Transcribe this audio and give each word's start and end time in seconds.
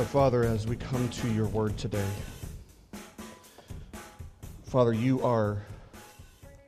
Our 0.00 0.06
Father, 0.06 0.44
as 0.44 0.66
we 0.66 0.76
come 0.76 1.10
to 1.10 1.30
your 1.30 1.46
word 1.48 1.76
today, 1.76 2.08
Father, 4.62 4.94
you 4.94 5.22
are 5.22 5.58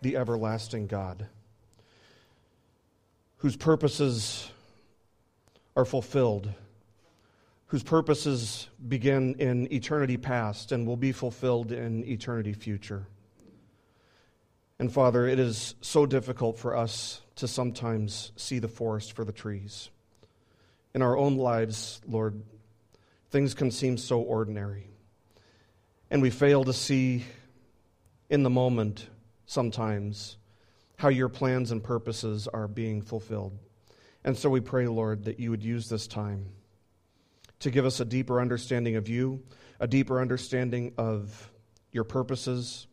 the 0.03 0.19
everlasting 0.19 0.87
God 0.87 1.25
whose 3.39 3.57
purposes 3.57 4.51
are 5.75 5.87
fulfilled, 5.87 6.53
whose 7.69 7.83
purposes 7.83 8.69
begin 8.87 9.37
in 9.39 9.73
eternity 9.73 10.19
past 10.19 10.71
and 10.71 10.87
will 10.87 10.99
be 10.99 11.13
fulfilled 11.13 11.73
in 11.73 12.05
eternity 12.05 12.53
future. 12.53 13.07
And 14.79 14.93
Father, 14.93 15.27
it 15.27 15.39
is 15.39 15.75
so 15.81 16.05
difficult 16.05 16.59
for 16.59 16.77
us 16.77 17.23
to 17.37 17.49
sometimes 17.49 18.33
see 18.37 18.59
the 18.59 18.69
forest 18.69 19.15
for 19.15 19.25
the 19.25 19.33
trees. 19.33 19.89
In 20.95 21.01
our 21.01 21.17
own 21.17 21.39
lives, 21.39 22.03
Lord, 22.07 22.43
things 23.33 23.55
can 23.55 23.71
seem 23.71 23.97
so 23.97 24.21
ordinary. 24.21 24.87
And 26.11 26.21
we 26.21 26.29
fail 26.29 26.63
to 26.65 26.73
see 26.75 27.25
in 28.29 28.43
the 28.43 28.51
moment 28.51 29.09
sometimes 29.47 30.37
how 30.97 31.09
your 31.09 31.31
plans 31.31 31.73
and 31.73 31.83
purposes 31.83 32.47
are 32.47 32.69
being 32.69 33.01
fulfilled. 33.01 33.59
And 34.23 34.37
so 34.37 34.51
we 34.51 34.61
pray, 34.61 34.87
Lord, 34.87 35.25
that 35.25 35.41
you 35.41 35.51
would 35.51 35.65
use 35.65 35.89
this 35.89 36.07
time 36.07 36.51
to 37.61 37.71
give 37.71 37.87
us 37.87 38.01
a 38.01 38.05
deeper 38.05 38.41
understanding 38.41 38.97
of 38.97 39.09
you, 39.09 39.43
a 39.81 39.87
deeper 39.87 40.21
understanding 40.21 40.93
of 40.99 41.51
your 41.91 42.05
purposes, 42.05 42.87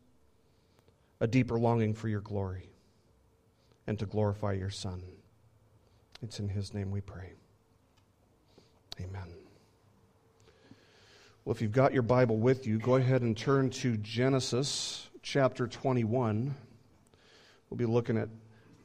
a 1.20 1.28
deeper 1.28 1.59
longing 1.59 1.94
for 1.94 2.08
your 2.08 2.22
glory, 2.22 2.70
and 3.88 4.00
to 4.00 4.06
glorify 4.06 4.53
your 4.53 4.70
Son. 4.70 5.03
It's 6.24 6.40
in 6.40 6.48
his 6.48 6.74
name 6.74 6.92
we 6.92 7.02
pray. 7.02 7.34
Amen. 9.02 9.48
Well, 11.50 11.55
if 11.55 11.64
you've 11.64 11.72
got 11.72 11.94
your 11.94 12.03
Bible 12.03 12.38
with 12.38 12.67
you, 12.67 12.78
go 12.78 12.94
ahead 12.94 13.23
and 13.23 13.36
turn 13.36 13.72
to 13.72 13.97
Genesis 13.97 15.09
chapter 15.23 15.66
21. 15.66 16.53
We'll 17.67 17.75
be 17.75 17.88
looking 17.88 18.19
at 18.19 18.30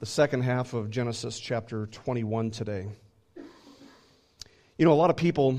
the 0.01 0.07
second 0.07 0.45
half 0.45 0.73
of 0.73 0.89
Genesis 0.89 1.39
chapter 1.39 1.85
21 1.89 2.53
today. 2.53 2.87
You 4.79 4.87
know, 4.87 4.93
a 4.93 4.95
lot 4.95 5.11
of 5.11 5.17
people, 5.17 5.59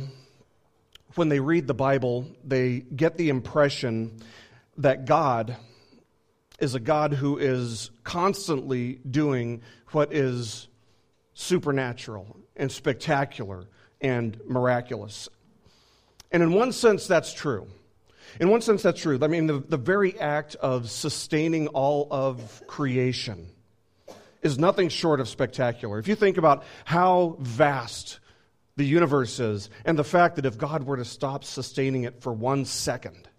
when 1.14 1.30
they 1.30 1.40
read 1.40 1.68
the 1.68 1.76
Bible, 1.76 2.26
they 2.44 2.80
get 2.80 3.18
the 3.18 3.30
impression 3.30 4.18
that 4.78 5.06
God 5.06 5.58
is 6.60 6.74
a 6.74 6.80
God 6.80 7.14
who 7.14 7.38
is 7.38 7.92
constantly 8.04 8.96
doing 9.08 9.62
what 9.92 10.12
is 10.12 10.68
supernatural 11.36 12.36
and 12.56 12.72
spectacular 12.72 13.68
and 14.02 14.42
miraculous. 14.48 15.30
And 16.36 16.44
in 16.44 16.52
one 16.52 16.74
sense, 16.74 17.08
that's 17.08 17.32
true. 17.32 17.66
In 18.42 18.50
one 18.50 18.60
sense, 18.60 18.84
that's 18.84 19.00
true. 19.00 19.18
I 19.22 19.28
mean, 19.28 19.48
the, 19.48 19.60
the 19.60 19.78
very 19.78 20.20
act 20.20 20.56
of 20.56 20.90
sustaining 20.90 21.70
all 21.70 22.10
of 22.12 22.62
creation 22.68 23.48
is 24.42 24.60
nothing 24.60 24.90
short 24.90 25.22
of 25.22 25.30
spectacular. 25.30 25.98
If 25.98 26.10
you 26.10 26.16
think 26.16 26.36
about 26.36 26.66
how 26.84 27.38
vast 27.40 28.20
the 28.76 28.84
universe 28.84 29.40
is, 29.40 29.70
and 29.86 29.98
the 29.98 30.04
fact 30.04 30.36
that 30.36 30.46
if 30.46 30.58
God 30.58 30.84
were 30.84 30.98
to 30.98 31.06
stop 31.06 31.46
sustaining 31.46 32.04
it 32.04 32.22
for 32.22 32.34
one 32.34 32.66
second, 32.66 33.30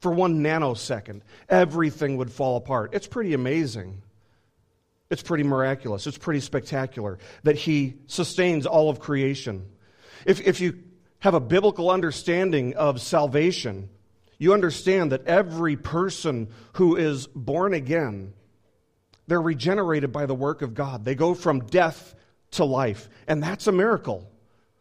for 0.00 0.10
one 0.10 0.42
nanosecond, 0.42 1.20
everything 1.48 2.16
would 2.16 2.32
fall 2.32 2.56
apart. 2.56 2.90
It's 2.94 3.06
pretty 3.06 3.32
amazing. 3.32 4.02
It's 5.08 5.22
pretty 5.22 5.44
miraculous. 5.44 6.04
It's 6.04 6.18
pretty 6.18 6.40
spectacular 6.40 7.20
that 7.44 7.54
He 7.54 7.94
sustains 8.08 8.66
all 8.66 8.90
of 8.90 8.98
creation. 8.98 9.66
If, 10.26 10.40
if 10.40 10.60
you 10.60 10.80
have 11.20 11.34
a 11.34 11.40
biblical 11.40 11.90
understanding 11.90 12.74
of 12.74 13.00
salvation, 13.00 13.88
you 14.38 14.54
understand 14.54 15.12
that 15.12 15.26
every 15.26 15.76
person 15.76 16.48
who 16.74 16.96
is 16.96 17.26
born 17.28 17.74
again, 17.74 18.32
they're 19.26 19.40
regenerated 19.40 20.12
by 20.12 20.26
the 20.26 20.34
work 20.34 20.62
of 20.62 20.74
God. 20.74 21.04
They 21.04 21.14
go 21.14 21.34
from 21.34 21.66
death 21.66 22.14
to 22.52 22.64
life. 22.64 23.08
And 23.28 23.42
that's 23.42 23.66
a 23.66 23.72
miracle. 23.72 24.28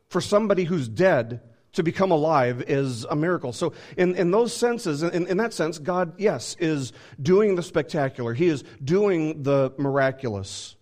For 0.10 0.22
somebody 0.22 0.64
who's 0.64 0.88
dead 0.88 1.42
to 1.74 1.84
become 1.84 2.12
alive 2.12 2.64
is 2.68 3.04
a 3.06 3.16
miracle. 3.16 3.54
So, 3.54 3.74
in, 3.96 4.16
in 4.16 4.32
those 4.32 4.56
senses, 4.56 5.04
in, 5.04 5.28
in 5.28 5.38
that 5.38 5.54
sense, 5.54 5.78
God, 5.78 6.14
yes, 6.18 6.56
is 6.60 6.94
doing 7.22 7.56
the 7.56 7.62
spectacular. 7.62 8.34
He 8.34 8.48
is 8.48 8.64
doing 8.84 9.44
the 9.44 9.74
miraculous. 9.78 10.76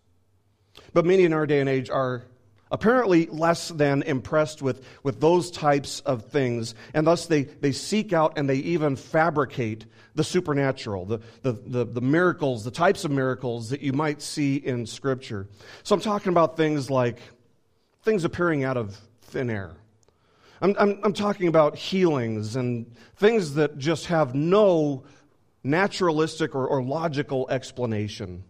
But 0.94 1.06
many 1.06 1.26
in 1.26 1.34
our 1.34 1.46
day 1.46 1.60
and 1.60 1.68
age 1.68 1.90
are 1.90 2.26
apparently 2.72 3.28
less 3.28 3.70
than 3.70 4.02
impressed 4.04 4.62
with, 4.62 4.86
with 5.04 5.20
those 5.20 5.52
types 5.52 6.00
of 6.02 6.26
things, 6.26 6.76
and 6.94 7.08
thus 7.08 7.26
they, 7.26 7.44
they 7.44 7.72
seek 7.72 8.14
out 8.14 8.38
and 8.38 8.50
they 8.50 8.58
even 8.58 8.96
fabricate 8.96 9.86
the 10.16 10.24
supernatural, 10.24 11.06
the, 11.06 11.20
the, 11.44 11.52
the, 11.52 11.86
the, 11.86 12.02
miracles, 12.02 12.64
the 12.64 12.72
types 12.72 13.06
of 13.06 13.12
miracles 13.12 13.70
that 13.70 13.82
you 13.82 13.94
might 13.94 14.22
see 14.22 14.56
in 14.56 14.86
Scripture. 14.86 15.48
So 15.84 15.94
I'm 15.94 16.02
talking 16.02 16.32
about 16.32 16.58
things 16.58 16.90
like 16.90 17.20
things 18.04 18.26
appearing 18.26 18.64
out 18.64 18.78
of 18.78 18.98
thin 19.22 19.50
air. 19.50 19.74
I'm, 20.60 20.76
I'm, 20.80 21.00
I'm 21.04 21.14
talking 21.14 21.48
about 21.48 21.76
healings 21.76 22.56
and 22.56 22.92
things 23.18 23.54
that 23.54 23.78
just 23.78 24.08
have 24.08 24.34
no 24.34 25.04
naturalistic 25.64 26.56
or, 26.56 26.66
or 26.68 26.82
logical 26.82 27.48
explanation 27.50 28.44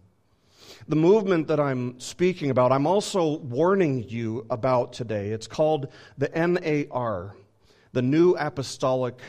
the 0.88 0.96
movement 0.96 1.48
that 1.48 1.60
I'm 1.60 2.00
speaking 2.00 2.50
about, 2.50 2.72
I'm 2.72 2.86
also 2.86 3.36
warning 3.38 4.08
you 4.08 4.46
about 4.48 4.94
today. 4.94 5.28
It's 5.28 5.46
called 5.46 5.88
the 6.16 6.30
NAR, 6.34 7.36
the 7.92 8.02
New 8.02 8.32
Apostolic 8.32 9.20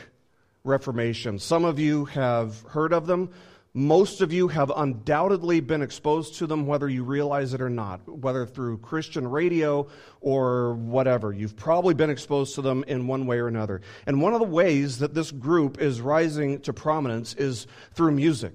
Reformation. 0.64 1.38
Some 1.38 1.66
of 1.66 1.78
you 1.78 2.06
have 2.06 2.62
heard 2.62 2.94
of 2.94 3.06
them. 3.06 3.30
Most 3.74 4.22
of 4.22 4.32
you 4.32 4.48
have 4.48 4.72
undoubtedly 4.74 5.60
been 5.60 5.82
exposed 5.82 6.36
to 6.36 6.46
them, 6.46 6.66
whether 6.66 6.88
you 6.88 7.04
realize 7.04 7.52
it 7.52 7.60
or 7.60 7.70
not, 7.70 8.00
whether 8.08 8.46
through 8.46 8.78
Christian 8.78 9.28
radio 9.28 9.86
or 10.22 10.74
whatever. 10.74 11.32
You've 11.32 11.56
probably 11.56 11.94
been 11.94 12.10
exposed 12.10 12.54
to 12.54 12.62
them 12.62 12.84
in 12.88 13.06
one 13.06 13.26
way 13.26 13.38
or 13.38 13.48
another. 13.48 13.82
And 14.06 14.20
one 14.22 14.32
of 14.32 14.40
the 14.40 14.46
ways 14.46 14.98
that 14.98 15.14
this 15.14 15.30
group 15.30 15.80
is 15.80 16.00
rising 16.00 16.60
to 16.62 16.72
prominence 16.72 17.34
is 17.34 17.66
through 17.92 18.12
music 18.12 18.54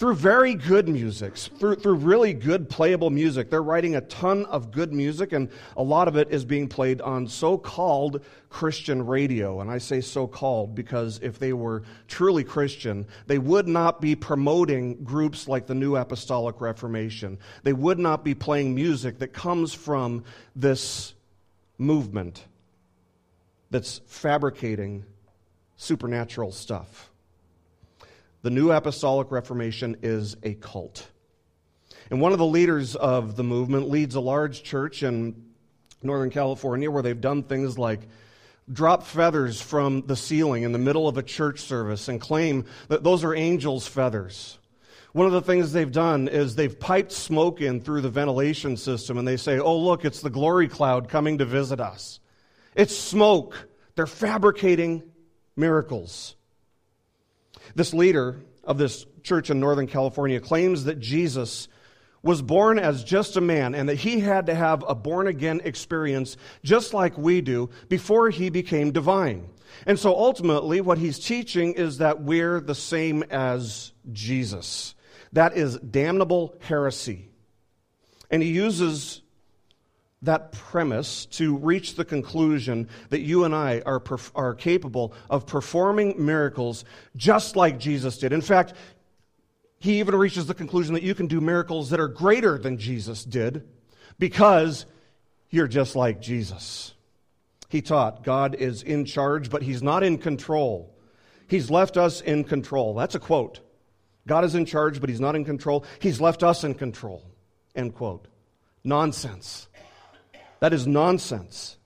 through 0.00 0.14
very 0.14 0.54
good 0.54 0.88
music, 0.88 1.36
through, 1.36 1.74
through 1.74 1.92
really 1.92 2.32
good 2.32 2.70
playable 2.70 3.10
music. 3.10 3.50
They're 3.50 3.62
writing 3.62 3.96
a 3.96 4.00
ton 4.00 4.46
of 4.46 4.70
good 4.70 4.94
music, 4.94 5.34
and 5.34 5.50
a 5.76 5.82
lot 5.82 6.08
of 6.08 6.16
it 6.16 6.30
is 6.30 6.42
being 6.42 6.68
played 6.68 7.02
on 7.02 7.28
so 7.28 7.58
called 7.58 8.24
Christian 8.48 9.04
radio. 9.04 9.60
And 9.60 9.70
I 9.70 9.76
say 9.76 10.00
so 10.00 10.26
called 10.26 10.74
because 10.74 11.20
if 11.22 11.38
they 11.38 11.52
were 11.52 11.82
truly 12.08 12.44
Christian, 12.44 13.06
they 13.26 13.36
would 13.36 13.68
not 13.68 14.00
be 14.00 14.16
promoting 14.16 15.04
groups 15.04 15.46
like 15.46 15.66
the 15.66 15.74
New 15.74 15.96
Apostolic 15.96 16.62
Reformation. 16.62 17.38
They 17.62 17.74
would 17.74 17.98
not 17.98 18.24
be 18.24 18.34
playing 18.34 18.74
music 18.74 19.18
that 19.18 19.34
comes 19.34 19.74
from 19.74 20.24
this 20.56 21.12
movement 21.76 22.46
that's 23.70 24.00
fabricating 24.06 25.04
supernatural 25.76 26.52
stuff. 26.52 27.09
The 28.42 28.50
New 28.50 28.70
Apostolic 28.70 29.30
Reformation 29.30 29.98
is 30.02 30.36
a 30.42 30.54
cult. 30.54 31.06
And 32.10 32.20
one 32.20 32.32
of 32.32 32.38
the 32.38 32.46
leaders 32.46 32.96
of 32.96 33.36
the 33.36 33.44
movement 33.44 33.90
leads 33.90 34.14
a 34.14 34.20
large 34.20 34.62
church 34.62 35.02
in 35.02 35.44
Northern 36.02 36.30
California 36.30 36.90
where 36.90 37.02
they've 37.02 37.20
done 37.20 37.42
things 37.42 37.78
like 37.78 38.00
drop 38.72 39.02
feathers 39.02 39.60
from 39.60 40.06
the 40.06 40.16
ceiling 40.16 40.62
in 40.62 40.72
the 40.72 40.78
middle 40.78 41.06
of 41.06 41.18
a 41.18 41.22
church 41.22 41.60
service 41.60 42.08
and 42.08 42.18
claim 42.18 42.64
that 42.88 43.04
those 43.04 43.24
are 43.24 43.34
angels' 43.34 43.86
feathers. 43.86 44.58
One 45.12 45.26
of 45.26 45.32
the 45.32 45.42
things 45.42 45.72
they've 45.72 45.90
done 45.90 46.28
is 46.28 46.54
they've 46.54 46.78
piped 46.78 47.12
smoke 47.12 47.60
in 47.60 47.80
through 47.80 48.00
the 48.00 48.08
ventilation 48.08 48.76
system 48.76 49.18
and 49.18 49.28
they 49.28 49.36
say, 49.36 49.58
oh, 49.58 49.76
look, 49.76 50.04
it's 50.04 50.22
the 50.22 50.30
glory 50.30 50.68
cloud 50.68 51.08
coming 51.08 51.38
to 51.38 51.44
visit 51.44 51.80
us. 51.80 52.20
It's 52.74 52.96
smoke. 52.96 53.68
They're 53.96 54.06
fabricating 54.06 55.02
miracles. 55.56 56.36
This 57.74 57.94
leader 57.94 58.40
of 58.64 58.78
this 58.78 59.06
church 59.22 59.50
in 59.50 59.60
Northern 59.60 59.86
California 59.86 60.40
claims 60.40 60.84
that 60.84 61.00
Jesus 61.00 61.68
was 62.22 62.42
born 62.42 62.78
as 62.78 63.02
just 63.02 63.36
a 63.36 63.40
man 63.40 63.74
and 63.74 63.88
that 63.88 63.96
he 63.96 64.20
had 64.20 64.46
to 64.46 64.54
have 64.54 64.84
a 64.86 64.94
born 64.94 65.26
again 65.26 65.60
experience 65.64 66.36
just 66.62 66.92
like 66.92 67.16
we 67.16 67.40
do 67.40 67.70
before 67.88 68.28
he 68.30 68.50
became 68.50 68.92
divine. 68.92 69.48
And 69.86 69.98
so 69.98 70.14
ultimately, 70.14 70.80
what 70.80 70.98
he's 70.98 71.18
teaching 71.18 71.72
is 71.74 71.98
that 71.98 72.22
we're 72.22 72.60
the 72.60 72.74
same 72.74 73.22
as 73.30 73.92
Jesus. 74.12 74.94
That 75.32 75.56
is 75.56 75.78
damnable 75.78 76.56
heresy. 76.60 77.30
And 78.30 78.42
he 78.42 78.50
uses 78.50 79.19
that 80.22 80.52
premise 80.52 81.26
to 81.26 81.56
reach 81.56 81.94
the 81.94 82.04
conclusion 82.04 82.88
that 83.08 83.20
you 83.20 83.44
and 83.44 83.54
I 83.54 83.82
are, 83.86 84.02
are 84.34 84.54
capable 84.54 85.14
of 85.30 85.46
performing 85.46 86.24
miracles 86.24 86.84
just 87.16 87.56
like 87.56 87.78
Jesus 87.78 88.18
did. 88.18 88.32
In 88.32 88.42
fact, 88.42 88.74
he 89.78 89.98
even 89.98 90.14
reaches 90.14 90.46
the 90.46 90.54
conclusion 90.54 90.94
that 90.94 91.02
you 91.02 91.14
can 91.14 91.26
do 91.26 91.40
miracles 91.40 91.90
that 91.90 92.00
are 92.00 92.08
greater 92.08 92.58
than 92.58 92.76
Jesus 92.76 93.24
did 93.24 93.66
because 94.18 94.84
you're 95.48 95.66
just 95.66 95.96
like 95.96 96.20
Jesus. 96.20 96.92
He 97.70 97.80
taught 97.80 98.22
God 98.22 98.56
is 98.56 98.82
in 98.82 99.04
charge, 99.04 99.48
but 99.48 99.62
He's 99.62 99.82
not 99.82 100.02
in 100.02 100.18
control. 100.18 100.94
He's 101.48 101.70
left 101.70 101.96
us 101.96 102.20
in 102.20 102.44
control. 102.44 102.94
That's 102.94 103.14
a 103.14 103.20
quote. 103.20 103.60
God 104.26 104.44
is 104.44 104.54
in 104.54 104.66
charge, 104.66 105.00
but 105.00 105.08
He's 105.08 105.20
not 105.20 105.34
in 105.34 105.44
control. 105.44 105.84
He's 106.00 106.20
left 106.20 106.42
us 106.42 106.62
in 106.62 106.74
control. 106.74 107.24
End 107.74 107.94
quote. 107.94 108.28
Nonsense. 108.84 109.68
That 110.60 110.72
is 110.72 110.86
nonsense. 110.86 111.76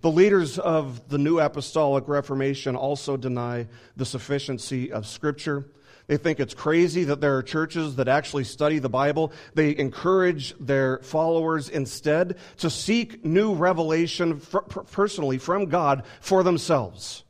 The 0.00 0.10
leaders 0.10 0.58
of 0.58 1.08
the 1.08 1.18
New 1.18 1.38
Apostolic 1.38 2.08
Reformation 2.08 2.76
also 2.76 3.16
deny 3.16 3.68
the 3.96 4.04
sufficiency 4.04 4.92
of 4.92 5.06
Scripture. 5.06 5.66
They 6.06 6.16
think 6.16 6.38
it's 6.38 6.54
crazy 6.54 7.04
that 7.04 7.20
there 7.20 7.36
are 7.36 7.42
churches 7.42 7.96
that 7.96 8.08
actually 8.08 8.44
study 8.44 8.78
the 8.78 8.88
Bible. 8.88 9.32
They 9.54 9.76
encourage 9.76 10.54
their 10.58 10.98
followers 10.98 11.68
instead 11.68 12.36
to 12.58 12.68
seek 12.68 13.24
new 13.24 13.54
revelation 13.54 14.40
personally 14.40 15.38
from 15.38 15.66
God 15.66 16.04
for 16.20 16.42
themselves. 16.42 17.24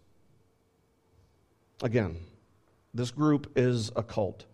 Again, 1.82 2.16
this 2.94 3.10
group 3.10 3.52
is 3.56 3.92
a 3.94 4.02
cult. 4.02 4.44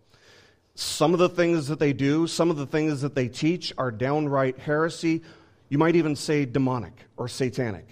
Some 0.75 1.13
of 1.13 1.19
the 1.19 1.29
things 1.29 1.69
that 1.69 1.79
they 1.79 1.93
do, 1.93 2.27
some 2.27 2.51
of 2.51 2.57
the 2.57 2.67
things 2.67 3.03
that 3.03 3.15
they 3.15 3.29
teach 3.29 3.73
are 3.79 3.91
downright 3.91 4.59
heresy. 4.59 5.23
You 5.71 5.79
might 5.79 5.97
even 5.97 6.17
say 6.17 6.45
demonic 6.45 7.07
or 7.17 7.29
satanic. 7.29 7.89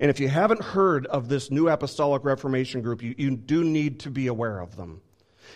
And 0.00 0.08
if 0.08 0.20
you 0.20 0.28
haven't 0.28 0.62
heard 0.62 1.06
of 1.06 1.28
this 1.28 1.50
new 1.50 1.68
apostolic 1.68 2.24
reformation 2.24 2.80
group, 2.80 3.02
you, 3.02 3.14
you 3.18 3.36
do 3.36 3.64
need 3.64 4.00
to 4.00 4.10
be 4.10 4.28
aware 4.28 4.60
of 4.60 4.76
them. 4.76 5.02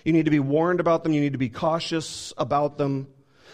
You 0.04 0.12
need 0.12 0.24
to 0.24 0.30
be 0.30 0.40
warned 0.40 0.80
about 0.80 1.04
them. 1.04 1.12
You 1.12 1.20
need 1.20 1.32
to 1.32 1.38
be 1.38 1.48
cautious 1.48 2.32
about 2.36 2.76
them. 2.76 3.06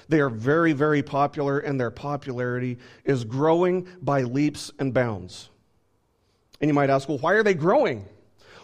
They 0.09 0.21
are 0.21 0.31
very, 0.31 0.73
very 0.73 1.03
popular, 1.03 1.59
and 1.59 1.79
their 1.79 1.91
popularity 1.91 2.79
is 3.05 3.25
growing 3.25 3.87
by 4.01 4.23
leaps 4.23 4.73
and 4.79 4.93
bounds. 4.93 5.51
And 6.61 6.69
you 6.69 6.75
might 6.75 6.91
ask, 6.91 7.09
well, 7.09 7.19
why 7.19 7.35
are 7.35 7.43
they 7.43 7.55
growing? 7.55 8.07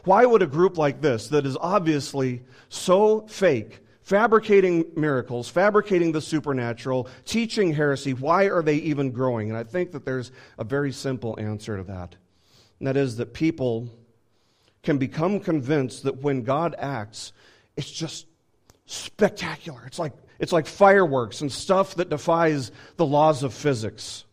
Why 0.05 0.25
would 0.25 0.43
a 0.43 0.47
group 0.47 0.79
like 0.79 1.01
this, 1.01 1.29
that 1.29 1.45
is 1.45 1.57
obviously 1.61 2.43
so 2.69 3.27
fake, 3.29 3.81
fabricating 4.09 4.87
miracles, 4.97 5.51
fabricating 5.51 6.13
the 6.13 6.21
supernatural, 6.23 7.07
teaching 7.27 7.75
heresy, 7.75 8.15
why 8.15 8.45
are 8.45 8.63
they 8.63 8.77
even 8.77 9.11
growing? 9.11 9.51
And 9.51 9.59
I 9.59 9.65
think 9.65 9.93
that 9.93 10.07
there's 10.07 10.33
a 10.57 10.65
very 10.65 10.93
simple 10.93 11.39
answer 11.39 11.77
to 11.77 11.83
that. 11.83 12.17
And 12.79 12.89
that 12.89 12.97
is 12.97 13.19
that 13.19 13.35
people 13.35 13.91
can 14.83 14.97
become 14.97 15.41
convinced 15.41 16.05
that 16.05 16.23
when 16.23 16.43
God 16.43 16.75
acts, 16.79 17.35
it's 17.77 17.91
just 17.91 18.27
spectacular. 18.87 19.85
It's 19.85 19.99
like, 19.99 20.15
it's 20.39 20.53
like 20.53 20.65
fireworks 20.65 21.43
and 21.43 21.53
stuff 21.53 21.97
that 21.97 22.09
defies 22.09 22.73
the 22.97 23.05
laws 23.05 23.43
of 23.43 23.53
physics. 23.53 24.25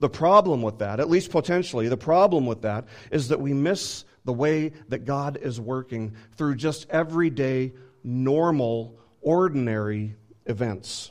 The 0.00 0.10
problem 0.10 0.60
with 0.60 0.80
that, 0.80 0.98
at 0.98 1.08
least 1.08 1.30
potentially, 1.30 1.86
the 1.86 1.96
problem 1.96 2.46
with 2.46 2.62
that 2.62 2.86
is 3.12 3.28
that 3.28 3.40
we 3.40 3.52
miss 3.52 4.04
the 4.24 4.32
way 4.32 4.72
that 4.88 5.04
God 5.04 5.38
is 5.40 5.60
working 5.60 6.16
through 6.32 6.56
just 6.56 6.90
everyday, 6.90 7.74
normal, 8.04 8.98
ordinary 9.20 10.16
events. 10.46 11.10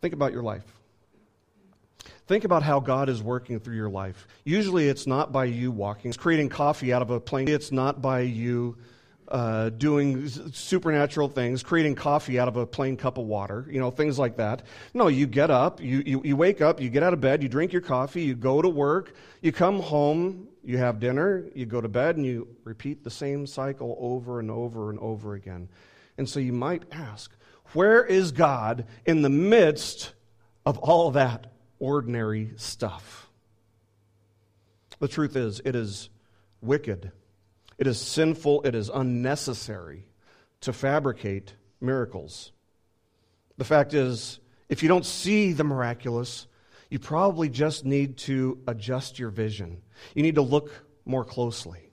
Think 0.00 0.14
about 0.14 0.32
your 0.32 0.42
life. 0.42 0.64
Think 2.26 2.44
about 2.44 2.62
how 2.62 2.80
God 2.80 3.08
is 3.08 3.22
working 3.22 3.60
through 3.60 3.76
your 3.76 3.90
life. 3.90 4.26
Usually 4.44 4.88
it's 4.88 5.06
not 5.06 5.30
by 5.30 5.44
you 5.44 5.70
walking, 5.70 6.08
it's 6.08 6.16
creating 6.16 6.48
coffee 6.48 6.92
out 6.92 7.02
of 7.02 7.10
a 7.10 7.20
plain. 7.20 7.48
It's 7.48 7.70
not 7.70 8.00
by 8.00 8.20
you 8.20 8.76
uh, 9.28 9.70
doing 9.70 10.28
supernatural 10.28 11.28
things, 11.28 11.62
creating 11.62 11.94
coffee 11.94 12.38
out 12.38 12.48
of 12.48 12.56
a 12.56 12.66
plain 12.66 12.96
cup 12.96 13.18
of 13.18 13.26
water, 13.26 13.66
you 13.70 13.80
know, 13.80 13.90
things 13.90 14.18
like 14.18 14.36
that. 14.36 14.62
No, 14.92 15.08
you 15.08 15.26
get 15.26 15.50
up, 15.50 15.80
you, 15.80 16.02
you, 16.04 16.22
you 16.24 16.36
wake 16.36 16.60
up, 16.60 16.80
you 16.80 16.90
get 16.90 17.02
out 17.02 17.12
of 17.12 17.20
bed, 17.20 17.42
you 17.42 17.48
drink 17.48 17.72
your 17.72 17.82
coffee, 17.82 18.22
you 18.22 18.34
go 18.34 18.60
to 18.62 18.68
work, 18.68 19.14
you 19.40 19.52
come 19.52 19.80
home, 19.80 20.48
you 20.64 20.78
have 20.78 21.00
dinner, 21.00 21.44
you 21.54 21.66
go 21.66 21.80
to 21.80 21.88
bed, 21.88 22.16
and 22.16 22.24
you 22.24 22.48
repeat 22.64 23.04
the 23.04 23.10
same 23.10 23.46
cycle 23.46 23.96
over 24.00 24.40
and 24.40 24.50
over 24.50 24.90
and 24.90 24.98
over 24.98 25.34
again. 25.34 25.68
And 26.16 26.28
so 26.28 26.40
you 26.40 26.52
might 26.52 26.84
ask, 26.92 27.30
where 27.72 28.04
is 28.04 28.32
God 28.32 28.86
in 29.04 29.22
the 29.22 29.30
midst 29.30 30.12
of 30.64 30.78
all 30.78 31.10
that 31.12 31.52
ordinary 31.78 32.52
stuff? 32.56 33.28
The 35.00 35.08
truth 35.08 35.36
is, 35.36 35.60
it 35.64 35.74
is 35.74 36.08
wicked 36.60 37.12
it 37.78 37.86
is 37.86 38.00
sinful, 38.00 38.62
it 38.62 38.74
is 38.74 38.88
unnecessary 38.88 40.04
to 40.60 40.72
fabricate 40.72 41.54
miracles. 41.80 42.52
The 43.56 43.64
fact 43.64 43.94
is, 43.94 44.38
if 44.68 44.82
you 44.82 44.88
don't 44.88 45.04
see 45.04 45.52
the 45.52 45.64
miraculous, 45.64 46.46
you 46.94 47.00
probably 47.00 47.48
just 47.48 47.84
need 47.84 48.18
to 48.18 48.56
adjust 48.68 49.18
your 49.18 49.30
vision. 49.30 49.82
You 50.14 50.22
need 50.22 50.36
to 50.36 50.42
look 50.42 50.70
more 51.04 51.24
closely. 51.24 51.90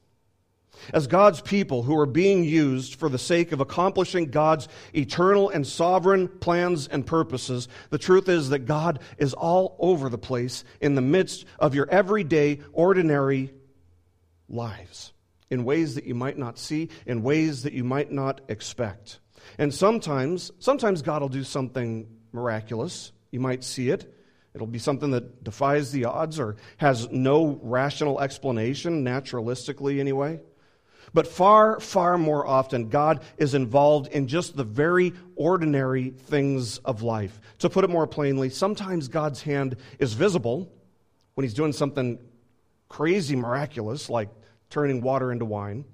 As 0.93 1.07
God's 1.07 1.41
people 1.41 1.81
who 1.81 1.97
are 1.97 2.05
being 2.05 2.43
used 2.43 2.93
for 2.93 3.09
the 3.09 3.17
sake 3.17 3.51
of 3.51 3.61
accomplishing 3.61 4.29
God's 4.29 4.67
eternal 4.93 5.49
and 5.49 5.65
sovereign 5.65 6.27
plans 6.27 6.87
and 6.87 7.03
purposes, 7.03 7.67
the 7.89 7.97
truth 7.97 8.29
is 8.29 8.49
that 8.49 8.67
God 8.67 8.99
is 9.17 9.33
all 9.33 9.75
over 9.79 10.07
the 10.07 10.19
place 10.19 10.63
in 10.79 10.93
the 10.93 11.01
midst 11.01 11.45
of 11.57 11.73
your 11.73 11.89
everyday, 11.89 12.59
ordinary 12.71 13.51
lives 14.49 15.13
in 15.49 15.63
ways 15.63 15.95
that 15.95 16.05
you 16.05 16.13
might 16.13 16.37
not 16.37 16.59
see, 16.59 16.89
in 17.07 17.23
ways 17.23 17.63
that 17.63 17.73
you 17.73 17.83
might 17.83 18.11
not 18.11 18.39
expect. 18.49 19.19
And 19.57 19.73
sometimes, 19.73 20.51
sometimes 20.59 21.01
God 21.01 21.23
will 21.23 21.29
do 21.29 21.43
something 21.43 22.07
miraculous. 22.31 23.11
You 23.31 23.39
might 23.39 23.63
see 23.63 23.89
it. 23.89 24.13
It'll 24.53 24.67
be 24.67 24.79
something 24.79 25.11
that 25.11 25.43
defies 25.43 25.91
the 25.91 26.05
odds 26.05 26.39
or 26.39 26.57
has 26.77 27.09
no 27.09 27.59
rational 27.63 28.19
explanation, 28.19 29.03
naturalistically 29.05 29.99
anyway. 29.99 30.39
But 31.13 31.27
far, 31.27 31.79
far 31.79 32.17
more 32.17 32.45
often, 32.45 32.89
God 32.89 33.23
is 33.37 33.53
involved 33.53 34.07
in 34.07 34.27
just 34.27 34.55
the 34.55 34.63
very 34.63 35.13
ordinary 35.35 36.11
things 36.11 36.77
of 36.79 37.01
life. 37.01 37.39
To 37.59 37.69
put 37.69 37.83
it 37.83 37.89
more 37.89 38.07
plainly, 38.07 38.49
sometimes 38.49 39.07
God's 39.07 39.41
hand 39.41 39.77
is 39.99 40.13
visible 40.13 40.71
when 41.33 41.43
He's 41.43 41.53
doing 41.53 41.73
something 41.73 42.19
crazy 42.91 43.37
miraculous, 43.37 44.09
like 44.09 44.29
turning 44.69 45.01
water 45.01 45.31
into 45.31 45.45
wine, 45.45 45.85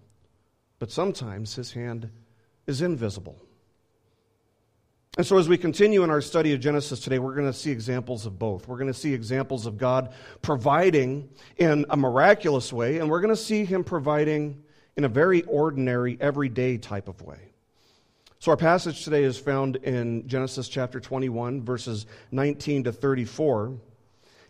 but 0.80 0.92
sometimes 0.92 1.56
his 1.56 1.72
hand 1.74 2.10
is 2.66 2.82
invisible. 2.82 3.40
And 5.18 5.26
so, 5.26 5.40
as 5.40 5.50
we 5.50 5.58
continue 5.58 6.04
in 6.04 6.12
our 6.12 6.22
study 6.22 6.54
of 6.54 6.60
Genesis 6.60 7.00
today, 7.00 7.18
we're 7.18 7.34
going 7.34 7.52
to 7.52 7.58
see 7.58 7.72
examples 7.72 8.28
of 8.28 8.38
both. 8.38 8.68
We're 8.68 8.78
going 8.78 8.94
to 8.94 8.94
see 8.94 9.16
examples 9.16 9.66
of 9.66 9.80
God 9.80 10.14
providing 10.44 11.28
in 11.58 11.88
a 11.90 11.98
miraculous 11.98 12.72
way, 12.72 13.00
and 13.00 13.10
we're 13.10 13.22
going 13.22 13.34
to 13.34 13.42
see 13.42 13.66
Him 13.66 13.84
providing 13.84 14.62
in 14.96 15.06
a 15.06 15.10
very 15.10 15.42
ordinary, 15.44 16.20
everyday 16.22 16.78
type 16.78 17.08
of 17.08 17.20
way. 17.24 17.40
So, 18.38 18.52
our 18.52 18.58
passage 18.58 19.04
today 19.04 19.24
is 19.24 19.40
found 19.40 19.78
in 19.78 20.28
Genesis 20.28 20.70
chapter 20.70 21.00
21, 21.00 21.64
verses 21.64 22.06
19 22.30 22.84
to 22.84 22.92
34. 22.92 23.74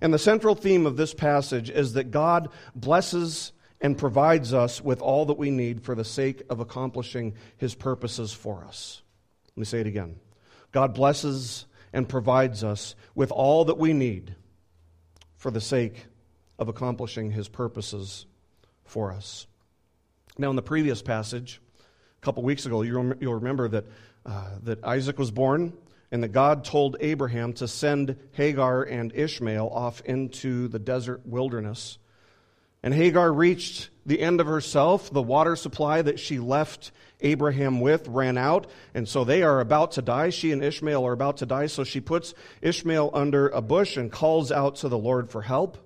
And 0.01 0.13
the 0.13 0.19
central 0.19 0.53
theme 0.53 0.85
of 0.85 0.97
this 0.97 1.13
passage 1.13 1.69
is 1.69 1.93
that 1.93 2.11
God 2.11 2.49
blesses 2.75 3.53
and 3.79 3.97
provides 3.97 4.53
us 4.53 4.81
with 4.81 5.01
all 5.01 5.27
that 5.27 5.37
we 5.37 5.49
need 5.49 5.81
for 5.81 5.95
the 5.95 6.03
sake 6.03 6.43
of 6.49 6.59
accomplishing 6.59 7.35
his 7.55 7.73
purposes 7.73 8.33
for 8.33 8.65
us. 8.65 9.01
Let 9.55 9.61
me 9.61 9.65
say 9.65 9.79
it 9.79 9.87
again. 9.87 10.17
God 10.77 10.93
blesses 10.93 11.65
and 11.91 12.07
provides 12.07 12.63
us 12.63 12.93
with 13.15 13.31
all 13.31 13.65
that 13.65 13.79
we 13.79 13.93
need 13.93 14.35
for 15.35 15.49
the 15.49 15.59
sake 15.59 16.05
of 16.59 16.67
accomplishing 16.67 17.31
his 17.31 17.47
purposes 17.47 18.27
for 18.85 19.11
us. 19.11 19.47
Now, 20.37 20.51
in 20.51 20.55
the 20.55 20.61
previous 20.61 21.01
passage, 21.01 21.59
a 21.79 22.21
couple 22.23 22.43
weeks 22.43 22.67
ago, 22.67 22.83
you'll 22.83 23.33
remember 23.33 23.67
that, 23.69 23.85
uh, 24.23 24.49
that 24.65 24.83
Isaac 24.83 25.17
was 25.17 25.31
born 25.31 25.73
and 26.11 26.21
that 26.21 26.27
God 26.27 26.63
told 26.63 26.95
Abraham 26.99 27.53
to 27.53 27.67
send 27.67 28.15
Hagar 28.33 28.83
and 28.83 29.11
Ishmael 29.15 29.67
off 29.73 30.01
into 30.01 30.67
the 30.67 30.77
desert 30.77 31.25
wilderness 31.25 31.97
and 32.83 32.93
Hagar 32.93 33.33
reached 33.33 33.89
the 34.05 34.21
end 34.21 34.39
of 34.39 34.47
herself. 34.47 35.11
The 35.11 35.21
water 35.21 35.55
supply 35.55 36.01
that 36.01 36.19
she 36.19 36.39
left 36.39 36.91
Abraham 37.21 37.79
with 37.79 38.07
ran 38.07 38.37
out, 38.37 38.67
and 38.93 39.07
so 39.07 39.23
they 39.23 39.43
are 39.43 39.59
about 39.59 39.93
to 39.93 40.01
die. 40.01 40.29
She 40.29 40.51
and 40.51 40.63
Ishmael 40.63 41.05
are 41.05 41.13
about 41.13 41.37
to 41.37 41.45
die, 41.45 41.67
so 41.67 41.83
she 41.83 41.99
puts 41.99 42.33
Ishmael 42.61 43.11
under 43.13 43.49
a 43.49 43.61
bush 43.61 43.97
and 43.97 44.11
calls 44.11 44.51
out 44.51 44.77
to 44.77 44.89
the 44.89 44.97
Lord 44.97 45.29
for 45.29 45.41
help. 45.41 45.77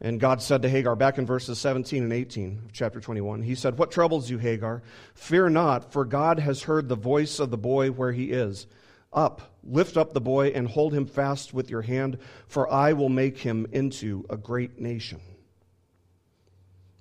And 0.00 0.18
God 0.18 0.40
said 0.40 0.62
to 0.62 0.68
Hagar, 0.68 0.96
back 0.96 1.18
in 1.18 1.26
verses 1.26 1.58
17 1.58 2.02
and 2.02 2.12
18 2.12 2.62
of 2.64 2.72
chapter 2.72 3.00
21, 3.00 3.42
He 3.42 3.54
said, 3.54 3.76
What 3.76 3.90
troubles 3.90 4.30
you, 4.30 4.38
Hagar? 4.38 4.82
Fear 5.14 5.50
not, 5.50 5.92
for 5.92 6.04
God 6.04 6.38
has 6.38 6.62
heard 6.62 6.88
the 6.88 6.96
voice 6.96 7.38
of 7.38 7.50
the 7.50 7.58
boy 7.58 7.90
where 7.90 8.12
he 8.12 8.30
is. 8.30 8.66
Up, 9.12 9.42
lift 9.62 9.96
up 9.96 10.14
the 10.14 10.20
boy, 10.20 10.48
and 10.48 10.66
hold 10.66 10.94
him 10.94 11.06
fast 11.06 11.52
with 11.52 11.68
your 11.68 11.82
hand, 11.82 12.18
for 12.46 12.72
I 12.72 12.94
will 12.94 13.08
make 13.08 13.38
him 13.38 13.66
into 13.72 14.24
a 14.30 14.36
great 14.36 14.80
nation. 14.80 15.20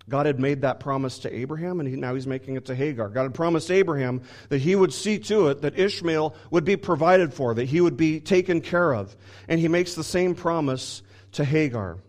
God 0.10 0.25
had 0.25 0.39
made 0.39 0.62
that 0.62 0.80
promise 0.80 1.20
to 1.20 1.34
Abraham, 1.34 1.80
and 1.80 1.88
he, 1.88 1.96
now 1.96 2.16
he's 2.16 2.28
making 2.28 2.56
it 2.56 2.66
to 2.66 2.75
Hagar. 2.75 3.10
God 3.10 3.24
had 3.24 3.34
promised 3.34 3.70
Abraham 3.70 4.22
that 4.50 4.60
he 4.60 4.75
would 4.75 4.92
see 4.92 5.20
to 5.20 5.48
it 5.50 5.62
that 5.62 5.78
Ishmael 5.78 6.36
would 6.50 6.66
be 6.66 6.75
provided 6.75 7.34
for, 7.34 7.54
that 7.54 7.66
he 7.66 7.80
would 7.80 7.96
be 7.96 8.20
taken 8.20 8.60
care 8.62 8.94
of. 8.94 9.16
And 9.48 9.60
he 9.60 9.68
makes 9.68 9.94
the 9.94 10.04
same 10.04 10.36
promise 10.36 11.04
to 11.34 11.46
Hagar. 11.46 12.00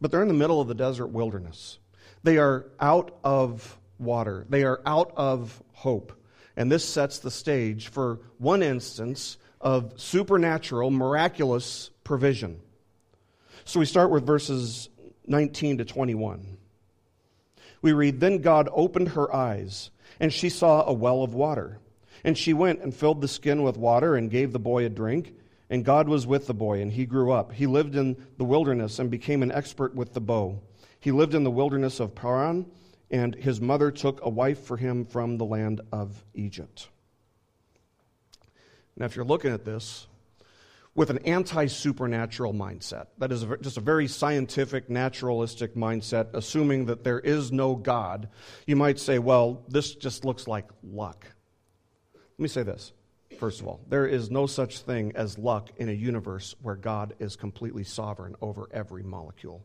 but 0.00 0.10
they're 0.10 0.22
in 0.22 0.28
the 0.28 0.34
middle 0.34 0.60
of 0.60 0.68
the 0.68 0.74
desert 0.74 1.08
wilderness. 1.08 1.78
They 2.22 2.38
are 2.38 2.66
out 2.80 3.18
of 3.24 3.78
water, 3.98 4.46
they 4.48 4.64
are 4.64 4.80
out 4.86 5.12
of 5.16 5.62
hope. 5.72 6.12
And 6.56 6.70
this 6.70 6.84
sets 6.84 7.18
the 7.18 7.30
stage 7.30 7.88
for 7.88 8.20
one 8.38 8.62
instance 8.62 9.36
of 9.60 9.92
supernatural, 9.96 10.90
miraculous 10.90 11.90
provision. 12.04 12.60
So 13.64 13.80
we 13.80 13.86
start 13.86 14.10
with 14.10 14.24
verses 14.24 14.88
19 15.26 15.78
to 15.78 15.84
21. 15.84 16.56
We 17.82 17.92
read 17.92 18.20
Then 18.20 18.38
God 18.38 18.68
opened 18.72 19.10
her 19.10 19.34
eyes, 19.34 19.90
and 20.18 20.32
she 20.32 20.48
saw 20.48 20.84
a 20.84 20.92
well 20.92 21.22
of 21.22 21.34
water. 21.34 21.78
And 22.24 22.36
she 22.36 22.52
went 22.52 22.80
and 22.80 22.94
filled 22.94 23.20
the 23.20 23.28
skin 23.28 23.62
with 23.62 23.76
water 23.76 24.16
and 24.16 24.30
gave 24.30 24.52
the 24.52 24.58
boy 24.58 24.84
a 24.84 24.88
drink. 24.88 25.34
And 25.68 25.84
God 25.84 26.08
was 26.08 26.26
with 26.26 26.46
the 26.46 26.54
boy, 26.54 26.80
and 26.80 26.92
he 26.92 27.06
grew 27.06 27.32
up. 27.32 27.52
He 27.52 27.66
lived 27.66 27.96
in 27.96 28.16
the 28.38 28.44
wilderness 28.44 28.98
and 28.98 29.10
became 29.10 29.42
an 29.42 29.52
expert 29.52 29.94
with 29.94 30.14
the 30.14 30.20
bow. 30.20 30.60
He 31.00 31.10
lived 31.12 31.34
in 31.34 31.44
the 31.44 31.50
wilderness 31.50 32.00
of 32.00 32.14
Paran, 32.14 32.66
and 33.10 33.34
his 33.34 33.60
mother 33.60 33.90
took 33.90 34.24
a 34.24 34.28
wife 34.28 34.60
for 34.60 34.76
him 34.76 35.04
from 35.04 35.38
the 35.38 35.44
land 35.44 35.80
of 35.92 36.24
Egypt. 36.34 36.88
Now, 38.96 39.06
if 39.06 39.14
you're 39.14 39.24
looking 39.24 39.52
at 39.52 39.64
this 39.64 40.06
with 40.96 41.10
an 41.10 41.18
anti 41.18 41.66
supernatural 41.66 42.52
mindset, 42.52 43.06
that 43.18 43.30
is 43.30 43.46
just 43.60 43.76
a 43.76 43.80
very 43.80 44.08
scientific, 44.08 44.90
naturalistic 44.90 45.74
mindset, 45.74 46.28
assuming 46.34 46.86
that 46.86 47.04
there 47.04 47.20
is 47.20 47.52
no 47.52 47.76
God, 47.76 48.28
you 48.66 48.74
might 48.74 48.98
say, 48.98 49.18
well, 49.18 49.62
this 49.68 49.94
just 49.94 50.24
looks 50.24 50.48
like 50.48 50.66
luck. 50.82 51.26
Let 52.14 52.42
me 52.42 52.48
say 52.48 52.62
this 52.62 52.92
First 53.38 53.60
of 53.60 53.68
all, 53.68 53.80
there 53.88 54.06
is 54.06 54.30
no 54.30 54.46
such 54.46 54.78
thing 54.80 55.12
as 55.14 55.38
luck 55.38 55.70
in 55.76 55.88
a 55.88 55.92
universe 55.92 56.54
where 56.62 56.76
God 56.76 57.14
is 57.18 57.36
completely 57.36 57.84
sovereign 57.84 58.34
over 58.40 58.68
every 58.72 59.02
molecule. 59.02 59.62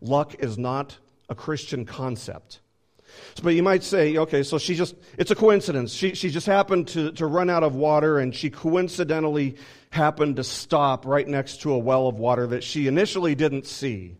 Luck 0.00 0.36
is 0.38 0.58
not 0.58 0.98
a 1.28 1.34
Christian 1.34 1.84
concept. 1.86 2.60
But 3.42 3.54
you 3.54 3.62
might 3.62 3.82
say, 3.82 4.18
okay, 4.18 4.42
so 4.42 4.58
she 4.58 4.74
just, 4.74 4.94
it's 5.16 5.30
a 5.30 5.34
coincidence. 5.34 5.92
She, 5.92 6.14
she 6.14 6.28
just 6.28 6.46
happened 6.46 6.88
to, 6.88 7.12
to 7.12 7.26
run 7.26 7.48
out 7.48 7.62
of 7.62 7.74
water 7.74 8.18
and 8.18 8.34
she 8.34 8.50
coincidentally 8.50 9.56
happened 9.90 10.36
to 10.36 10.44
stop 10.44 11.06
right 11.06 11.26
next 11.26 11.62
to 11.62 11.72
a 11.72 11.78
well 11.78 12.08
of 12.08 12.18
water 12.18 12.46
that 12.48 12.64
she 12.64 12.86
initially 12.86 13.34
didn't 13.34 13.66
see. 13.66 14.16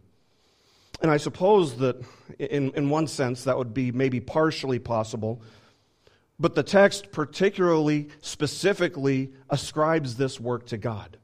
And 1.00 1.10
I 1.10 1.16
suppose 1.18 1.76
that 1.76 2.02
in, 2.38 2.72
in 2.72 2.90
one 2.90 3.06
sense 3.06 3.44
that 3.44 3.56
would 3.56 3.72
be 3.72 3.92
maybe 3.92 4.20
partially 4.20 4.78
possible. 4.78 5.42
But 6.40 6.54
the 6.54 6.62
text 6.62 7.12
particularly, 7.12 8.08
specifically 8.20 9.32
ascribes 9.50 10.16
this 10.16 10.40
work 10.40 10.66
to 10.66 10.76
God. 10.76 11.16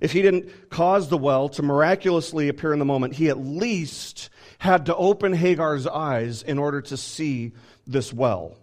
If 0.00 0.12
he 0.12 0.22
didn't 0.22 0.70
cause 0.70 1.08
the 1.08 1.16
well 1.16 1.48
to 1.50 1.62
miraculously 1.62 2.48
appear 2.48 2.72
in 2.72 2.78
the 2.78 2.84
moment, 2.84 3.14
he 3.14 3.30
at 3.30 3.38
least 3.38 4.28
had 4.58 4.86
to 4.86 4.96
open 4.96 5.32
Hagar's 5.32 5.86
eyes 5.86 6.42
in 6.42 6.58
order 6.58 6.82
to 6.82 6.96
see 6.96 7.52
this 7.86 8.12
well. 8.12 8.56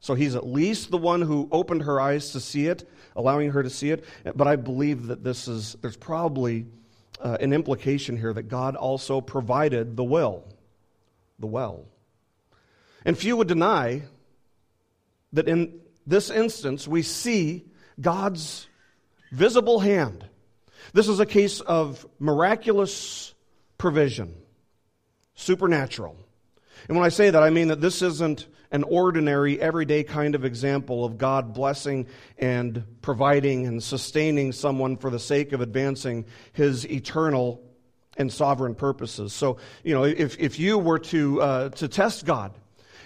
So 0.00 0.14
he's 0.14 0.34
at 0.34 0.46
least 0.46 0.90
the 0.90 0.98
one 0.98 1.20
who 1.20 1.48
opened 1.52 1.82
her 1.82 2.00
eyes 2.00 2.32
to 2.32 2.40
see 2.40 2.66
it, 2.66 2.88
allowing 3.14 3.50
her 3.50 3.62
to 3.62 3.70
see 3.70 3.90
it. 3.90 4.04
But 4.34 4.48
I 4.48 4.56
believe 4.56 5.08
that 5.08 5.22
this 5.22 5.46
is, 5.46 5.76
there's 5.82 5.96
probably 5.96 6.66
uh, 7.20 7.36
an 7.38 7.52
implication 7.52 8.16
here 8.16 8.32
that 8.32 8.44
God 8.44 8.76
also 8.76 9.20
provided 9.20 9.96
the 9.96 10.04
well. 10.04 10.44
The 11.38 11.46
well. 11.46 11.84
And 13.04 13.16
few 13.16 13.36
would 13.36 13.48
deny 13.48 14.02
that 15.34 15.48
in 15.48 15.80
this 16.06 16.30
instance 16.30 16.88
we 16.88 17.02
see 17.02 17.66
God's 18.00 18.68
visible 19.32 19.80
hand. 19.80 20.24
This 20.94 21.08
is 21.08 21.20
a 21.20 21.26
case 21.26 21.60
of 21.60 22.06
miraculous 22.18 23.34
provision, 23.76 24.34
supernatural. 25.34 26.16
And 26.88 26.96
when 26.96 27.04
I 27.04 27.10
say 27.10 27.30
that, 27.30 27.42
I 27.42 27.50
mean 27.50 27.68
that 27.68 27.82
this 27.82 28.00
isn't 28.00 28.46
an 28.72 28.84
ordinary, 28.84 29.60
everyday 29.60 30.04
kind 30.04 30.34
of 30.34 30.44
example 30.44 31.04
of 31.04 31.18
God 31.18 31.52
blessing 31.52 32.06
and 32.38 32.84
providing 33.02 33.66
and 33.66 33.82
sustaining 33.82 34.52
someone 34.52 34.96
for 34.96 35.10
the 35.10 35.18
sake 35.18 35.52
of 35.52 35.60
advancing 35.60 36.24
his 36.52 36.86
eternal 36.86 37.62
and 38.16 38.32
sovereign 38.32 38.74
purposes. 38.74 39.32
So, 39.32 39.58
you 39.82 39.94
know, 39.94 40.04
if, 40.04 40.38
if 40.38 40.58
you 40.58 40.78
were 40.78 40.98
to, 40.98 41.42
uh, 41.42 41.68
to 41.70 41.88
test 41.88 42.24
God, 42.24 42.52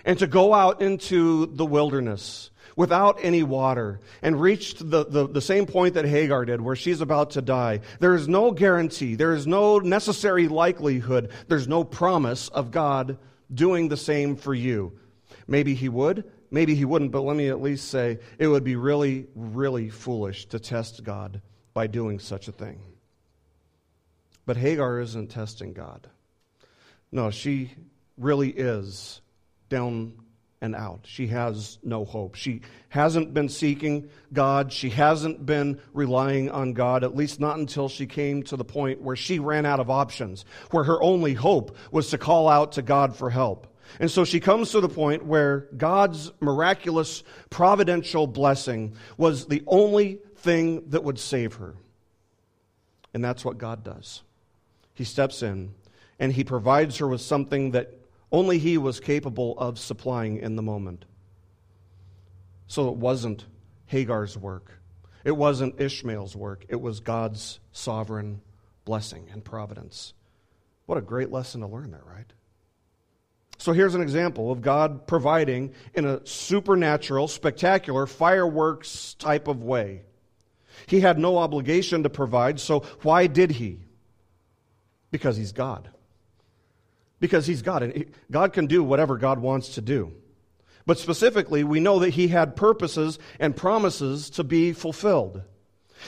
and 0.04 0.18
to 0.18 0.26
go 0.26 0.52
out 0.52 0.82
into 0.82 1.46
the 1.46 1.64
wilderness 1.64 2.50
without 2.76 3.18
any 3.22 3.42
water 3.42 4.00
and 4.22 4.40
reached 4.40 4.78
the, 4.90 5.06
the, 5.06 5.28
the, 5.28 5.40
same 5.40 5.64
point 5.64 5.94
that 5.94 6.04
Hagar 6.04 6.44
did, 6.44 6.60
where 6.60 6.76
she's 6.76 7.00
about 7.00 7.30
to 7.30 7.42
die. 7.42 7.80
There 8.00 8.14
is 8.14 8.28
no 8.28 8.50
guarantee, 8.50 9.14
there 9.14 9.32
is 9.32 9.46
no 9.46 9.78
necessary 9.78 10.48
likelihood, 10.48 11.30
there's 11.48 11.68
no 11.68 11.84
promise 11.84 12.48
of 12.48 12.70
God 12.70 13.16
doing 13.52 13.88
the 13.88 13.96
same 13.96 14.36
for 14.36 14.54
you. 14.54 14.92
Maybe 15.46 15.74
He 15.74 15.88
would, 15.88 16.24
maybe 16.50 16.74
He 16.74 16.84
wouldn't, 16.84 17.12
but 17.12 17.22
let 17.22 17.36
me 17.36 17.48
at 17.48 17.62
least 17.62 17.88
say 17.88 18.18
it 18.38 18.46
would 18.46 18.64
be 18.64 18.76
really, 18.76 19.26
really 19.34 19.90
foolish 19.90 20.46
to 20.46 20.58
test 20.58 21.04
God 21.04 21.42
by 21.72 21.86
doing 21.86 22.18
such 22.18 22.48
a 22.48 22.52
thing. 22.52 22.80
But 24.46 24.56
Hagar 24.56 25.00
isn't 25.00 25.30
testing 25.30 25.72
God. 25.72 26.08
No, 27.10 27.30
she 27.30 27.72
really 28.18 28.50
is 28.50 29.20
down 29.68 30.14
and 30.60 30.74
out. 30.74 31.00
She 31.04 31.26
has 31.28 31.78
no 31.82 32.04
hope. 32.04 32.36
She 32.36 32.62
hasn't 32.88 33.34
been 33.34 33.48
seeking 33.48 34.08
God. 34.32 34.72
She 34.72 34.88
hasn't 34.90 35.44
been 35.44 35.80
relying 35.92 36.50
on 36.50 36.72
God, 36.72 37.04
at 37.04 37.14
least 37.14 37.38
not 37.38 37.58
until 37.58 37.88
she 37.88 38.06
came 38.06 38.42
to 38.44 38.56
the 38.56 38.64
point 38.64 39.02
where 39.02 39.16
she 39.16 39.38
ran 39.38 39.66
out 39.66 39.80
of 39.80 39.90
options, 39.90 40.44
where 40.70 40.84
her 40.84 41.02
only 41.02 41.34
hope 41.34 41.76
was 41.90 42.10
to 42.10 42.18
call 42.18 42.48
out 42.48 42.72
to 42.72 42.82
God 42.82 43.14
for 43.14 43.30
help. 43.30 43.73
And 44.00 44.10
so 44.10 44.24
she 44.24 44.40
comes 44.40 44.70
to 44.72 44.80
the 44.80 44.88
point 44.88 45.24
where 45.24 45.68
God's 45.76 46.32
miraculous 46.40 47.22
providential 47.50 48.26
blessing 48.26 48.96
was 49.16 49.46
the 49.46 49.62
only 49.66 50.20
thing 50.36 50.88
that 50.90 51.04
would 51.04 51.18
save 51.18 51.54
her. 51.54 51.74
And 53.12 53.24
that's 53.24 53.44
what 53.44 53.58
God 53.58 53.84
does. 53.84 54.22
He 54.94 55.04
steps 55.04 55.42
in 55.42 55.74
and 56.18 56.32
he 56.32 56.44
provides 56.44 56.98
her 56.98 57.08
with 57.08 57.20
something 57.20 57.72
that 57.72 57.98
only 58.32 58.58
he 58.58 58.78
was 58.78 58.98
capable 59.00 59.56
of 59.58 59.78
supplying 59.78 60.38
in 60.38 60.56
the 60.56 60.62
moment. 60.62 61.04
So 62.66 62.88
it 62.88 62.96
wasn't 62.96 63.44
Hagar's 63.86 64.36
work. 64.36 64.72
It 65.24 65.36
wasn't 65.36 65.80
Ishmael's 65.80 66.34
work. 66.34 66.66
It 66.68 66.80
was 66.80 67.00
God's 67.00 67.60
sovereign 67.72 68.40
blessing 68.84 69.28
and 69.32 69.44
providence. 69.44 70.14
What 70.86 70.98
a 70.98 71.02
great 71.02 71.30
lesson 71.30 71.60
to 71.60 71.66
learn 71.66 71.90
there, 71.92 72.04
right? 72.04 72.30
So 73.58 73.72
here's 73.72 73.94
an 73.94 74.02
example 74.02 74.50
of 74.50 74.62
God 74.62 75.06
providing 75.06 75.72
in 75.94 76.04
a 76.04 76.26
supernatural, 76.26 77.28
spectacular, 77.28 78.06
fireworks 78.06 79.14
type 79.14 79.48
of 79.48 79.62
way. 79.62 80.02
He 80.86 81.00
had 81.00 81.18
no 81.18 81.38
obligation 81.38 82.02
to 82.02 82.10
provide, 82.10 82.60
so 82.60 82.80
why 83.02 83.26
did 83.26 83.52
he? 83.52 83.80
Because 85.10 85.36
he's 85.36 85.52
God 85.52 85.88
because 87.24 87.46
he's 87.46 87.62
God, 87.62 87.82
and 87.82 88.04
God 88.30 88.52
can 88.52 88.66
do 88.66 88.82
whatever 88.82 89.16
God 89.16 89.38
wants 89.38 89.76
to 89.76 89.80
do. 89.80 90.12
But 90.84 90.98
specifically, 90.98 91.64
we 91.64 91.80
know 91.80 92.00
that 92.00 92.10
he 92.10 92.28
had 92.28 92.54
purposes 92.54 93.18
and 93.40 93.56
promises 93.56 94.28
to 94.30 94.44
be 94.44 94.74
fulfilled. 94.74 95.40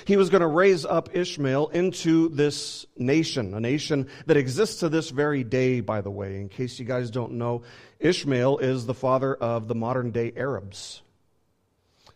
He 0.05 0.16
was 0.16 0.31
going 0.31 0.40
to 0.40 0.47
raise 0.47 0.85
up 0.85 1.14
Ishmael 1.14 1.69
into 1.69 2.28
this 2.28 2.87
nation, 2.97 3.55
a 3.55 3.61
nation 3.61 4.09
that 4.26 4.37
exists 4.37 4.81
to 4.81 4.88
this 4.88 5.11
very 5.11 5.45
day, 5.45 5.81
by 5.81 6.00
the 6.00 6.11
way. 6.11 6.37
In 6.37 6.49
case 6.49 6.78
you 6.78 6.85
guys 6.85 7.11
don't 7.11 7.33
know, 7.33 7.62
Ishmael 8.00 8.59
is 8.59 8.87
the 8.87 8.95
father 8.95 9.35
of 9.35 9.69
the 9.69 9.75
modern 9.75 10.11
day 10.11 10.33
Arabs. 10.37 11.02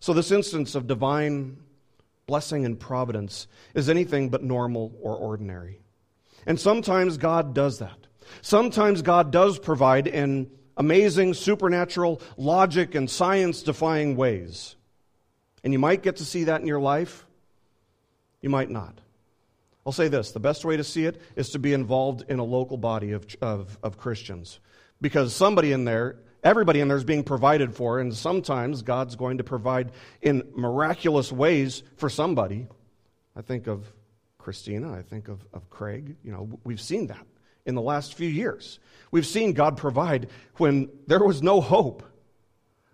So, 0.00 0.12
this 0.12 0.30
instance 0.30 0.74
of 0.74 0.86
divine 0.86 1.58
blessing 2.26 2.64
and 2.64 2.78
providence 2.78 3.46
is 3.74 3.88
anything 3.88 4.30
but 4.30 4.42
normal 4.42 4.92
or 5.02 5.16
ordinary. 5.16 5.80
And 6.46 6.58
sometimes 6.58 7.18
God 7.18 7.54
does 7.54 7.80
that. 7.80 7.96
Sometimes 8.42 9.02
God 9.02 9.30
does 9.30 9.58
provide 9.58 10.06
in 10.06 10.50
amazing, 10.76 11.34
supernatural, 11.34 12.22
logic, 12.36 12.94
and 12.94 13.10
science 13.10 13.62
defying 13.62 14.16
ways. 14.16 14.76
And 15.62 15.72
you 15.72 15.78
might 15.78 16.02
get 16.02 16.16
to 16.16 16.24
see 16.24 16.44
that 16.44 16.60
in 16.60 16.66
your 16.66 16.80
life, 16.80 17.26
you 18.40 18.50
might 18.50 18.70
not. 18.70 19.00
I'll 19.84 19.92
say 19.92 20.08
this 20.08 20.32
the 20.32 20.40
best 20.40 20.64
way 20.64 20.76
to 20.76 20.84
see 20.84 21.06
it 21.06 21.20
is 21.36 21.50
to 21.50 21.58
be 21.58 21.72
involved 21.72 22.24
in 22.28 22.38
a 22.38 22.44
local 22.44 22.76
body 22.76 23.12
of, 23.12 23.26
of, 23.40 23.78
of 23.82 23.98
Christians. 23.98 24.60
Because 25.00 25.34
somebody 25.34 25.72
in 25.72 25.84
there, 25.84 26.16
everybody 26.44 26.80
in 26.80 26.88
there 26.88 26.96
is 26.96 27.04
being 27.04 27.24
provided 27.24 27.74
for, 27.74 27.98
and 27.98 28.14
sometimes 28.14 28.82
God's 28.82 29.16
going 29.16 29.38
to 29.38 29.44
provide 29.44 29.92
in 30.20 30.42
miraculous 30.54 31.32
ways 31.32 31.82
for 31.96 32.10
somebody. 32.10 32.66
I 33.34 33.42
think 33.42 33.66
of 33.66 33.90
Christina, 34.36 34.92
I 34.92 35.02
think 35.02 35.28
of, 35.28 35.44
of 35.52 35.70
Craig. 35.70 36.16
You 36.22 36.32
know, 36.32 36.60
we've 36.64 36.80
seen 36.80 37.06
that 37.06 37.26
in 37.64 37.74
the 37.74 37.82
last 37.82 38.14
few 38.14 38.28
years. 38.28 38.78
We've 39.10 39.26
seen 39.26 39.54
God 39.54 39.76
provide 39.76 40.28
when 40.56 40.90
there 41.06 41.24
was 41.24 41.42
no 41.42 41.60
hope. 41.60 42.02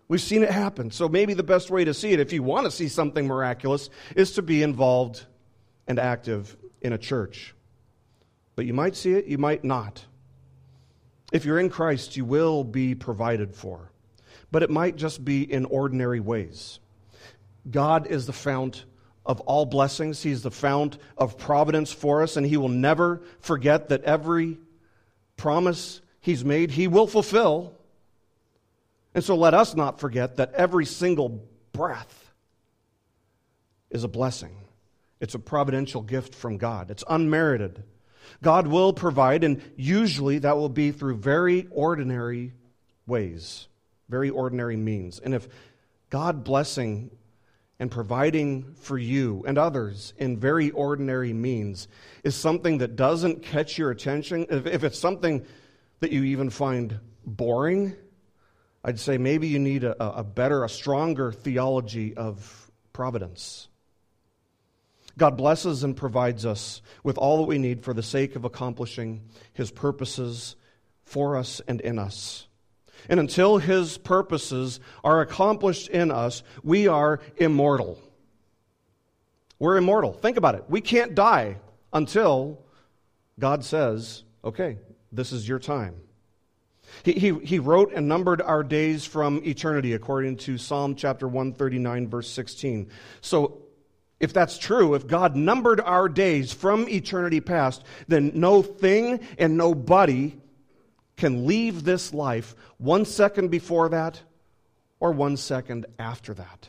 We've 0.09 0.21
seen 0.21 0.45
it 0.45 0.50
happen. 0.50 0.93
So 0.93 1.09
maybe 1.09 1.35
the 1.35 1.43
best 1.43 1.69
way 1.69 1.85
to 1.85 1.93
see 1.93 2.12
it, 2.12 2.21
if 2.21 2.33
you 2.33 2.43
want 2.43 2.67
to 2.67 2.71
see 2.71 2.87
something 2.87 3.26
miraculous, 3.26 3.91
is 4.15 4.33
to 4.33 4.43
be 4.43 4.62
involved 4.62 5.26
and 5.87 5.99
active 5.99 6.57
in 6.81 6.93
a 6.93 6.99
church. 6.99 7.55
But 8.55 8.66
you 8.66 8.75
might 8.75 8.97
see 8.97 9.12
it, 9.12 9.26
you 9.26 9.38
might 9.38 9.64
not. 9.64 10.05
If 11.33 11.45
you're 11.45 11.59
in 11.59 11.71
Christ, 11.71 12.16
you 12.16 12.25
will 12.25 12.64
be 12.64 12.95
provided 12.95 13.55
for. 13.55 13.90
But 14.50 14.62
it 14.62 14.71
might 14.71 14.97
just 14.97 15.25
be 15.25 15.50
in 15.50 15.64
ordinary 15.64 16.21
ways. 16.21 16.78
God 17.71 18.07
is 18.07 18.26
the 18.26 18.33
fount 18.33 18.85
of 19.25 19.40
all 19.40 19.66
blessings. 19.66 20.23
He's 20.23 20.43
the 20.43 20.50
fount 20.50 20.99
of 21.19 21.37
providence 21.37 21.93
for 21.93 22.23
us, 22.23 22.37
and 22.37 22.47
He 22.47 22.57
will 22.57 22.69
never 22.69 23.23
forget 23.40 23.88
that 23.88 24.05
every 24.05 24.59
promise 25.37 26.00
He's 26.21 26.45
made, 26.45 26.71
He 26.71 26.87
will 26.87 27.07
fulfill. 27.07 27.75
And 29.14 29.25
so 29.25 29.37
let 29.37 29.55
us 29.55 29.75
not 29.75 29.99
forget 29.99 30.37
that 30.37 30.55
every 30.55 30.87
single 30.87 31.45
breath 31.73 32.33
is 33.90 34.05
a 34.05 34.09
blessing. 34.09 34.57
It's 35.20 35.35
a 35.35 35.38
providential 35.38 36.02
gift 36.02 36.35
from 36.35 36.58
God, 36.58 36.90
it's 36.90 37.04
unmerited. 37.08 37.82
God 38.42 38.66
will 38.66 38.92
provide, 38.92 39.44
and 39.44 39.62
usually 39.76 40.38
that 40.40 40.56
will 40.56 40.68
be 40.68 40.90
through 40.90 41.16
very 41.18 41.68
ordinary 41.70 42.52
ways, 43.06 43.68
very 44.08 44.30
ordinary 44.30 44.76
means. 44.76 45.20
And 45.20 45.35
if 45.35 45.49
God 46.11 46.44
blessing 46.44 47.11
and 47.78 47.90
providing 47.90 48.75
for 48.75 48.99
you 48.99 49.44
and 49.46 49.58
others 49.58 50.12
in 50.16 50.38
very 50.38 50.70
ordinary 50.70 51.32
means 51.32 51.88
is 52.25 52.35
something 52.35 52.78
that 52.78 52.96
doesn't 52.96 53.42
catch 53.42 53.78
your 53.78 53.90
attention, 53.90 54.46
if, 54.50 54.66
if 54.66 54.85
it's 54.85 54.99
something 54.99 55.44
that 56.00 56.11
you 56.11 56.25
even 56.25 56.50
find 56.50 56.99
boring, 57.25 57.94
I'd 58.85 59.00
say 59.00 59.18
maybe 59.18 59.49
you 59.49 59.58
need 59.58 59.85
a, 59.85 60.18
a 60.18 60.25
better, 60.25 60.64
a 60.64 60.68
stronger 60.68 61.32
theology 61.32 62.16
of 62.16 62.70
providence. 62.92 63.68
God 65.18 65.37
blesses 65.37 65.82
and 65.82 65.96
provides 65.96 66.44
us 66.44 66.82
with 67.02 67.18
all 67.18 67.38
that 67.38 67.49
we 67.49 67.58
need 67.58 67.82
for 67.82 67.94
the 67.94 68.02
sake 68.02 68.37
of 68.37 68.44
accomplishing 68.44 69.23
His 69.52 69.70
purposes 69.70 70.56
for 71.04 71.37
us 71.37 71.61
and 71.66 71.80
in 71.80 71.99
us. 71.99 72.46
And 73.08 73.20
until 73.20 73.58
his 73.58 73.99
purposes 73.99 74.80
are 75.04 75.20
accomplished 75.20 75.88
in 75.88 76.11
us, 76.11 76.42
we 76.62 76.88
are 76.88 77.20
immortal. 77.37 77.99
We're 79.58 79.76
immortal. 79.76 80.12
Think 80.12 80.37
about 80.37 80.54
it. 80.56 80.64
We 80.68 80.80
can't 80.80 81.14
die 81.14 81.56
until 81.92 82.64
God 83.38 83.64
says, 83.64 84.25
okay, 84.44 84.78
this 85.12 85.32
is 85.32 85.49
your 85.49 85.58
time. 85.58 85.94
He, 87.04 87.12
he, 87.12 87.35
he 87.40 87.58
wrote 87.58 87.92
and 87.92 88.08
numbered 88.08 88.40
our 88.40 88.62
days 88.62 89.04
from 89.04 89.42
eternity, 89.44 89.92
according 89.92 90.37
to 90.38 90.58
Psalm 90.58 90.94
chapter 90.94 91.26
139, 91.26 92.08
verse 92.08 92.30
16. 92.30 92.90
So, 93.20 93.62
if 94.18 94.32
that's 94.32 94.58
true, 94.58 94.94
if 94.94 95.06
God 95.06 95.37
numbered 95.37 95.80
our 95.80 96.08
days 96.08 96.52
from 96.52 96.88
eternity 96.88 97.40
past, 97.40 97.85
then 98.08 98.32
no 98.35 98.62
thing 98.62 99.20
and 99.38 99.56
nobody 99.56 100.35
can 101.16 101.46
leave 101.46 101.85
this 101.85 102.14
life 102.14 102.54
one 102.78 103.04
second 103.04 103.50
before 103.50 103.88
that 103.90 104.20
or 105.00 105.12
one 105.12 105.37
second 105.37 105.87
after 105.99 106.35
that. 106.35 106.68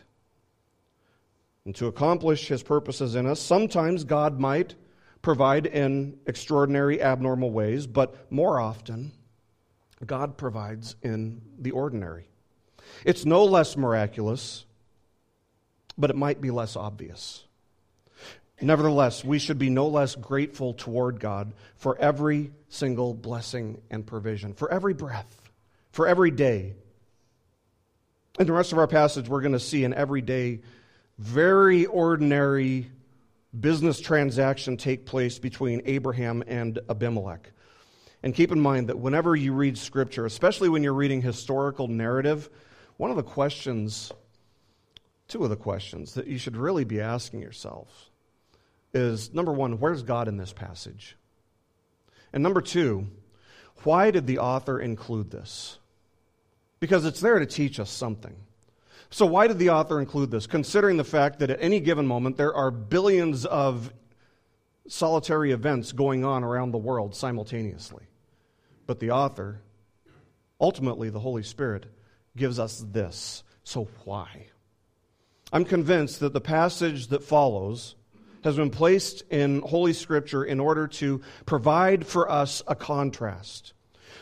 And 1.66 1.76
to 1.76 1.88
accomplish 1.88 2.48
his 2.48 2.64
purposes 2.64 3.16
in 3.16 3.26
us, 3.26 3.42
sometimes 3.42 4.04
God 4.04 4.40
might 4.40 4.76
provide 5.22 5.66
in 5.66 6.18
extraordinary, 6.26 7.02
abnormal 7.02 7.52
ways, 7.52 7.88
but 7.88 8.32
more 8.32 8.60
often, 8.60 9.12
God 10.06 10.38
provides 10.38 10.96
in 11.02 11.42
the 11.60 11.72
ordinary. 11.72 12.30
It's 13.04 13.26
no 13.26 13.44
less 13.44 13.76
miraculous, 13.76 14.66
but 15.98 16.10
it 16.10 16.16
might 16.16 16.42
be 16.42 16.52
less 16.52 16.76
obvious. 16.76 17.44
Nevertheless, 18.60 19.24
we 19.24 19.38
should 19.38 19.60
be 19.60 19.70
no 19.70 19.88
less 19.88 20.16
grateful 20.16 20.74
toward 20.74 21.20
God 21.20 21.54
for 21.76 21.98
every 21.98 22.52
single 22.70 23.14
blessing 23.14 23.82
and 23.92 24.06
provision, 24.06 24.54
for 24.54 24.72
every 24.72 24.94
breath, 24.94 25.52
for 25.92 26.08
every 26.08 26.32
day. 26.32 26.74
In 28.40 28.48
the 28.48 28.54
rest 28.54 28.72
of 28.72 28.80
our 28.80 28.88
passage, 28.88 29.28
we're 29.28 29.42
going 29.42 29.54
to 29.54 29.60
see 29.60 29.84
an 29.84 29.94
everyday, 29.94 30.62
very 31.20 31.86
ordinary 31.86 32.90
business 33.58 34.00
transaction 34.00 34.78
take 34.78 35.06
place 35.06 35.40
between 35.40 35.82
Abraham 35.86 36.44
and 36.48 36.80
Abimelech. 36.90 37.52
And 38.24 38.34
keep 38.34 38.52
in 38.52 38.60
mind 38.60 38.90
that 38.90 38.98
whenever 38.98 39.36
you 39.36 39.54
read 39.54 39.78
Scripture, 39.78 40.26
especially 40.26 40.70
when 40.70 40.84
you're 40.84 40.94
reading 40.94 41.22
historical 41.22 41.88
narrative, 41.88 42.50
one 42.98 43.12
of 43.12 43.18
the 43.18 43.24
questions, 43.24 44.12
two 45.28 45.44
of 45.44 45.50
the 45.50 45.56
questions 45.56 46.14
that 46.14 46.28
you 46.28 46.38
should 46.38 46.58
really 46.58 46.84
be 46.84 47.02
asking 47.02 47.42
yourself 47.42 48.10
is 48.94 49.34
number 49.34 49.52
one, 49.52 49.80
where's 49.80 50.04
God 50.04 50.28
in 50.28 50.38
this 50.38 50.54
passage? 50.54 51.18
And 52.34 52.44
number 52.44 52.62
two, 52.62 53.08
why 53.84 54.12
did 54.12 54.28
the 54.28 54.40
author 54.40 54.80
include 54.80 55.32
this? 55.32 55.80
Because 56.80 57.06
it's 57.06 57.20
there 57.20 57.40
to 57.40 57.46
teach 57.46 57.80
us 57.80 57.90
something. 57.90 58.36
So, 59.10 59.26
why 59.26 59.48
did 59.48 59.58
the 59.58 59.70
author 59.70 60.00
include 60.00 60.32
this? 60.32 60.48
Considering 60.48 60.98
the 60.98 61.04
fact 61.04 61.40
that 61.40 61.50
at 61.50 61.62
any 61.62 61.80
given 61.80 62.06
moment 62.06 62.38
there 62.38 62.54
are 62.54 62.72
billions 62.72 63.46
of 63.46 63.94
solitary 64.88 65.52
events 65.52 65.92
going 65.92 66.26
on 66.26 66.44
around 66.44 66.72
the 66.72 66.78
world 66.78 67.16
simultaneously. 67.16 68.06
But 68.86 69.00
the 69.00 69.12
author, 69.12 69.62
ultimately 70.60 71.10
the 71.10 71.20
Holy 71.20 71.44
Spirit, 71.44 71.86
gives 72.36 72.60
us 72.60 72.84
this. 72.92 73.44
So, 73.64 73.88
why? 74.04 74.48
I'm 75.52 75.64
convinced 75.64 76.20
that 76.20 76.34
the 76.34 76.42
passage 76.42 77.08
that 77.08 77.24
follows 77.24 77.96
has 78.44 78.58
been 78.58 78.70
placed 78.70 79.24
in 79.30 79.62
Holy 79.62 79.94
Scripture 79.94 80.44
in 80.44 80.60
order 80.60 80.88
to 80.88 81.22
provide 81.46 82.06
for 82.06 82.30
us 82.30 82.62
a 82.68 82.76
contrast. 82.76 83.74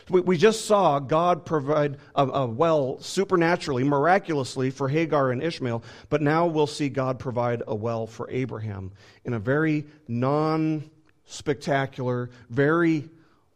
We, 0.08 0.36
just 0.36 0.66
saw 0.66 1.00
God 1.00 1.44
provide 1.44 1.96
a, 2.14 2.26
a 2.26 2.46
well 2.46 3.00
supernaturally, 3.00 3.82
miraculously 3.82 4.70
for 4.70 4.88
Hagar 4.88 5.32
and 5.32 5.42
Ishmael, 5.42 5.82
but 6.10 6.22
now 6.22 6.46
we'll 6.46 6.68
see 6.68 6.88
God 6.88 7.18
provide 7.18 7.64
a 7.66 7.74
well 7.74 8.06
for 8.06 8.30
Abraham 8.30 8.92
in 9.24 9.32
a 9.32 9.40
very 9.40 9.84
non 10.06 10.88
spectacular, 11.24 12.30
very 12.50 13.08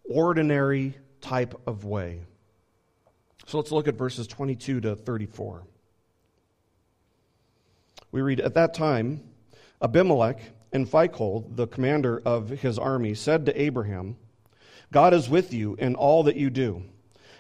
ordinary 0.05 0.97
type 1.21 1.55
of 1.69 1.85
way. 1.85 2.23
So 3.47 3.59
let's 3.59 3.71
look 3.71 3.87
at 3.87 3.95
verses 3.95 4.27
22 4.27 4.81
to 4.81 4.97
34. 4.97 5.63
We 8.13 8.23
read, 8.23 8.41
At 8.41 8.55
that 8.55 8.75
time, 8.75 9.23
Abimelech 9.83 10.41
and 10.73 10.87
Phicol, 10.87 11.45
the 11.55 11.67
commander 11.67 12.21
of 12.25 12.49
his 12.49 12.79
army, 12.79 13.15
said 13.15 13.47
to 13.47 13.61
Abraham, 13.61 14.17
God 14.93 15.15
is 15.15 15.29
with 15.29 15.55
you 15.55 15.77
in 15.77 15.95
all 15.95 16.25
that 16.25 16.37
you 16.37 16.51
do. 16.51 16.83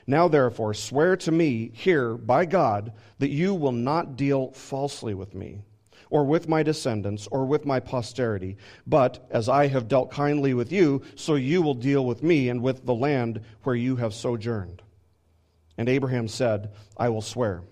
Now, 0.06 0.28
therefore, 0.28 0.74
swear 0.74 1.16
to 1.18 1.32
me 1.32 1.70
here 1.74 2.16
by 2.16 2.44
God 2.44 2.92
that 3.18 3.30
you 3.30 3.54
will 3.54 3.72
not 3.72 4.16
deal 4.16 4.52
falsely 4.52 5.14
with 5.14 5.34
me, 5.34 5.60
or 6.08 6.24
with 6.24 6.48
my 6.48 6.62
descendants, 6.62 7.28
or 7.30 7.44
with 7.44 7.66
my 7.66 7.80
posterity, 7.80 8.56
but 8.86 9.26
as 9.30 9.48
I 9.48 9.66
have 9.66 9.88
dealt 9.88 10.10
kindly 10.10 10.54
with 10.54 10.72
you, 10.72 11.02
so 11.16 11.34
you 11.34 11.62
will 11.62 11.74
deal 11.74 12.04
with 12.04 12.22
me 12.22 12.48
and 12.48 12.62
with 12.62 12.86
the 12.86 12.94
land 12.94 13.40
where 13.64 13.76
you 13.76 13.96
have 13.96 14.14
sojourned. 14.14 14.82
And 15.76 15.88
Abraham 15.88 16.28
said, 16.28 16.70
I 16.96 17.08
will 17.08 17.22
swear. 17.22 17.62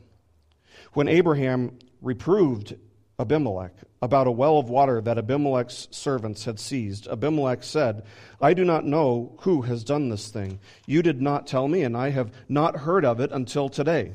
When 0.92 1.08
Abraham 1.08 1.78
reproved 2.00 2.76
Abimelech 3.20 3.72
about 4.00 4.28
a 4.28 4.30
well 4.30 4.58
of 4.58 4.70
water 4.70 5.00
that 5.00 5.18
Abimelech's 5.18 5.88
servants 5.90 6.44
had 6.44 6.60
seized. 6.60 7.08
Abimelech 7.08 7.64
said, 7.64 8.04
I 8.40 8.54
do 8.54 8.64
not 8.64 8.84
know 8.84 9.34
who 9.40 9.62
has 9.62 9.82
done 9.82 10.08
this 10.08 10.28
thing. 10.28 10.60
You 10.86 11.02
did 11.02 11.20
not 11.20 11.46
tell 11.46 11.66
me, 11.66 11.82
and 11.82 11.96
I 11.96 12.10
have 12.10 12.30
not 12.48 12.76
heard 12.76 13.04
of 13.04 13.18
it 13.18 13.32
until 13.32 13.68
today. 13.68 14.12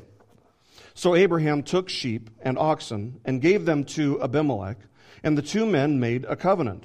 So 0.94 1.14
Abraham 1.14 1.62
took 1.62 1.90
sheep 1.90 2.30
and 2.40 2.56
oxen 2.56 3.20
and 3.26 3.42
gave 3.42 3.66
them 3.66 3.84
to 3.84 4.22
Abimelech, 4.22 4.78
and 5.22 5.36
the 5.36 5.42
two 5.42 5.66
men 5.66 6.00
made 6.00 6.24
a 6.24 6.36
covenant. 6.36 6.84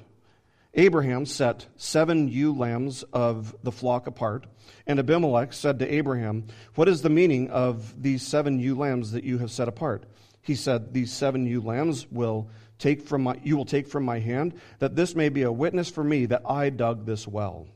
Abraham 0.74 1.26
set 1.26 1.68
seven 1.78 2.28
ewe 2.28 2.54
lambs 2.54 3.04
of 3.14 3.56
the 3.64 3.72
flock 3.72 4.08
apart, 4.08 4.46
and 4.86 5.00
Abimelech 5.00 5.54
said 5.54 5.80
to 5.80 5.94
Abraham, 5.94 6.48
What 6.76 6.90
is 6.90 7.02
the 7.02 7.10
meaning 7.10 7.50
of 7.50 8.02
these 8.02 8.28
seven 8.28 8.60
ewe 8.60 8.76
lambs 8.76 9.14
that 9.14 9.24
you 9.24 9.38
have 9.38 9.52
set 9.52 9.70
apart? 9.70 10.04
He 10.42 10.56
said, 10.56 10.94
These 10.94 11.12
seven 11.12 11.46
ewe 11.46 11.62
lambs 11.62 12.08
will 12.10 12.50
take 12.78 13.02
from 13.02 13.24
my, 13.24 13.40
you 13.44 13.58
will 13.58 13.66
take 13.66 13.88
from 13.88 14.04
my 14.04 14.20
hand, 14.20 14.54
that 14.80 14.96
this 14.96 15.16
may 15.16 15.30
be 15.30 15.44
a 15.44 15.52
witness 15.52 15.90
for 15.90 16.04
me 16.04 16.26
that 16.28 16.44
I 16.46 16.70
dug 16.70 17.06
this 17.06 17.28
well. 17.28 17.68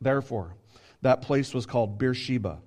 Therefore, 0.00 0.54
that 1.02 1.22
place 1.22 1.54
was 1.54 1.66
called 1.66 1.98
Beersheba, 1.98 2.58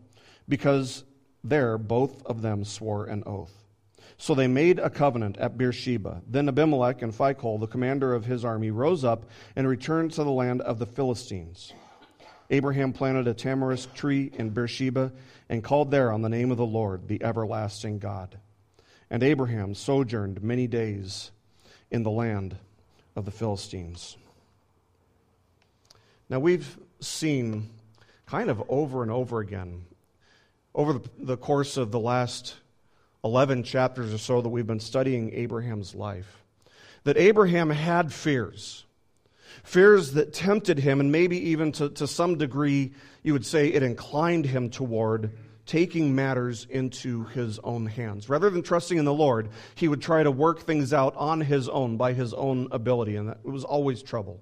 because 0.47 1.03
there 1.43 1.77
both 1.77 2.25
of 2.25 2.41
them 2.41 2.63
swore 2.63 3.05
an 3.05 3.23
oath. 3.25 3.53
So 4.17 4.35
they 4.35 4.47
made 4.47 4.77
a 4.77 4.89
covenant 4.89 5.37
at 5.37 5.57
Beersheba. 5.57 6.21
Then 6.27 6.47
Abimelech 6.47 7.01
and 7.01 7.11
Phicol, 7.11 7.59
the 7.59 7.65
commander 7.65 8.13
of 8.13 8.25
his 8.25 8.45
army, 8.45 8.69
rose 8.69 9.03
up 9.03 9.25
and 9.55 9.67
returned 9.67 10.11
to 10.13 10.23
the 10.23 10.29
land 10.29 10.61
of 10.61 10.77
the 10.77 10.85
Philistines. 10.85 11.73
Abraham 12.51 12.93
planted 12.93 13.27
a 13.27 13.33
tamarisk 13.33 13.93
tree 13.93 14.29
in 14.33 14.49
Beersheba 14.51 15.11
and 15.49 15.63
called 15.63 15.89
there 15.89 16.11
on 16.11 16.21
the 16.21 16.29
name 16.29 16.51
of 16.51 16.57
the 16.57 16.65
Lord, 16.65 17.07
the 17.07 17.23
everlasting 17.23 17.97
God. 17.97 18.37
And 19.11 19.23
Abraham 19.23 19.75
sojourned 19.75 20.41
many 20.41 20.67
days 20.67 21.31
in 21.91 22.03
the 22.03 22.09
land 22.09 22.55
of 23.13 23.25
the 23.25 23.31
Philistines. 23.31 24.15
Now, 26.29 26.39
we've 26.39 26.79
seen 27.01 27.69
kind 28.25 28.49
of 28.49 28.63
over 28.69 29.03
and 29.03 29.11
over 29.11 29.41
again, 29.41 29.83
over 30.73 31.01
the, 31.19 31.35
course 31.35 31.75
of 31.75 31.91
the 31.91 31.99
last 31.99 32.55
11 33.25 33.63
chapters 33.63 34.13
or 34.13 34.17
so 34.17 34.39
that 34.39 34.47
we've 34.47 34.65
been 34.65 34.79
studying 34.79 35.33
Abraham's 35.33 35.93
life, 35.93 36.45
that 37.03 37.17
Abraham 37.17 37.69
had 37.69 38.13
fears. 38.13 38.85
Fears 39.65 40.13
that 40.13 40.31
tempted 40.31 40.79
him, 40.79 41.01
and 41.01 41.11
maybe 41.11 41.49
even 41.49 41.73
to, 41.73 41.89
to 41.89 42.07
some 42.07 42.37
degree, 42.37 42.93
you 43.23 43.33
would 43.33 43.45
say 43.45 43.67
it 43.67 43.83
inclined 43.83 44.45
him 44.45 44.69
toward 44.69 45.31
taking 45.71 46.13
matters 46.13 46.67
into 46.69 47.23
his 47.27 47.57
own 47.59 47.85
hands. 47.85 48.27
Rather 48.27 48.49
than 48.49 48.61
trusting 48.61 48.97
in 48.97 49.05
the 49.05 49.13
Lord, 49.13 49.47
he 49.75 49.87
would 49.87 50.01
try 50.01 50.21
to 50.21 50.29
work 50.29 50.59
things 50.59 50.91
out 50.91 51.15
on 51.15 51.39
his 51.39 51.69
own, 51.69 51.95
by 51.95 52.11
his 52.11 52.33
own 52.33 52.67
ability, 52.71 53.15
and 53.15 53.29
that, 53.29 53.45
was 53.45 53.63
always 53.63 54.03
trouble. 54.03 54.41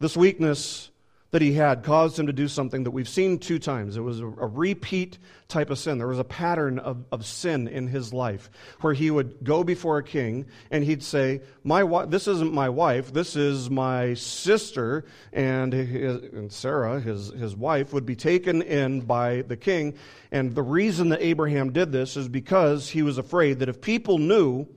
This 0.00 0.16
weakness 0.16 0.90
that 1.34 1.42
he 1.42 1.54
had 1.54 1.82
caused 1.82 2.16
him 2.16 2.28
to 2.28 2.32
do 2.32 2.46
something 2.46 2.84
that 2.84 2.92
we've 2.92 3.08
seen 3.08 3.40
two 3.40 3.58
times. 3.58 3.96
It 3.96 4.02
was 4.02 4.20
a, 4.20 4.24
repeat 4.24 5.18
type 5.48 5.70
of 5.70 5.80
sin. 5.80 5.98
There 5.98 6.06
was 6.06 6.20
a 6.20 6.22
pattern 6.22 6.78
of, 6.78 7.04
of 7.10 7.26
sin 7.26 7.66
in 7.66 7.88
his 7.88 8.12
life 8.12 8.48
where 8.82 8.94
he 8.94 9.10
would 9.10 9.42
go 9.42 9.64
before 9.64 9.98
a 9.98 10.04
king 10.04 10.46
and 10.70 10.84
he'd 10.84 11.02
say, 11.02 11.40
my 11.64 11.82
wa- 11.82 12.06
This 12.06 12.28
isn't 12.28 12.52
my 12.52 12.68
wife, 12.68 13.12
this 13.12 13.34
is 13.34 13.68
my 13.68 14.14
sister. 14.14 15.06
And, 15.32 15.72
his, 15.72 16.22
and 16.22 16.52
Sarah, 16.52 17.00
his, 17.00 17.30
his 17.30 17.56
wife, 17.56 17.92
would 17.92 18.06
be 18.06 18.14
taken 18.14 18.62
in 18.62 19.00
by 19.00 19.42
the 19.42 19.56
king. 19.56 19.94
And 20.30 20.54
the 20.54 20.62
reason 20.62 21.08
that 21.08 21.20
Abraham 21.20 21.72
did 21.72 21.90
this 21.90 22.16
is 22.16 22.28
because 22.28 22.90
he 22.90 23.02
was 23.02 23.18
afraid 23.18 23.58
that 23.58 23.68
if 23.68 23.80
people 23.80 24.18
knew 24.18 24.68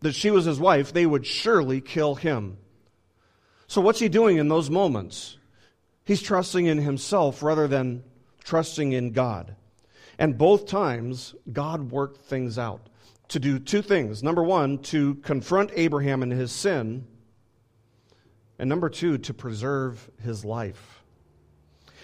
that 0.00 0.16
she 0.16 0.32
was 0.32 0.44
his 0.44 0.58
wife, 0.58 0.92
they 0.92 1.06
would 1.06 1.24
surely 1.24 1.80
kill 1.80 2.16
him. 2.16 2.56
So, 3.68 3.80
what's 3.80 4.00
he 4.00 4.08
doing 4.08 4.38
in 4.38 4.48
those 4.48 4.68
moments? 4.68 5.38
He's 6.04 6.22
trusting 6.22 6.66
in 6.66 6.78
himself 6.78 7.42
rather 7.42 7.66
than 7.66 8.04
trusting 8.44 8.92
in 8.92 9.12
God. 9.12 9.56
And 10.18 10.38
both 10.38 10.66
times, 10.66 11.34
God 11.50 11.90
worked 11.90 12.22
things 12.26 12.58
out 12.58 12.88
to 13.28 13.40
do 13.40 13.58
two 13.58 13.82
things. 13.82 14.22
Number 14.22 14.42
one, 14.42 14.78
to 14.78 15.16
confront 15.16 15.70
Abraham 15.74 16.22
in 16.22 16.30
his 16.30 16.52
sin, 16.52 17.06
and 18.58 18.68
number 18.68 18.88
two, 18.88 19.18
to 19.18 19.34
preserve 19.34 20.08
his 20.22 20.44
life. 20.44 21.02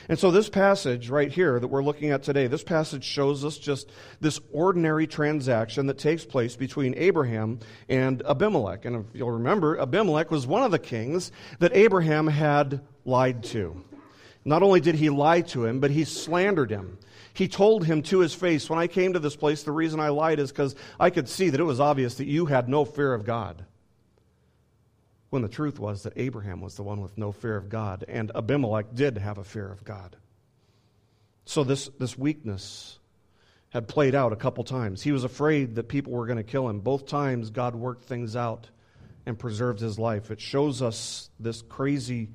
And 0.09 0.19
so, 0.19 0.33
this 0.33 0.49
passage 0.49 1.09
right 1.09 1.31
here 1.31 1.61
that 1.61 1.69
we're 1.69 1.85
looking 1.85 2.11
at 2.11 2.25
today, 2.25 2.49
this 2.49 2.65
passage 2.65 3.05
shows 3.05 3.45
us 3.45 3.59
just 3.59 3.91
this 4.19 4.41
ordinary 4.51 5.07
transaction 5.07 5.87
that 5.87 5.99
takes 5.99 6.25
place 6.25 6.57
between 6.57 6.95
Abraham 6.97 7.61
and 7.89 8.23
Abimelech. 8.27 8.87
And 8.87 8.97
if 8.97 9.05
you'll 9.15 9.31
remember, 9.31 9.79
Abimelech 9.79 10.31
was 10.31 10.47
one 10.47 10.65
of 10.65 10.73
the 10.73 10.81
kings 10.81 11.31
that 11.61 11.77
Abraham 11.77 12.27
had 12.27 12.81
lied 13.05 13.45
to. 13.45 13.85
Not 14.45 14.63
only 14.63 14.81
did 14.81 14.95
he 14.95 15.11
lie 15.11 15.43
to 15.43 15.65
him, 15.65 15.81
but 15.81 15.91
he 15.91 16.05
slandered 16.05 16.71
him. 16.71 16.99
He 17.35 17.47
told 17.47 17.85
him 17.85 18.03
to 18.05 18.21
his 18.21 18.35
face, 18.35 18.69
When 18.69 18.79
I 18.79 18.87
came 18.87 19.13
to 19.13 19.19
this 19.19 19.37
place, 19.37 19.63
the 19.63 19.73
reason 19.73 20.01
I 20.01 20.09
lied 20.09 20.39
is 20.39 20.51
because 20.51 20.75
I 20.99 21.11
could 21.11 21.29
see 21.29 21.51
that 21.51 21.61
it 21.61 21.65
was 21.65 21.81
obvious 21.81 22.17
that 22.17 22.27
you 22.27 22.47
had 22.47 22.69
no 22.69 22.85
fear 22.85 23.13
of 23.13 23.25
God. 23.25 23.65
When 25.29 25.43
the 25.43 25.49
truth 25.49 25.79
was 25.79 26.03
that 26.03 26.15
Abraham 26.17 26.61
was 26.61 26.75
the 26.75 26.83
one 26.83 27.01
with 27.01 27.17
no 27.17 27.31
fear 27.31 27.57
of 27.57 27.69
God, 27.69 28.05
and 28.09 28.33
Abimelech 28.35 28.95
did 28.95 29.19
have 29.19 29.39
a 29.39 29.45
fear 29.45 29.71
of 29.71 29.85
God. 29.85 30.17
So 31.45 31.63
this, 31.63 31.89
this 31.99 32.19
weakness 32.19 32.99
had 33.69 33.87
played 33.87 34.15
out 34.15 34.33
a 34.33 34.37
couple 34.37 34.65
times. 34.65 35.03
He 35.03 35.13
was 35.13 35.23
afraid 35.23 35.77
that 35.77 35.89
people 35.89 36.13
were 36.13 36.27
going 36.27 36.39
to 36.39 36.43
kill 36.45 36.69
him. 36.69 36.81
Both 36.81 37.07
times, 37.07 37.51
God 37.51 37.77
worked 37.77 38.05
things 38.05 38.35
out 38.35 38.69
and 39.27 39.39
preserved 39.39 39.79
his 39.79 39.99
life. 39.99 40.31
It 40.31 40.41
shows 40.41 40.83
us 40.83 41.31
this 41.39 41.63
crazy 41.63 42.31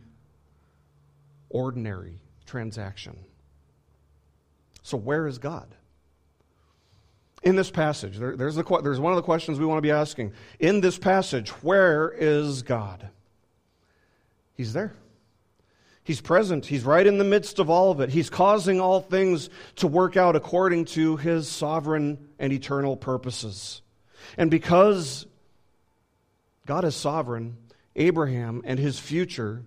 ordinary 1.55 2.19
transaction. 2.45 3.17
So, 4.83 4.97
where 4.97 5.25
is 5.25 5.37
God? 5.37 5.73
In 7.43 7.55
this 7.55 7.71
passage, 7.71 8.17
there, 8.17 8.35
there's, 8.35 8.55
the, 8.55 8.81
there's 8.83 8.99
one 8.99 9.13
of 9.13 9.15
the 9.15 9.23
questions 9.23 9.57
we 9.57 9.65
want 9.65 9.77
to 9.77 9.81
be 9.81 9.91
asking. 9.91 10.33
In 10.59 10.81
this 10.81 10.97
passage, 10.97 11.49
where 11.63 12.09
is 12.09 12.61
God? 12.61 13.07
He's 14.53 14.73
there. 14.73 14.95
He's 16.03 16.19
present. 16.19 16.65
He's 16.65 16.83
right 16.83 17.07
in 17.07 17.19
the 17.19 17.23
midst 17.23 17.57
of 17.59 17.69
all 17.69 17.89
of 17.89 18.01
it. 18.01 18.09
He's 18.09 18.29
causing 18.29 18.81
all 18.81 18.99
things 18.99 19.49
to 19.77 19.87
work 19.87 20.17
out 20.17 20.35
according 20.35 20.85
to 20.85 21.15
his 21.15 21.47
sovereign 21.47 22.17
and 22.37 22.51
eternal 22.51 22.97
purposes. 22.97 23.81
And 24.37 24.51
because 24.51 25.25
God 26.65 26.83
is 26.83 26.95
sovereign, 26.95 27.55
Abraham 27.95 28.61
and 28.65 28.77
his 28.77 28.99
future 28.99 29.63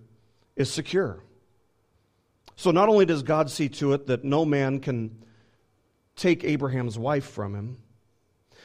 is 0.55 0.71
secure. 0.71 1.23
So 2.59 2.71
not 2.71 2.89
only 2.89 3.05
does 3.05 3.23
God 3.23 3.49
see 3.49 3.69
to 3.69 3.93
it 3.93 4.07
that 4.07 4.25
no 4.25 4.43
man 4.43 4.81
can 4.81 5.23
take 6.17 6.43
Abraham's 6.43 6.99
wife 6.99 7.23
from 7.23 7.55
him, 7.55 7.77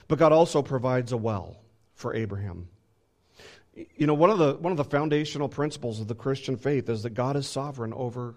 but 0.09 0.19
God 0.19 0.33
also 0.33 0.63
provides 0.63 1.13
a 1.13 1.17
well 1.17 1.59
for 1.95 2.13
Abraham. 2.13 2.67
You 3.95 4.09
know, 4.09 4.15
one 4.15 4.31
of 4.31 4.39
the 4.39 4.55
one 4.55 4.73
of 4.73 4.79
the 4.79 4.85
foundational 4.85 5.49
principles 5.49 6.01
of 6.01 6.09
the 6.09 6.17
Christian 6.17 6.57
faith 6.57 6.89
is 6.89 7.05
that 7.05 7.11
God 7.11 7.37
is 7.37 7.47
sovereign 7.47 7.93
over 7.93 8.35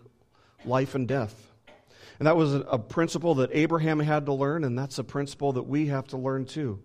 life 0.64 0.94
and 0.94 1.08
death. 1.08 1.52
And 2.20 2.28
that 2.28 2.38
was 2.38 2.54
a, 2.54 2.78
principle 2.78 3.34
that 3.36 3.50
Abraham 3.52 4.00
had 4.00 4.28
to 4.28 4.34
learn, 4.34 4.64
and 4.64 4.78
that's 4.78 5.00
a 5.00 5.04
principle 5.04 5.54
that 5.54 5.64
we 5.64 5.88
have 5.88 6.06
to 6.10 6.18
learn 6.18 6.46
too. 6.46 6.80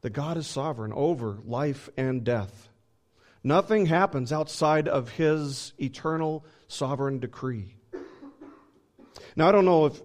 That 0.00 0.10
God 0.10 0.36
is 0.36 0.48
sovereign 0.48 0.92
over 0.92 1.38
life 1.44 1.90
and 1.96 2.24
death. 2.24 2.70
Nothing 3.44 3.86
happens 3.86 4.32
outside 4.32 4.88
of 4.88 5.10
his 5.10 5.74
eternal 5.78 6.44
sovereign 6.70 7.18
decree. 7.18 7.74
Now, 9.36 9.48
I 9.48 9.52
don't 9.52 9.64
know 9.64 9.86
if 9.86 10.00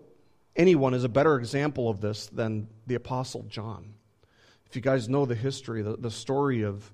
anyone 0.56 0.94
is 0.94 1.04
a 1.04 1.10
better 1.10 1.38
example 1.38 1.90
of 1.90 2.02
this 2.02 2.28
than 2.28 2.68
the 2.88 2.96
Apostle 2.96 3.44
John. 3.44 3.94
If 4.66 4.76
you 4.76 4.82
guys 4.82 5.08
know 5.08 5.26
the 5.26 5.36
history, 5.36 5.82
the, 5.82 5.96
the 5.98 6.12
story 6.12 6.64
of, 6.64 6.92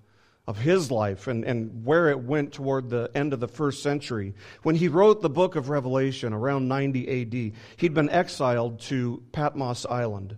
of 0.48 0.58
his 0.58 0.92
life 0.92 1.28
and, 1.28 1.44
and 1.46 1.86
where 1.86 2.10
it 2.10 2.20
went 2.20 2.54
toward 2.54 2.90
the 2.90 3.10
end 3.16 3.34
of 3.34 3.40
the 3.40 3.48
first 3.48 3.82
century, 3.82 4.34
when 4.64 4.76
he 4.76 4.88
wrote 4.88 5.22
the 5.22 5.30
book 5.30 5.56
of 5.56 5.70
Revelation 5.70 6.34
around 6.34 6.68
90 6.68 7.22
AD, 7.22 7.54
he'd 7.78 7.94
been 7.94 8.10
exiled 8.10 8.80
to 8.82 9.24
Patmos 9.32 9.86
Island. 9.86 10.38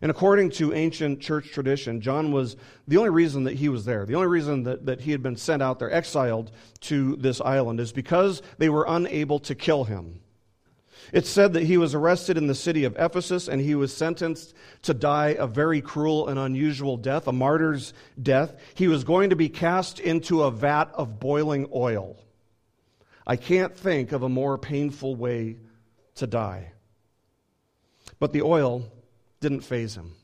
And 0.00 0.10
according 0.10 0.50
to 0.52 0.72
ancient 0.72 1.20
church 1.20 1.50
tradition, 1.50 2.00
John 2.00 2.30
was 2.30 2.56
the 2.86 2.98
only 2.98 3.10
reason 3.10 3.44
that 3.44 3.54
he 3.54 3.68
was 3.68 3.84
there, 3.84 4.06
the 4.06 4.14
only 4.14 4.28
reason 4.28 4.62
that, 4.62 4.86
that 4.86 5.00
he 5.00 5.10
had 5.10 5.22
been 5.22 5.36
sent 5.36 5.62
out 5.62 5.78
there, 5.78 5.92
exiled 5.92 6.52
to 6.82 7.16
this 7.16 7.40
island, 7.40 7.80
is 7.80 7.92
because 7.92 8.42
they 8.58 8.68
were 8.68 8.86
unable 8.88 9.40
to 9.40 9.54
kill 9.54 9.84
him. 9.84 10.20
It's 11.12 11.30
said 11.30 11.54
that 11.54 11.62
he 11.62 11.78
was 11.78 11.94
arrested 11.94 12.36
in 12.36 12.46
the 12.46 12.54
city 12.54 12.84
of 12.84 12.96
Ephesus 12.98 13.48
and 13.48 13.60
he 13.60 13.74
was 13.74 13.96
sentenced 13.96 14.54
to 14.82 14.92
die 14.92 15.36
a 15.38 15.46
very 15.46 15.80
cruel 15.80 16.28
and 16.28 16.38
unusual 16.38 16.96
death, 16.96 17.26
a 17.26 17.32
martyr's 17.32 17.94
death. 18.20 18.56
He 18.74 18.88
was 18.88 19.04
going 19.04 19.30
to 19.30 19.36
be 19.36 19.48
cast 19.48 20.00
into 20.00 20.42
a 20.42 20.50
vat 20.50 20.90
of 20.94 21.18
boiling 21.18 21.68
oil. 21.74 22.22
I 23.26 23.36
can't 23.36 23.76
think 23.76 24.12
of 24.12 24.22
a 24.22 24.28
more 24.28 24.58
painful 24.58 25.16
way 25.16 25.56
to 26.16 26.26
die. 26.26 26.72
But 28.18 28.32
the 28.32 28.42
oil 28.42 28.90
didn't 29.40 29.60
faze 29.60 29.96
him. 29.96 30.14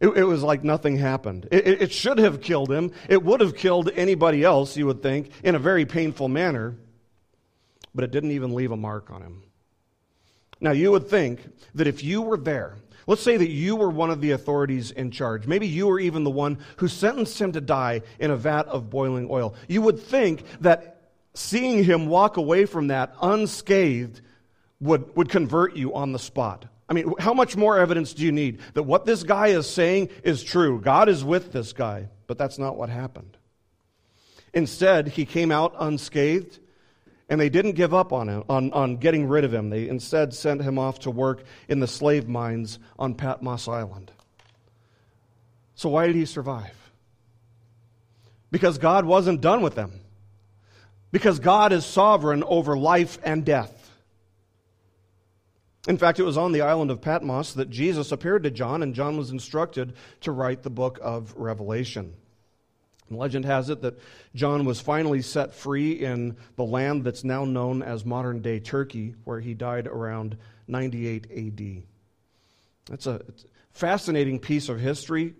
It, 0.00 0.08
it, 0.08 0.24
was 0.24 0.42
like 0.42 0.64
nothing 0.64 0.96
happened. 0.96 1.46
It, 1.52 1.66
it, 1.66 1.82
it 1.82 1.92
should 1.92 2.18
have 2.18 2.40
killed 2.40 2.72
him. 2.72 2.90
It 3.08 3.22
would 3.22 3.40
have 3.40 3.54
killed 3.54 3.88
anybody 3.94 4.42
else, 4.42 4.76
you 4.76 4.86
would 4.86 5.00
think, 5.00 5.30
in 5.44 5.54
a 5.54 5.60
very 5.60 5.86
painful 5.86 6.28
manner, 6.28 6.74
but 7.94 8.02
it 8.02 8.10
didn't 8.10 8.32
even 8.32 8.52
leave 8.52 8.72
a 8.72 8.76
mark 8.76 9.12
on 9.12 9.22
him. 9.22 9.42
Now, 10.60 10.72
you 10.72 10.90
would 10.90 11.08
think 11.08 11.40
that 11.74 11.86
if 11.86 12.02
you 12.02 12.22
were 12.22 12.36
there, 12.36 12.76
let's 13.06 13.22
say 13.22 13.36
that 13.36 13.50
you 13.50 13.76
were 13.76 13.90
one 13.90 14.10
of 14.10 14.20
the 14.20 14.32
authorities 14.32 14.90
in 14.90 15.12
charge, 15.12 15.46
maybe 15.46 15.68
you 15.68 15.86
were 15.86 16.00
even 16.00 16.24
the 16.24 16.30
one 16.30 16.58
who 16.76 16.88
sentenced 16.88 17.40
him 17.40 17.52
to 17.52 17.60
die 17.60 18.02
in 18.18 18.32
a 18.32 18.36
vat 18.36 18.66
of 18.66 18.90
boiling 18.90 19.28
oil, 19.30 19.54
you 19.68 19.82
would 19.82 20.00
think 20.00 20.42
that 20.60 21.10
seeing 21.34 21.84
him 21.84 22.06
walk 22.06 22.36
away 22.36 22.66
from 22.66 22.88
that 22.88 23.14
unscathed 23.22 24.20
would, 24.80 25.14
would 25.16 25.28
convert 25.28 25.76
you 25.76 25.94
on 25.94 26.10
the 26.10 26.18
spot. 26.18 26.66
I 26.92 26.94
mean, 26.94 27.14
how 27.18 27.32
much 27.32 27.56
more 27.56 27.78
evidence 27.78 28.12
do 28.12 28.22
you 28.22 28.32
need 28.32 28.60
that 28.74 28.82
what 28.82 29.06
this 29.06 29.22
guy 29.22 29.46
is 29.46 29.66
saying 29.66 30.10
is 30.24 30.44
true? 30.44 30.78
God 30.78 31.08
is 31.08 31.24
with 31.24 31.50
this 31.50 31.72
guy. 31.72 32.10
But 32.26 32.36
that's 32.36 32.58
not 32.58 32.76
what 32.76 32.90
happened. 32.90 33.38
Instead, 34.52 35.08
he 35.08 35.24
came 35.24 35.50
out 35.50 35.74
unscathed, 35.78 36.58
and 37.30 37.40
they 37.40 37.48
didn't 37.48 37.72
give 37.72 37.94
up 37.94 38.12
on 38.12 38.28
him, 38.28 38.44
on, 38.46 38.74
on 38.74 38.98
getting 38.98 39.26
rid 39.26 39.44
of 39.44 39.54
him. 39.54 39.70
They 39.70 39.88
instead 39.88 40.34
sent 40.34 40.60
him 40.60 40.78
off 40.78 40.98
to 41.00 41.10
work 41.10 41.44
in 41.66 41.80
the 41.80 41.86
slave 41.86 42.28
mines 42.28 42.78
on 42.98 43.14
Patmos 43.14 43.68
Island. 43.68 44.12
So, 45.74 45.88
why 45.88 46.06
did 46.06 46.16
he 46.16 46.26
survive? 46.26 46.76
Because 48.50 48.76
God 48.76 49.06
wasn't 49.06 49.40
done 49.40 49.62
with 49.62 49.76
them. 49.76 49.92
Because 51.10 51.38
God 51.38 51.72
is 51.72 51.86
sovereign 51.86 52.44
over 52.44 52.76
life 52.76 53.18
and 53.24 53.46
death. 53.46 53.81
In 55.88 55.98
fact, 55.98 56.20
it 56.20 56.24
was 56.24 56.36
on 56.36 56.52
the 56.52 56.60
island 56.60 56.90
of 56.90 57.00
Patmos 57.00 57.54
that 57.54 57.68
Jesus 57.68 58.12
appeared 58.12 58.44
to 58.44 58.50
John, 58.50 58.82
and 58.82 58.94
John 58.94 59.16
was 59.16 59.30
instructed 59.30 59.94
to 60.20 60.30
write 60.30 60.62
the 60.62 60.70
book 60.70 60.98
of 61.02 61.34
Revelation. 61.36 62.14
Legend 63.10 63.44
has 63.44 63.68
it 63.68 63.82
that 63.82 63.98
John 64.34 64.64
was 64.64 64.80
finally 64.80 65.22
set 65.22 65.52
free 65.52 65.92
in 65.92 66.36
the 66.56 66.64
land 66.64 67.04
that's 67.04 67.24
now 67.24 67.44
known 67.44 67.82
as 67.82 68.04
modern 68.04 68.40
day 68.40 68.60
Turkey, 68.60 69.14
where 69.24 69.40
he 69.40 69.54
died 69.54 69.86
around 69.86 70.36
98 70.68 71.26
AD. 71.30 71.82
That's 72.86 73.06
a 73.06 73.22
fascinating 73.72 74.38
piece 74.38 74.68
of 74.68 74.80
history. 74.80 75.34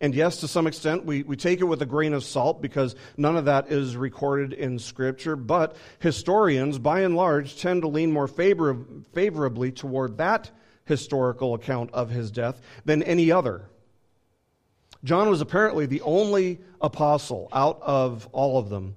And 0.00 0.14
yes, 0.14 0.38
to 0.38 0.48
some 0.48 0.66
extent, 0.66 1.06
we, 1.06 1.22
we 1.22 1.36
take 1.36 1.60
it 1.60 1.64
with 1.64 1.80
a 1.80 1.86
grain 1.86 2.12
of 2.12 2.22
salt 2.22 2.60
because 2.60 2.94
none 3.16 3.36
of 3.36 3.46
that 3.46 3.72
is 3.72 3.96
recorded 3.96 4.52
in 4.52 4.78
Scripture. 4.78 5.36
But 5.36 5.76
historians, 6.00 6.78
by 6.78 7.00
and 7.00 7.16
large, 7.16 7.58
tend 7.58 7.82
to 7.82 7.88
lean 7.88 8.12
more 8.12 8.28
favor, 8.28 8.76
favorably 9.14 9.72
toward 9.72 10.18
that 10.18 10.50
historical 10.84 11.54
account 11.54 11.90
of 11.92 12.10
his 12.10 12.30
death 12.30 12.60
than 12.84 13.02
any 13.02 13.32
other. 13.32 13.68
John 15.02 15.30
was 15.30 15.40
apparently 15.40 15.86
the 15.86 16.02
only 16.02 16.60
apostle 16.80 17.48
out 17.52 17.80
of 17.80 18.28
all 18.32 18.58
of 18.58 18.68
them 18.68 18.96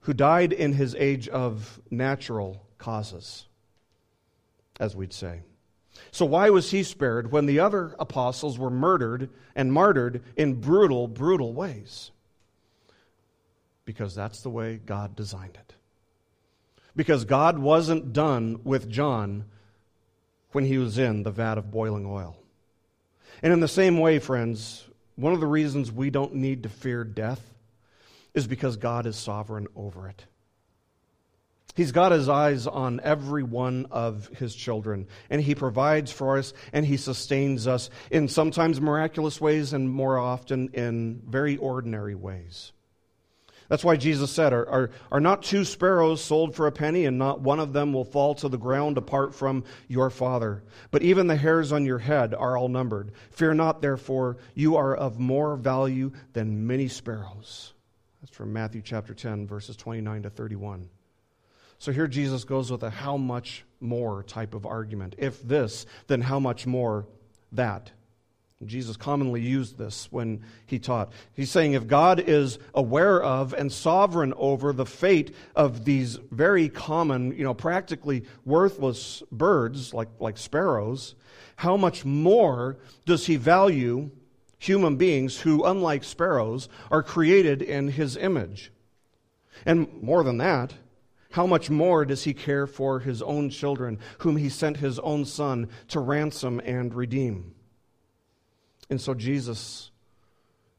who 0.00 0.12
died 0.12 0.52
in 0.52 0.72
his 0.72 0.94
age 0.94 1.28
of 1.28 1.80
natural 1.90 2.64
causes, 2.78 3.46
as 4.78 4.94
we'd 4.94 5.12
say. 5.12 5.40
So, 6.10 6.24
why 6.24 6.50
was 6.50 6.70
he 6.70 6.82
spared 6.82 7.32
when 7.32 7.46
the 7.46 7.60
other 7.60 7.94
apostles 7.98 8.58
were 8.58 8.70
murdered 8.70 9.30
and 9.54 9.72
martyred 9.72 10.22
in 10.36 10.60
brutal, 10.60 11.08
brutal 11.08 11.52
ways? 11.52 12.10
Because 13.84 14.14
that's 14.14 14.42
the 14.42 14.50
way 14.50 14.80
God 14.84 15.16
designed 15.16 15.56
it. 15.56 15.74
Because 16.94 17.24
God 17.24 17.58
wasn't 17.58 18.12
done 18.12 18.60
with 18.64 18.90
John 18.90 19.44
when 20.52 20.64
he 20.64 20.78
was 20.78 20.98
in 20.98 21.22
the 21.22 21.30
vat 21.30 21.58
of 21.58 21.70
boiling 21.70 22.06
oil. 22.06 22.36
And 23.42 23.52
in 23.52 23.60
the 23.60 23.68
same 23.68 23.98
way, 23.98 24.18
friends, 24.18 24.88
one 25.16 25.32
of 25.32 25.40
the 25.40 25.46
reasons 25.46 25.92
we 25.92 26.10
don't 26.10 26.34
need 26.34 26.62
to 26.62 26.68
fear 26.68 27.04
death 27.04 27.54
is 28.34 28.46
because 28.46 28.76
God 28.76 29.06
is 29.06 29.16
sovereign 29.16 29.66
over 29.76 30.08
it. 30.08 30.26
He's 31.78 31.92
got 31.92 32.10
his 32.10 32.28
eyes 32.28 32.66
on 32.66 32.98
every 33.04 33.44
one 33.44 33.86
of 33.92 34.26
his 34.36 34.52
children, 34.52 35.06
and 35.30 35.40
he 35.40 35.54
provides 35.54 36.10
for 36.10 36.36
us 36.36 36.52
and 36.72 36.84
he 36.84 36.96
sustains 36.96 37.68
us 37.68 37.88
in 38.10 38.26
sometimes 38.26 38.80
miraculous 38.80 39.40
ways 39.40 39.72
and 39.72 39.88
more 39.88 40.18
often 40.18 40.70
in 40.70 41.22
very 41.28 41.56
ordinary 41.56 42.16
ways. 42.16 42.72
That's 43.68 43.84
why 43.84 43.94
Jesus 43.94 44.32
said, 44.32 44.52
are, 44.52 44.68
are, 44.68 44.90
are 45.12 45.20
not 45.20 45.44
two 45.44 45.64
sparrows 45.64 46.20
sold 46.20 46.56
for 46.56 46.66
a 46.66 46.72
penny, 46.72 47.04
and 47.04 47.16
not 47.16 47.42
one 47.42 47.60
of 47.60 47.72
them 47.72 47.92
will 47.92 48.04
fall 48.04 48.34
to 48.34 48.48
the 48.48 48.58
ground 48.58 48.98
apart 48.98 49.32
from 49.32 49.62
your 49.86 50.10
Father? 50.10 50.64
But 50.90 51.04
even 51.04 51.28
the 51.28 51.36
hairs 51.36 51.70
on 51.70 51.86
your 51.86 52.00
head 52.00 52.34
are 52.34 52.56
all 52.56 52.68
numbered. 52.68 53.12
Fear 53.30 53.54
not, 53.54 53.82
therefore, 53.82 54.38
you 54.52 54.74
are 54.74 54.96
of 54.96 55.20
more 55.20 55.54
value 55.54 56.10
than 56.32 56.66
many 56.66 56.88
sparrows. 56.88 57.72
That's 58.20 58.34
from 58.34 58.52
Matthew 58.52 58.82
chapter 58.82 59.14
10, 59.14 59.46
verses 59.46 59.76
29 59.76 60.24
to 60.24 60.30
31. 60.30 60.88
So 61.78 61.92
here 61.92 62.08
Jesus 62.08 62.44
goes 62.44 62.70
with 62.70 62.82
a 62.82 62.90
how 62.90 63.16
much 63.16 63.64
more 63.80 64.22
type 64.24 64.54
of 64.54 64.66
argument. 64.66 65.14
If 65.18 65.42
this, 65.42 65.86
then 66.08 66.20
how 66.20 66.40
much 66.40 66.66
more 66.66 67.06
that? 67.52 67.92
Jesus 68.66 68.96
commonly 68.96 69.40
used 69.40 69.78
this 69.78 70.08
when 70.10 70.42
he 70.66 70.80
taught. 70.80 71.12
He's 71.32 71.50
saying 71.50 71.74
if 71.74 71.86
God 71.86 72.18
is 72.18 72.58
aware 72.74 73.22
of 73.22 73.52
and 73.52 73.70
sovereign 73.70 74.34
over 74.36 74.72
the 74.72 74.84
fate 74.84 75.32
of 75.54 75.84
these 75.84 76.18
very 76.32 76.68
common, 76.68 77.36
you 77.38 77.44
know, 77.44 77.54
practically 77.54 78.24
worthless 78.44 79.22
birds 79.30 79.94
like, 79.94 80.08
like 80.18 80.36
sparrows, 80.36 81.14
how 81.54 81.76
much 81.76 82.04
more 82.04 82.76
does 83.06 83.26
he 83.26 83.36
value 83.36 84.10
human 84.58 84.96
beings 84.96 85.40
who, 85.40 85.62
unlike 85.64 86.02
sparrows, 86.02 86.68
are 86.90 87.04
created 87.04 87.62
in 87.62 87.86
his 87.86 88.16
image? 88.16 88.72
And 89.64 90.02
more 90.02 90.24
than 90.24 90.38
that, 90.38 90.74
how 91.30 91.46
much 91.46 91.68
more 91.68 92.04
does 92.04 92.24
he 92.24 92.32
care 92.32 92.66
for 92.66 93.00
his 93.00 93.20
own 93.20 93.50
children, 93.50 93.98
whom 94.18 94.36
he 94.36 94.48
sent 94.48 94.78
his 94.78 94.98
own 94.98 95.24
son 95.24 95.68
to 95.88 96.00
ransom 96.00 96.60
and 96.64 96.94
redeem? 96.94 97.54
And 98.88 99.00
so 99.00 99.12
Jesus 99.12 99.90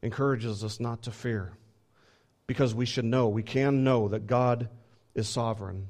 encourages 0.02 0.64
us 0.64 0.80
not 0.80 1.02
to 1.02 1.12
fear 1.12 1.52
because 2.46 2.74
we 2.74 2.86
should 2.86 3.04
know, 3.04 3.28
we 3.28 3.44
can 3.44 3.84
know 3.84 4.08
that 4.08 4.26
God 4.26 4.68
is 5.14 5.28
sovereign 5.28 5.86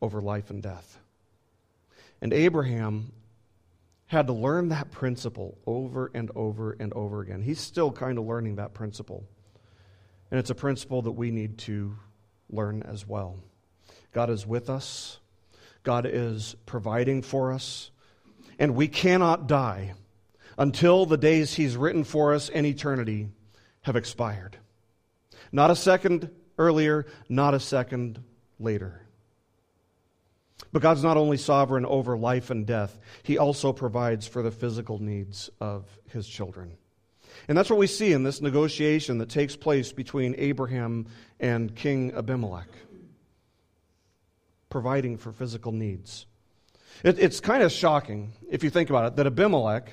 over 0.00 0.20
life 0.20 0.50
and 0.50 0.62
death. 0.62 1.00
And 2.20 2.32
Abraham 2.32 3.10
had 4.06 4.28
to 4.28 4.32
learn 4.32 4.68
that 4.68 4.92
principle 4.92 5.58
over 5.66 6.10
and 6.14 6.30
over 6.36 6.76
and 6.78 6.92
over 6.92 7.20
again. 7.20 7.42
He's 7.42 7.60
still 7.60 7.90
kind 7.90 8.18
of 8.18 8.26
learning 8.26 8.56
that 8.56 8.74
principle. 8.74 9.24
And 10.30 10.38
it's 10.38 10.50
a 10.50 10.54
principle 10.54 11.02
that 11.02 11.12
we 11.12 11.32
need 11.32 11.58
to 11.58 11.96
learn 12.48 12.84
as 12.84 13.06
well. 13.06 13.36
God 14.12 14.30
is 14.30 14.46
with 14.46 14.70
us, 14.70 15.18
God 15.82 16.06
is 16.06 16.56
providing 16.66 17.22
for 17.22 17.52
us, 17.52 17.90
and 18.58 18.74
we 18.74 18.88
cannot 18.88 19.46
die 19.46 19.94
until 20.58 21.06
the 21.06 21.18
days 21.18 21.54
He's 21.54 21.76
written 21.76 22.04
for 22.04 22.34
us 22.34 22.48
in 22.48 22.64
eternity 22.64 23.28
have 23.82 23.96
expired. 23.96 24.56
Not 25.52 25.70
a 25.70 25.76
second 25.76 26.30
earlier, 26.58 27.06
not 27.28 27.54
a 27.54 27.60
second 27.60 28.22
later. 28.58 29.00
But 30.72 30.82
God's 30.82 31.04
not 31.04 31.16
only 31.16 31.36
sovereign 31.36 31.86
over 31.86 32.16
life 32.16 32.50
and 32.50 32.66
death, 32.66 32.98
He 33.22 33.38
also 33.38 33.72
provides 33.72 34.26
for 34.26 34.42
the 34.42 34.50
physical 34.50 34.98
needs 34.98 35.50
of 35.60 35.84
His 36.08 36.26
children. 36.26 36.72
And 37.48 37.56
that's 37.56 37.70
what 37.70 37.78
we 37.78 37.86
see 37.86 38.12
in 38.12 38.22
this 38.22 38.40
negotiation 38.40 39.18
that 39.18 39.28
takes 39.28 39.56
place 39.56 39.92
between 39.92 40.34
Abraham 40.38 41.06
and 41.38 41.74
King 41.74 42.12
Abimelech 42.14 42.68
providing 44.68 45.16
for 45.16 45.32
physical 45.32 45.72
needs. 45.72 46.26
It, 47.04 47.18
it's 47.18 47.40
kind 47.40 47.62
of 47.62 47.72
shocking, 47.72 48.32
if 48.50 48.64
you 48.64 48.70
think 48.70 48.90
about 48.90 49.06
it, 49.06 49.16
that 49.16 49.26
Abimelech 49.26 49.90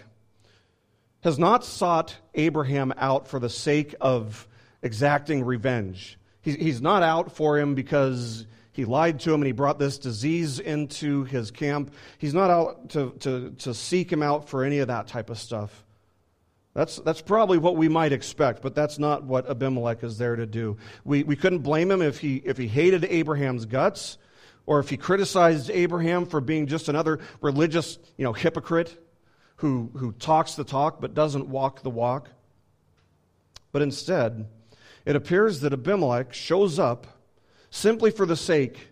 has 1.24 1.40
not 1.40 1.64
sought 1.64 2.18
Abraham 2.34 2.94
out 2.98 3.28
for 3.28 3.40
the 3.40 3.50
sake 3.50 3.96
of 4.02 4.48
exacting 4.82 5.44
revenge. 5.44 6.18
he's 6.42 6.82
not 6.82 7.02
out 7.04 7.32
for 7.32 7.58
him 7.58 7.76
because 7.76 8.46
he 8.74 8.86
lied 8.86 9.20
to 9.22 9.34
him 9.34 9.42
and 9.42 9.46
he 9.46 9.52
brought 9.52 9.80
this 9.80 9.98
disease 9.98 10.60
into 10.60 11.24
his 11.24 11.52
camp. 11.52 11.94
He's 12.18 12.34
not 12.34 12.50
out 12.50 12.90
to, 12.90 13.12
to, 13.20 13.52
to 13.60 13.74
seek 13.74 14.12
him 14.12 14.22
out 14.22 14.50
for 14.50 14.64
any 14.64 14.80
of 14.80 14.88
that 14.88 15.08
type 15.08 15.30
of 15.30 15.38
stuff. 15.38 15.86
That's, 16.74 16.98
that's 16.98 17.22
probably 17.22 17.60
what 17.60 17.76
we 17.76 17.88
might 17.88 18.12
expect, 18.12 18.64
but 18.64 18.74
that's 18.74 18.98
not 18.98 19.24
what 19.24 19.48
Abimelech 19.48 20.04
is 20.04 20.18
there 20.18 20.36
to 20.36 20.48
do. 20.48 20.78
We, 21.06 21.24
we 21.24 21.36
couldn't 21.36 21.60
blame 21.60 21.92
him 21.92 22.02
if 22.02 22.20
he, 22.20 22.38
if 22.38 22.58
he 22.58 22.68
hated 22.68 23.06
Abraham's 23.06 23.66
guts 23.66 24.18
or 24.66 24.80
if 24.80 24.90
he 24.90 24.98
criticized 24.98 25.70
Abraham 25.70 26.26
for 26.26 26.42
being 26.42 26.68
just 26.68 26.90
another 26.90 27.20
religious 27.42 27.98
you 28.18 28.24
know, 28.24 28.34
hypocrite 28.34 28.98
who, 29.58 29.92
who 29.96 30.12
talks 30.14 30.56
the 30.56 30.64
talk 30.64 31.02
but 31.02 31.14
doesn't 31.14 31.48
walk 31.48 31.84
the 31.84 31.90
walk. 31.90 32.30
But 33.72 33.82
instead, 33.82 34.48
it 35.06 35.16
appears 35.16 35.62
that 35.62 35.74
Abimelech 35.74 36.34
shows 36.34 36.80
up 36.80 37.08
simply 37.70 38.12
for 38.12 38.26
the 38.26 38.36
sake 38.36 38.90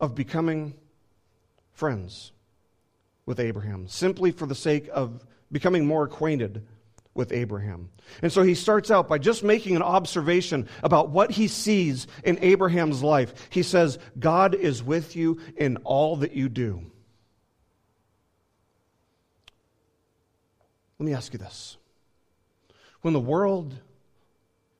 of 0.00 0.14
becoming 0.14 0.74
friends 1.72 2.32
with 3.26 3.40
Abraham, 3.40 3.88
simply 3.88 4.30
for 4.30 4.46
the 4.46 4.54
sake 4.54 4.88
of 4.92 5.26
becoming 5.50 5.86
more 5.86 6.04
acquainted 6.04 6.66
with 7.18 7.32
Abraham. 7.32 7.90
And 8.22 8.32
so 8.32 8.44
he 8.44 8.54
starts 8.54 8.92
out 8.92 9.08
by 9.08 9.18
just 9.18 9.42
making 9.42 9.74
an 9.74 9.82
observation 9.82 10.68
about 10.84 11.10
what 11.10 11.32
he 11.32 11.48
sees 11.48 12.06
in 12.22 12.38
Abraham's 12.40 13.02
life. 13.02 13.48
He 13.50 13.64
says, 13.64 13.98
God 14.20 14.54
is 14.54 14.84
with 14.84 15.16
you 15.16 15.40
in 15.56 15.78
all 15.78 16.18
that 16.18 16.32
you 16.32 16.48
do. 16.48 16.80
Let 21.00 21.06
me 21.06 21.12
ask 21.12 21.32
you 21.32 21.40
this. 21.40 21.76
When 23.02 23.14
the 23.14 23.20
world 23.20 23.74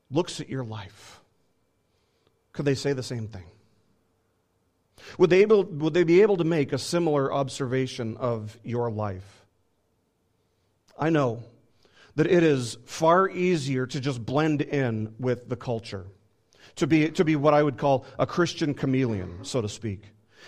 looks 0.09 0.41
at 0.41 0.49
your 0.49 0.65
life, 0.65 1.21
could 2.53 2.65
they 2.65 2.77
say 2.77 2.93
the 2.93 3.03
same 3.03 3.27
thing? 3.27 3.47
Would 5.19 5.31
they, 5.31 5.41
able, 5.41 5.65
would 5.65 5.93
they 5.93 6.05
be 6.05 6.23
able 6.23 6.37
to 6.37 6.45
make 6.45 6.73
a 6.73 6.79
similar 6.79 7.33
observation 7.33 8.17
of 8.17 8.57
your 8.63 8.93
life? 8.93 9.45
I 10.97 11.11
know 11.11 11.43
that 12.19 12.27
it 12.27 12.43
is 12.43 12.77
far 12.85 13.31
easier 13.31 13.87
to 13.87 14.01
just 14.01 14.27
blend 14.27 14.61
in 14.61 15.15
with 15.21 15.49
the 15.49 15.55
culture, 15.55 16.05
to 16.75 16.85
be, 16.85 17.09
to 17.11 17.25
be 17.25 17.37
what 17.37 17.55
I 17.55 17.63
would 17.63 17.79
call 17.79 18.05
a 18.19 18.27
Christian 18.27 18.75
chameleon, 18.75 19.45
so 19.45 19.61
to 19.61 19.69
speak 19.69 20.03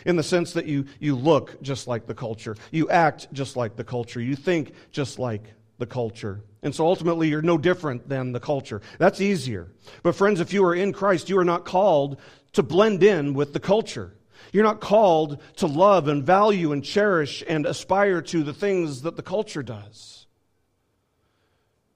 in 0.04 0.16
the 0.16 0.22
sense 0.22 0.54
that 0.54 0.66
you, 0.66 0.86
you 0.98 1.14
look 1.14 1.62
just 1.62 1.86
like 1.86 2.06
the 2.06 2.14
culture, 2.14 2.56
you 2.72 2.88
act 2.88 3.32
just 3.32 3.56
like 3.56 3.76
the 3.76 3.84
culture, 3.84 4.20
you 4.20 4.34
think 4.34 4.72
just 4.90 5.18
like 5.20 5.44
the 5.78 5.86
culture. 5.86 6.42
And 6.64 6.74
so 6.74 6.86
ultimately, 6.86 7.28
you're 7.28 7.40
no 7.40 7.56
different 7.56 8.08
than 8.08 8.32
the 8.32 8.40
culture. 8.40 8.80
That's 8.98 9.20
easier. 9.20 9.68
But, 10.02 10.16
friends, 10.16 10.40
if 10.40 10.52
you 10.52 10.64
are 10.64 10.74
in 10.74 10.92
Christ, 10.92 11.28
you 11.28 11.38
are 11.38 11.44
not 11.44 11.64
called 11.64 12.18
to 12.54 12.64
blend 12.64 13.02
in 13.04 13.32
with 13.34 13.52
the 13.52 13.60
culture. 13.60 14.16
You're 14.52 14.64
not 14.64 14.80
called 14.80 15.40
to 15.56 15.66
love 15.66 16.08
and 16.08 16.24
value 16.24 16.72
and 16.72 16.82
cherish 16.82 17.44
and 17.46 17.64
aspire 17.64 18.22
to 18.22 18.42
the 18.42 18.54
things 18.54 19.02
that 19.02 19.16
the 19.16 19.22
culture 19.22 19.62
does. 19.62 20.26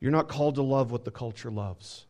You're 0.00 0.12
not 0.12 0.28
called 0.28 0.56
to 0.56 0.62
love 0.62 0.90
what 0.90 1.04
the 1.04 1.10
culture 1.10 1.50
loves. 1.50 2.06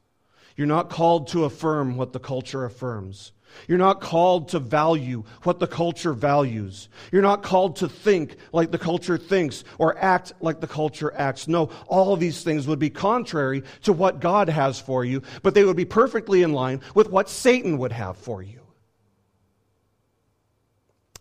You're 0.56 0.66
not 0.66 0.90
called 0.90 1.28
to 1.28 1.44
affirm 1.44 1.96
what 1.96 2.12
the 2.12 2.20
culture 2.20 2.64
affirms. 2.64 3.32
You're 3.68 3.78
not 3.78 4.00
called 4.00 4.48
to 4.48 4.58
value 4.58 5.24
what 5.42 5.58
the 5.58 5.66
culture 5.66 6.12
values. 6.12 6.88
You're 7.12 7.22
not 7.22 7.42
called 7.42 7.76
to 7.76 7.88
think 7.88 8.36
like 8.52 8.70
the 8.70 8.78
culture 8.78 9.16
thinks 9.16 9.64
or 9.78 9.96
act 9.98 10.32
like 10.40 10.60
the 10.60 10.66
culture 10.66 11.12
acts. 11.14 11.48
No, 11.48 11.70
all 11.86 12.16
these 12.16 12.42
things 12.42 12.66
would 12.66 12.78
be 12.78 12.90
contrary 12.90 13.62
to 13.82 13.92
what 13.92 14.20
God 14.20 14.48
has 14.48 14.80
for 14.80 15.04
you, 15.04 15.22
but 15.42 15.54
they 15.54 15.64
would 15.64 15.76
be 15.76 15.84
perfectly 15.84 16.42
in 16.42 16.52
line 16.52 16.80
with 16.94 17.10
what 17.10 17.28
Satan 17.28 17.78
would 17.78 17.92
have 17.92 18.16
for 18.16 18.42
you. 18.42 18.60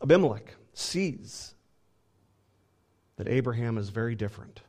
Abimelech 0.02 0.56
sees 0.74 1.54
that 3.18 3.28
Abraham 3.28 3.78
is 3.78 3.90
very 3.90 4.16
different. 4.16 4.62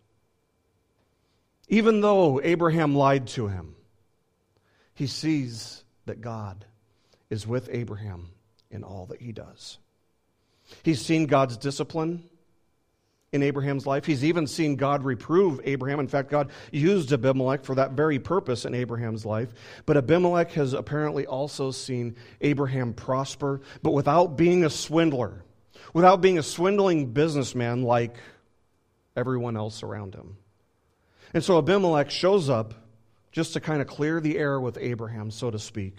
Even 1.69 2.01
though 2.01 2.41
Abraham 2.43 2.95
lied 2.95 3.27
to 3.29 3.49
him, 3.49 3.75
he 4.95 5.07
sees 5.07 5.83
that 6.07 6.21
God 6.21 6.65
is 7.31 7.47
with 7.47 7.69
Abraham 7.73 8.29
in 8.71 8.85
all 8.85 9.07
that 9.07 9.21
he 9.21 9.33
does. 9.33 9.79
He's 10.83 11.01
seen 11.01 11.27
God's 11.27 11.57
discipline 11.57 12.25
in 13.33 13.43
Abraham's 13.43 13.87
life. 13.87 14.05
He's 14.05 14.25
even 14.25 14.47
seen 14.47 14.77
God 14.77 15.05
reprove 15.05 15.61
Abraham. 15.65 15.99
In 15.99 16.07
fact, 16.07 16.31
God 16.31 16.51
used 16.71 17.13
Abimelech 17.13 17.65
for 17.65 17.75
that 17.75 17.93
very 17.93 18.19
purpose 18.19 18.65
in 18.65 18.75
Abraham's 18.75 19.27
life. 19.27 19.53
But 19.87 19.97
Abimelech 19.97 20.53
has 20.53 20.73
apparently 20.73 21.27
also 21.27 21.71
seen 21.73 22.15
Abraham 22.41 22.95
prosper, 22.95 23.61
but 23.83 23.93
without 23.93 24.37
being 24.37 24.65
a 24.65 24.71
swindler, 24.71 25.43
without 25.93 26.21
being 26.21 26.39
a 26.39 26.43
swindling 26.43 27.13
businessman 27.13 27.83
like 27.83 28.17
everyone 29.17 29.57
else 29.57 29.83
around 29.83 30.15
him. 30.15 30.37
And 31.35 31.43
so 31.43 31.59
Abimelech 31.59 32.11
shows 32.11 32.49
up 32.49 32.75
just 33.33 33.55
to 33.55 33.61
kind 33.61 33.83
of 33.83 33.89
clear 33.89 34.21
the 34.21 34.39
air 34.39 34.61
with 34.61 34.79
Abraham, 34.81 35.33
so 35.33 35.51
to 35.51 35.59
speak. 35.59 35.99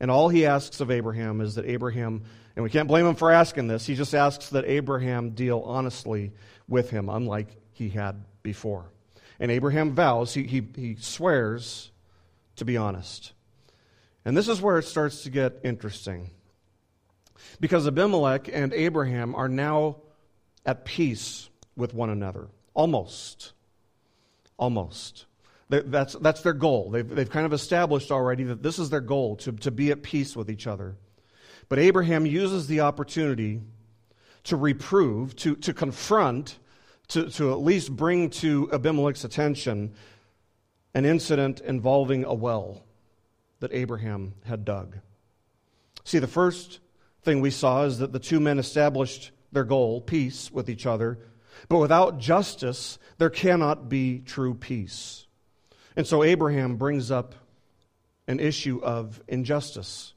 And 0.00 0.10
all 0.10 0.30
he 0.30 0.46
asks 0.46 0.80
of 0.80 0.90
Abraham 0.90 1.42
is 1.42 1.56
that 1.56 1.66
Abraham, 1.66 2.22
and 2.56 2.64
we 2.64 2.70
can't 2.70 2.88
blame 2.88 3.06
him 3.06 3.14
for 3.14 3.30
asking 3.30 3.68
this, 3.68 3.84
he 3.84 3.94
just 3.94 4.14
asks 4.14 4.48
that 4.50 4.64
Abraham 4.64 5.30
deal 5.30 5.60
honestly 5.60 6.32
with 6.66 6.88
him, 6.88 7.10
unlike 7.10 7.48
he 7.72 7.90
had 7.90 8.24
before. 8.42 8.86
And 9.38 9.50
Abraham 9.50 9.94
vows, 9.94 10.32
he, 10.32 10.44
he, 10.44 10.66
he 10.74 10.96
swears 10.98 11.90
to 12.56 12.64
be 12.64 12.76
honest. 12.76 13.32
And 14.24 14.36
this 14.36 14.48
is 14.48 14.60
where 14.60 14.78
it 14.78 14.84
starts 14.84 15.22
to 15.22 15.30
get 15.30 15.60
interesting. 15.64 16.30
Because 17.60 17.86
Abimelech 17.86 18.48
and 18.52 18.72
Abraham 18.72 19.34
are 19.34 19.48
now 19.48 19.96
at 20.66 20.84
peace 20.84 21.48
with 21.76 21.94
one 21.94 22.10
another. 22.10 22.48
Almost. 22.74 23.52
Almost. 24.58 25.26
That's, 25.68 26.14
that's 26.14 26.42
their 26.42 26.54
goal. 26.54 26.90
They've, 26.90 27.08
they've 27.08 27.30
kind 27.30 27.46
of 27.46 27.52
established 27.52 28.10
already 28.10 28.44
that 28.44 28.62
this 28.62 28.78
is 28.78 28.90
their 28.90 29.00
goal, 29.00 29.36
to, 29.36 29.52
to 29.52 29.70
be 29.70 29.90
at 29.90 30.02
peace 30.02 30.34
with 30.34 30.50
each 30.50 30.66
other. 30.66 30.96
But 31.68 31.78
Abraham 31.78 32.24
uses 32.24 32.66
the 32.66 32.80
opportunity 32.80 33.60
to 34.44 34.56
reprove, 34.56 35.36
to, 35.36 35.56
to 35.56 35.74
confront, 35.74 36.58
to, 37.08 37.28
to 37.30 37.52
at 37.52 37.60
least 37.60 37.94
bring 37.94 38.30
to 38.30 38.70
Abimelech's 38.72 39.24
attention 39.24 39.94
an 40.94 41.04
incident 41.04 41.60
involving 41.60 42.24
a 42.24 42.32
well 42.32 42.82
that 43.60 43.72
Abraham 43.72 44.34
had 44.44 44.64
dug. 44.64 44.96
See, 46.04 46.18
the 46.18 46.26
first 46.26 46.80
thing 47.22 47.40
we 47.40 47.50
saw 47.50 47.84
is 47.84 47.98
that 47.98 48.12
the 48.12 48.18
two 48.18 48.40
men 48.40 48.58
established 48.58 49.32
their 49.52 49.64
goal, 49.64 50.00
peace 50.00 50.50
with 50.50 50.70
each 50.70 50.86
other, 50.86 51.18
but 51.68 51.78
without 51.78 52.18
justice, 52.18 52.98
there 53.18 53.30
cannot 53.30 53.88
be 53.88 54.20
true 54.20 54.54
peace. 54.54 55.26
And 55.96 56.06
so 56.06 56.22
Abraham 56.22 56.76
brings 56.76 57.10
up 57.10 57.34
an 58.28 58.40
issue 58.40 58.80
of 58.82 59.22
injustice. 59.26 60.12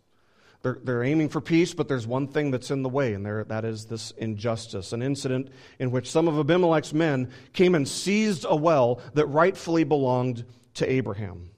They're, 0.61 0.77
they're 0.83 1.03
aiming 1.03 1.29
for 1.29 1.41
peace, 1.41 1.73
but 1.73 1.87
there's 1.87 2.05
one 2.05 2.27
thing 2.27 2.51
that's 2.51 2.69
in 2.69 2.83
the 2.83 2.89
way, 2.89 3.13
and 3.13 3.25
there, 3.25 3.43
that 3.45 3.65
is 3.65 3.85
this 3.85 4.11
injustice. 4.11 4.93
An 4.93 5.01
incident 5.01 5.49
in 5.79 5.89
which 5.89 6.11
some 6.11 6.27
of 6.27 6.37
Abimelech's 6.37 6.93
men 6.93 7.31
came 7.53 7.73
and 7.73 7.87
seized 7.87 8.45
a 8.47 8.55
well 8.55 9.01
that 9.15 9.25
rightfully 9.25 9.83
belonged 9.83 10.45
to 10.75 10.89
Abraham. 10.89 11.49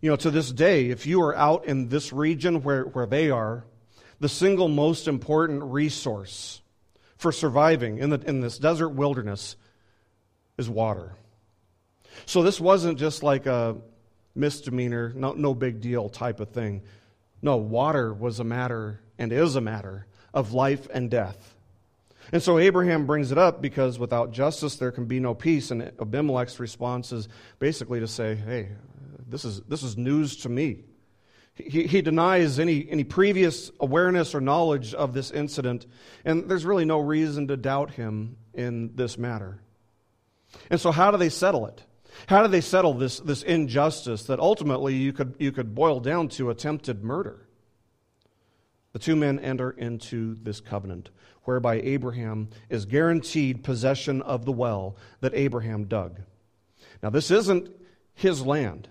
You 0.00 0.10
know, 0.10 0.16
to 0.16 0.32
this 0.32 0.50
day, 0.50 0.90
if 0.90 1.06
you 1.06 1.22
are 1.22 1.36
out 1.36 1.66
in 1.66 1.88
this 1.88 2.12
region 2.12 2.64
where, 2.64 2.82
where 2.82 3.06
they 3.06 3.30
are, 3.30 3.64
the 4.18 4.28
single 4.28 4.66
most 4.66 5.06
important 5.06 5.62
resource 5.62 6.61
for 7.22 7.32
surviving 7.32 7.98
in, 7.98 8.10
the, 8.10 8.20
in 8.26 8.40
this 8.40 8.58
desert 8.58 8.90
wilderness 8.90 9.56
is 10.58 10.68
water. 10.68 11.14
So 12.26 12.42
this 12.42 12.60
wasn't 12.60 12.98
just 12.98 13.22
like 13.22 13.46
a 13.46 13.76
misdemeanor, 14.34 15.12
no, 15.14 15.32
no 15.32 15.54
big 15.54 15.80
deal 15.80 16.08
type 16.08 16.40
of 16.40 16.50
thing. 16.50 16.82
No, 17.40 17.56
water 17.56 18.12
was 18.12 18.40
a 18.40 18.44
matter 18.44 19.00
and 19.18 19.32
is 19.32 19.56
a 19.56 19.60
matter 19.60 20.06
of 20.34 20.52
life 20.52 20.88
and 20.92 21.10
death. 21.10 21.54
And 22.32 22.42
so 22.42 22.58
Abraham 22.58 23.06
brings 23.06 23.32
it 23.32 23.38
up 23.38 23.62
because 23.62 23.98
without 23.98 24.32
justice 24.32 24.76
there 24.76 24.92
can 24.92 25.06
be 25.06 25.20
no 25.20 25.34
peace. 25.34 25.70
And 25.70 25.92
Abimelech's 26.00 26.60
response 26.60 27.12
is 27.12 27.28
basically 27.58 28.00
to 28.00 28.08
say, 28.08 28.34
hey, 28.34 28.68
this 29.28 29.44
is, 29.44 29.60
this 29.62 29.82
is 29.82 29.96
news 29.96 30.36
to 30.38 30.48
me. 30.48 30.84
He, 31.54 31.86
he 31.86 32.02
denies 32.02 32.58
any, 32.58 32.88
any 32.88 33.04
previous 33.04 33.70
awareness 33.78 34.34
or 34.34 34.40
knowledge 34.40 34.94
of 34.94 35.12
this 35.12 35.30
incident, 35.30 35.86
and 36.24 36.48
there's 36.48 36.64
really 36.64 36.84
no 36.84 36.98
reason 36.98 37.48
to 37.48 37.56
doubt 37.56 37.92
him 37.92 38.36
in 38.54 38.94
this 38.94 39.18
matter. 39.18 39.60
And 40.70 40.80
so, 40.80 40.92
how 40.92 41.10
do 41.10 41.18
they 41.18 41.28
settle 41.28 41.66
it? 41.66 41.82
How 42.26 42.42
do 42.42 42.48
they 42.48 42.60
settle 42.60 42.94
this, 42.94 43.20
this 43.20 43.42
injustice 43.42 44.24
that 44.24 44.38
ultimately 44.38 44.94
you 44.94 45.12
could, 45.12 45.34
you 45.38 45.52
could 45.52 45.74
boil 45.74 46.00
down 46.00 46.28
to 46.30 46.50
attempted 46.50 47.02
murder? 47.02 47.48
The 48.92 48.98
two 48.98 49.16
men 49.16 49.38
enter 49.38 49.70
into 49.70 50.36
this 50.42 50.60
covenant 50.60 51.10
whereby 51.44 51.80
Abraham 51.80 52.48
is 52.68 52.84
guaranteed 52.84 53.64
possession 53.64 54.22
of 54.22 54.44
the 54.44 54.52
well 54.52 54.96
that 55.20 55.34
Abraham 55.34 55.84
dug. 55.84 56.20
Now, 57.02 57.10
this 57.10 57.30
isn't 57.30 57.68
his 58.14 58.44
land. 58.44 58.88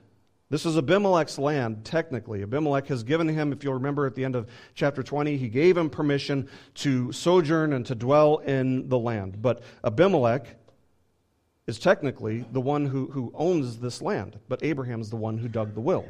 This 0.52 0.66
is 0.66 0.76
Abimelech's 0.76 1.40
land, 1.40 1.86
technically. 1.86 2.44
Abimelech 2.44 2.88
has 2.88 3.04
given 3.04 3.30
him, 3.30 3.54
if 3.54 3.64
you'll 3.64 3.76
remember 3.76 4.06
at 4.06 4.16
the 4.16 4.26
end 4.26 4.36
of 4.36 4.50
chapter 4.76 5.02
20, 5.02 5.38
he 5.38 5.48
gave 5.48 5.78
him 5.78 5.90
permission 5.90 6.50
to 6.76 7.14
sojourn 7.14 7.72
and 7.72 7.86
to 7.86 7.96
dwell 7.96 8.40
in 8.40 8.90
the 8.90 9.00
land. 9.00 9.42
But 9.42 9.64
Abimelech 9.82 10.58
is 11.68 11.80
technically 11.80 12.44
the 12.52 12.60
one 12.60 12.86
who, 12.86 13.08
who 13.12 13.32
owns 13.34 13.78
this 13.78 14.02
land, 14.02 14.40
but 14.50 14.62
Abraham 14.62 15.00
is 15.00 15.10
the 15.10 15.16
one 15.16 15.38
who 15.38 15.48
dug 15.48 15.74
the 15.74 15.80
well. 15.80 16.06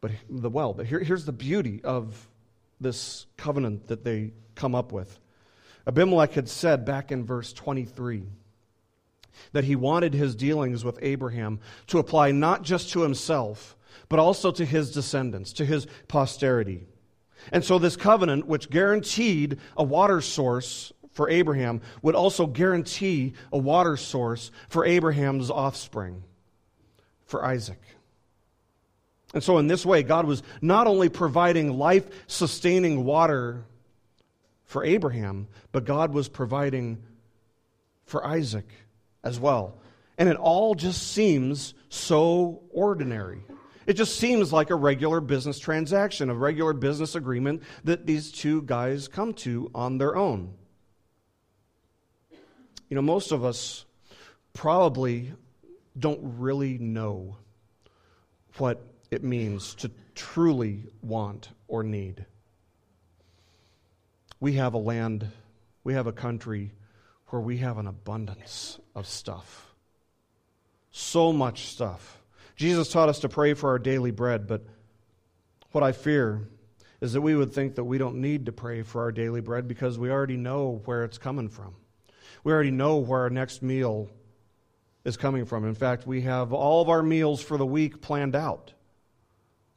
But 0.00 0.12
the 0.30 0.48
well. 0.48 0.72
But 0.72 0.86
here, 0.86 1.00
here's 1.00 1.26
the 1.26 1.32
beauty 1.32 1.82
of 1.84 2.30
this 2.80 3.26
covenant 3.36 3.88
that 3.88 4.04
they 4.04 4.32
come 4.54 4.74
up 4.74 4.90
with. 4.90 5.18
Abimelech 5.86 6.32
had 6.32 6.48
said 6.48 6.86
back 6.86 7.12
in 7.12 7.26
verse 7.26 7.52
23 7.52 8.22
that 9.52 9.64
he 9.64 9.76
wanted 9.76 10.14
his 10.14 10.34
dealings 10.34 10.84
with 10.84 10.98
Abraham 11.02 11.60
to 11.88 11.98
apply 11.98 12.32
not 12.32 12.62
just 12.62 12.90
to 12.92 13.02
himself, 13.02 13.76
but 14.08 14.18
also 14.18 14.50
to 14.52 14.64
his 14.64 14.92
descendants, 14.92 15.52
to 15.54 15.64
his 15.64 15.86
posterity. 16.08 16.86
And 17.52 17.64
so, 17.64 17.78
this 17.78 17.96
covenant, 17.96 18.46
which 18.46 18.70
guaranteed 18.70 19.58
a 19.76 19.84
water 19.84 20.20
source 20.20 20.92
for 21.12 21.30
Abraham 21.30 21.80
would 22.02 22.14
also 22.14 22.46
guarantee 22.46 23.34
a 23.52 23.58
water 23.58 23.96
source 23.96 24.50
for 24.68 24.84
Abraham's 24.84 25.50
offspring, 25.50 26.22
for 27.24 27.44
Isaac. 27.44 27.80
And 29.32 29.42
so, 29.42 29.58
in 29.58 29.68
this 29.68 29.86
way, 29.86 30.02
God 30.02 30.26
was 30.26 30.42
not 30.60 30.86
only 30.86 31.08
providing 31.08 31.78
life 31.78 32.08
sustaining 32.26 33.04
water 33.04 33.64
for 34.64 34.84
Abraham, 34.84 35.48
but 35.72 35.84
God 35.84 36.12
was 36.12 36.28
providing 36.28 37.02
for 38.04 38.26
Isaac 38.26 38.66
as 39.22 39.38
well. 39.38 39.78
And 40.18 40.28
it 40.28 40.36
all 40.36 40.74
just 40.74 41.12
seems 41.12 41.74
so 41.88 42.62
ordinary. 42.70 43.42
It 43.86 43.94
just 43.94 44.16
seems 44.16 44.52
like 44.52 44.70
a 44.70 44.74
regular 44.74 45.20
business 45.20 45.58
transaction, 45.58 46.30
a 46.30 46.34
regular 46.34 46.72
business 46.72 47.14
agreement 47.14 47.62
that 47.84 48.06
these 48.06 48.30
two 48.30 48.62
guys 48.62 49.08
come 49.08 49.32
to 49.34 49.70
on 49.74 49.98
their 49.98 50.16
own. 50.16 50.54
You 52.88 52.96
know, 52.96 53.02
most 53.02 53.32
of 53.32 53.44
us 53.44 53.84
probably 54.52 55.32
don't 55.98 56.20
really 56.22 56.76
know 56.78 57.36
what 58.58 58.84
it 59.10 59.22
means 59.22 59.74
to 59.76 59.90
truly 60.14 60.84
want 61.02 61.50
or 61.68 61.82
need. 61.82 62.26
We 64.40 64.54
have 64.54 64.74
a 64.74 64.78
land, 64.78 65.28
we 65.84 65.94
have 65.94 66.06
a 66.06 66.12
country 66.12 66.72
where 67.28 67.40
we 67.40 67.58
have 67.58 67.78
an 67.78 67.86
abundance 67.86 68.79
of 68.94 69.06
stuff. 69.06 69.72
So 70.90 71.32
much 71.32 71.66
stuff. 71.66 72.20
Jesus 72.56 72.90
taught 72.90 73.08
us 73.08 73.20
to 73.20 73.28
pray 73.28 73.54
for 73.54 73.70
our 73.70 73.78
daily 73.78 74.10
bread, 74.10 74.46
but 74.46 74.62
what 75.72 75.84
I 75.84 75.92
fear 75.92 76.48
is 77.00 77.14
that 77.14 77.20
we 77.20 77.34
would 77.34 77.52
think 77.52 77.76
that 77.76 77.84
we 77.84 77.98
don't 77.98 78.16
need 78.16 78.46
to 78.46 78.52
pray 78.52 78.82
for 78.82 79.02
our 79.02 79.12
daily 79.12 79.40
bread 79.40 79.66
because 79.66 79.98
we 79.98 80.10
already 80.10 80.36
know 80.36 80.82
where 80.84 81.04
it's 81.04 81.18
coming 81.18 81.48
from. 81.48 81.74
We 82.44 82.52
already 82.52 82.70
know 82.70 82.98
where 82.98 83.20
our 83.20 83.30
next 83.30 83.62
meal 83.62 84.10
is 85.04 85.16
coming 85.16 85.46
from. 85.46 85.64
In 85.64 85.74
fact, 85.74 86.06
we 86.06 86.22
have 86.22 86.52
all 86.52 86.82
of 86.82 86.88
our 86.88 87.02
meals 87.02 87.40
for 87.40 87.56
the 87.56 87.66
week 87.66 88.00
planned 88.02 88.36
out 88.36 88.72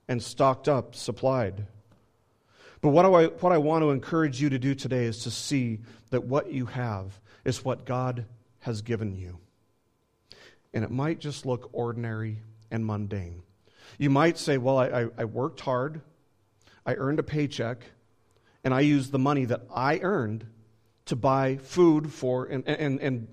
and 0.07 0.21
stocked 0.21 0.67
up, 0.67 0.95
supplied. 0.95 1.65
But 2.81 2.89
what, 2.89 3.05
I, 3.05 3.27
what 3.27 3.53
I 3.53 3.57
want 3.57 3.83
to 3.83 3.91
encourage 3.91 4.41
you 4.41 4.49
to 4.49 4.59
do 4.59 4.75
today 4.75 5.05
is 5.05 5.19
to 5.19 5.31
see 5.31 5.79
that 6.09 6.25
what 6.25 6.51
you 6.51 6.65
have 6.65 7.17
is 7.45 7.63
what 7.63 7.85
God 7.85 8.25
has 8.63 8.81
given 8.81 9.15
you. 9.15 9.37
And 10.73 10.83
it 10.83 10.91
might 10.91 11.19
just 11.19 11.45
look 11.45 11.69
ordinary 11.71 12.39
and 12.71 12.85
mundane. 12.85 13.43
You 13.97 14.09
might 14.09 14.37
say, 14.37 14.57
Well, 14.57 14.77
I, 14.77 15.07
I 15.17 15.25
worked 15.25 15.61
hard, 15.61 16.01
I 16.85 16.95
earned 16.95 17.19
a 17.19 17.23
paycheck, 17.23 17.83
and 18.63 18.73
I 18.73 18.81
used 18.81 19.11
the 19.11 19.19
money 19.19 19.45
that 19.45 19.61
I 19.73 19.99
earned 19.99 20.45
to 21.05 21.15
buy 21.15 21.57
food 21.57 22.11
for 22.11 22.45
and, 22.45 22.67
and, 22.67 22.99
and 22.99 23.27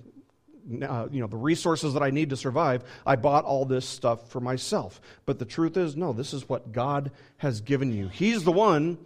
uh, 0.82 1.08
you 1.10 1.20
know 1.20 1.26
the 1.26 1.36
resources 1.36 1.94
that 1.94 2.02
I 2.02 2.10
need 2.10 2.30
to 2.30 2.36
survive. 2.36 2.84
I 3.06 3.16
bought 3.16 3.44
all 3.44 3.64
this 3.64 3.86
stuff 3.86 4.30
for 4.30 4.40
myself. 4.40 5.00
But 5.26 5.38
the 5.38 5.44
truth 5.44 5.76
is, 5.76 5.96
no, 5.96 6.12
this 6.12 6.32
is 6.32 6.48
what 6.48 6.72
God 6.72 7.10
has 7.38 7.60
given 7.60 7.92
you. 7.92 8.08
He's 8.08 8.44
the 8.44 8.52
one 8.52 8.98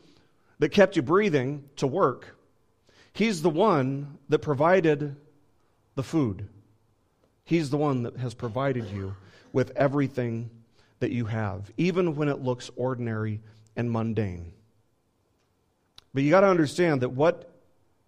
that 0.58 0.70
kept 0.70 0.96
you 0.96 1.02
breathing 1.02 1.64
to 1.76 1.86
work. 1.86 2.36
He's 3.12 3.42
the 3.42 3.50
one 3.50 4.18
that 4.28 4.40
provided 4.40 5.16
the 5.94 6.02
food. 6.02 6.48
He's 7.44 7.70
the 7.70 7.76
one 7.76 8.02
that 8.04 8.16
has 8.16 8.34
provided 8.34 8.86
you 8.90 9.16
with 9.52 9.70
everything 9.76 10.50
that 11.00 11.10
you 11.10 11.26
have, 11.26 11.70
even 11.76 12.16
when 12.16 12.28
it 12.28 12.40
looks 12.40 12.70
ordinary 12.76 13.40
and 13.76 13.90
mundane. 13.90 14.52
But 16.12 16.22
you 16.22 16.30
got 16.30 16.40
to 16.40 16.46
understand 16.46 17.02
that 17.02 17.10
what 17.10 17.50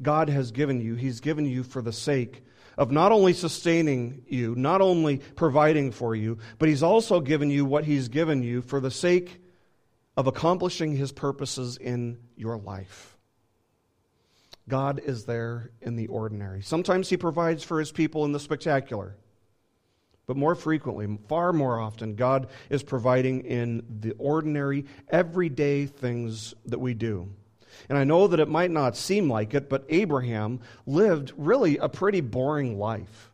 God 0.01 0.28
has 0.28 0.53
given 0.53 0.80
you, 0.80 0.95
He's 0.95 1.20
given 1.20 1.45
you 1.47 1.62
for 1.62 1.82
the 1.82 1.93
sake 1.93 2.45
of 2.78 2.91
not 2.91 3.12
only 3.12 3.32
sustaining 3.32 4.22
you, 4.28 4.55
not 4.55 4.80
only 4.80 5.18
providing 5.34 5.91
for 5.93 6.14
you, 6.14 6.39
but 6.59 6.68
He's 6.68 6.82
also 6.82 7.20
given 7.20 7.51
you 7.51 7.64
what 7.64 7.84
He's 7.84 8.09
given 8.09 8.43
you 8.43 8.62
for 8.62 8.80
the 8.80 8.91
sake 8.91 9.41
of 10.16 10.26
accomplishing 10.26 10.97
His 10.97 11.12
purposes 11.12 11.76
in 11.76 12.18
your 12.37 12.57
life. 12.57 13.16
God 14.69 15.01
is 15.05 15.25
there 15.25 15.71
in 15.81 15.97
the 15.97 16.09
ordinary. 16.09 16.62
Sometimes 16.62 17.09
He 17.09 17.17
provides 17.17 17.62
for 17.62 17.79
His 17.79 17.93
people 17.93 18.25
in 18.25 18.33
the 18.33 18.41
spectacular. 18.41 19.17
But 20.27 20.37
more 20.37 20.57
frequently, 20.57 21.19
far 21.29 21.53
more 21.53 21.79
often, 21.79 22.17
God 22.17 22.49
is 22.69 22.83
providing 22.83 23.45
in 23.45 23.85
the 24.01 24.12
ordinary, 24.19 24.87
everyday 25.09 25.87
things 25.87 26.53
that 26.64 26.81
we 26.81 26.95
do. 26.95 27.29
And 27.89 27.97
I 27.97 28.05
know 28.05 28.27
that 28.27 28.41
it 28.41 28.49
might 28.49 28.73
not 28.73 28.97
seem 28.97 29.31
like 29.31 29.55
it, 29.55 29.69
but 29.69 29.85
Abraham 29.89 30.61
lived 30.85 31.33
really 31.37 31.77
a 31.79 31.89
pretty 31.89 32.21
boring 32.21 32.79
life. 32.79 33.31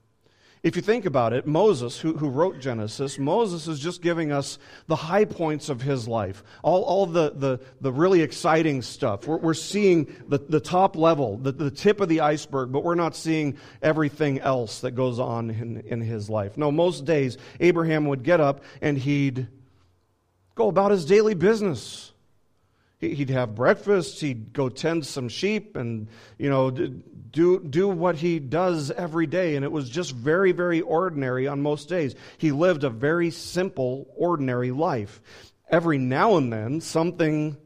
If 0.63 0.77
you 0.77 0.83
think 0.83 1.07
about 1.07 1.33
it, 1.33 1.45
Moses, 1.45 1.99
who, 1.99 2.17
who 2.17 2.29
wrote 2.29 2.61
Genesis, 2.61 3.19
Moses 3.19 3.67
is 3.67 3.81
just 3.81 4.01
giving 4.01 4.31
us 4.31 4.61
the 4.87 4.95
high 4.95 5.25
points 5.25 5.69
of 5.69 5.83
his 5.83 6.07
life, 6.07 6.45
all, 6.63 6.83
all 6.85 7.07
the, 7.07 7.33
the, 7.35 7.61
the 7.81 7.91
really 7.91 8.23
exciting 8.23 8.81
stuff. 8.81 9.27
We're, 9.27 9.39
we're 9.39 9.55
seeing 9.55 10.15
the, 10.29 10.39
the 10.39 10.61
top 10.61 10.95
level, 10.95 11.37
the, 11.37 11.51
the 11.51 11.71
tip 11.71 12.01
of 12.01 12.09
the 12.09 12.21
iceberg, 12.21 12.71
but 12.71 12.85
we're 12.85 12.95
not 12.95 13.17
seeing 13.17 13.57
everything 13.83 14.39
else 14.39 14.81
that 14.83 14.93
goes 14.93 15.19
on 15.19 15.51
in, 15.51 15.81
in 15.81 16.01
his 16.01 16.31
life. 16.31 16.57
No, 16.57 16.71
most 16.71 17.05
days, 17.05 17.39
Abraham 17.59 18.07
would 18.07 18.23
get 18.23 18.41
up 18.41 18.63
and 18.81 18.97
he'd 18.97 19.49
go 20.55 20.69
about 20.69 20.93
his 20.93 21.05
daily 21.05 21.35
business. 21.35 22.12
He'd 23.03 23.31
have 23.31 23.57
breakfast, 23.57 24.21
he'd 24.21 24.53
go 24.53 24.69
tend 24.69 25.05
some 25.05 25.29
sheep, 25.29 25.75
and, 25.75 26.07
you 26.39 26.49
know, 26.49 26.71
do, 26.71 27.59
do 27.59 27.89
what 27.89 28.15
he 28.15 28.39
does 28.39 28.93
every 28.93 29.27
day. 29.27 29.57
And 29.57 29.65
it 29.65 29.73
was 29.73 29.91
just 29.91 30.13
very, 30.13 30.53
very 30.53 30.81
ordinary 30.83 31.49
on 31.49 31.63
most 31.63 31.89
days. 31.89 32.15
He 32.39 32.53
lived 32.53 32.85
a 32.85 32.91
very 32.91 33.33
simple, 33.33 34.07
ordinary 34.17 34.71
life. 34.71 35.21
Every 35.69 35.99
now 35.99 36.37
and 36.37 36.53
then, 36.53 36.81
something 36.81 37.57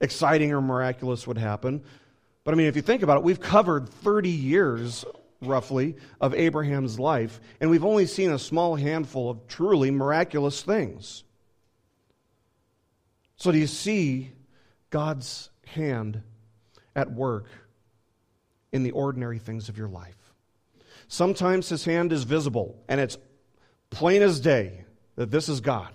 exciting 0.00 0.54
or 0.54 0.62
miraculous 0.62 1.26
would 1.26 1.36
happen. 1.36 1.82
But 2.44 2.54
I 2.54 2.56
mean, 2.56 2.68
if 2.68 2.76
you 2.76 2.82
think 2.82 3.02
about 3.02 3.18
it, 3.18 3.24
we've 3.24 3.40
covered 3.40 3.90
30 3.90 4.30
years 4.30 5.04
roughly 5.42 5.96
of 6.18 6.32
Abraham's 6.32 6.98
life, 6.98 7.42
and 7.60 7.68
we've 7.68 7.84
only 7.84 8.06
seen 8.06 8.30
a 8.30 8.38
small 8.38 8.74
handful 8.74 9.28
of 9.28 9.46
truly 9.48 9.90
miraculous 9.90 10.62
things. 10.62 11.24
So, 13.36 13.52
do 13.52 13.58
you 13.58 13.66
see 13.66 14.32
God's 14.90 15.50
hand 15.66 16.22
at 16.96 17.12
work 17.12 17.46
in 18.72 18.82
the 18.82 18.90
ordinary 18.90 19.38
things 19.38 19.68
of 19.68 19.78
your 19.78 19.88
life. 19.88 20.34
Sometimes 21.08 21.68
his 21.68 21.84
hand 21.84 22.12
is 22.12 22.24
visible 22.24 22.82
and 22.88 23.00
it's 23.00 23.16
plain 23.90 24.22
as 24.22 24.40
day 24.40 24.84
that 25.16 25.30
this 25.30 25.48
is 25.48 25.60
God. 25.60 25.94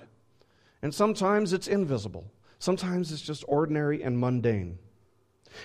And 0.81 0.93
sometimes 0.93 1.53
it's 1.53 1.67
invisible. 1.67 2.31
Sometimes 2.59 3.11
it's 3.11 3.21
just 3.21 3.43
ordinary 3.47 4.03
and 4.03 4.19
mundane. 4.19 4.79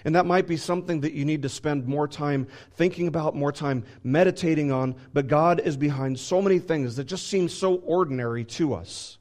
And 0.04 0.14
that 0.14 0.26
might 0.26 0.46
be 0.46 0.56
something 0.56 1.00
that 1.00 1.12
you 1.12 1.24
need 1.24 1.42
to 1.42 1.48
spend 1.48 1.86
more 1.86 2.06
time 2.06 2.46
thinking 2.72 3.08
about, 3.08 3.34
more 3.34 3.52
time 3.52 3.84
meditating 4.04 4.70
on. 4.70 4.96
But 5.12 5.28
God 5.28 5.60
is 5.60 5.76
behind 5.76 6.18
so 6.18 6.42
many 6.42 6.58
things 6.58 6.96
that 6.96 7.04
just 7.04 7.28
seem 7.28 7.48
so 7.48 7.76
ordinary 7.76 8.44
to 8.44 8.74
us. 8.74 9.18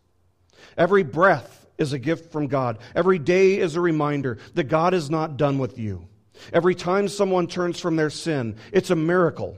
Every 0.78 1.04
breath 1.04 1.67
is 1.78 1.94
a 1.94 2.00
gift 2.00 2.32
from 2.32 2.48
God. 2.48 2.80
Every 2.96 3.20
day 3.20 3.58
is 3.58 3.76
a 3.76 3.82
reminder 3.82 4.38
that 4.56 4.66
God 4.66 4.94
is 4.94 5.10
not 5.10 5.38
done 5.38 5.58
with 5.58 5.78
you. 5.78 6.08
Every 6.54 6.76
time 6.76 7.08
someone 7.08 7.48
turns 7.48 7.80
from 7.80 7.96
their 7.96 8.10
sin, 8.10 8.56
it's 8.72 8.90
a 8.90 8.96
miracle. 8.96 9.58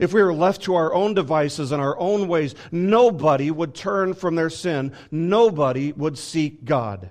If 0.00 0.12
we 0.12 0.22
were 0.22 0.34
left 0.34 0.62
to 0.62 0.74
our 0.74 0.94
own 0.94 1.14
devices 1.14 1.72
and 1.72 1.82
our 1.82 1.98
own 1.98 2.28
ways, 2.28 2.54
nobody 2.72 3.50
would 3.50 3.74
turn 3.74 4.14
from 4.14 4.34
their 4.34 4.50
sin. 4.50 4.92
Nobody 5.10 5.92
would 5.92 6.18
seek 6.18 6.64
God. 6.64 7.10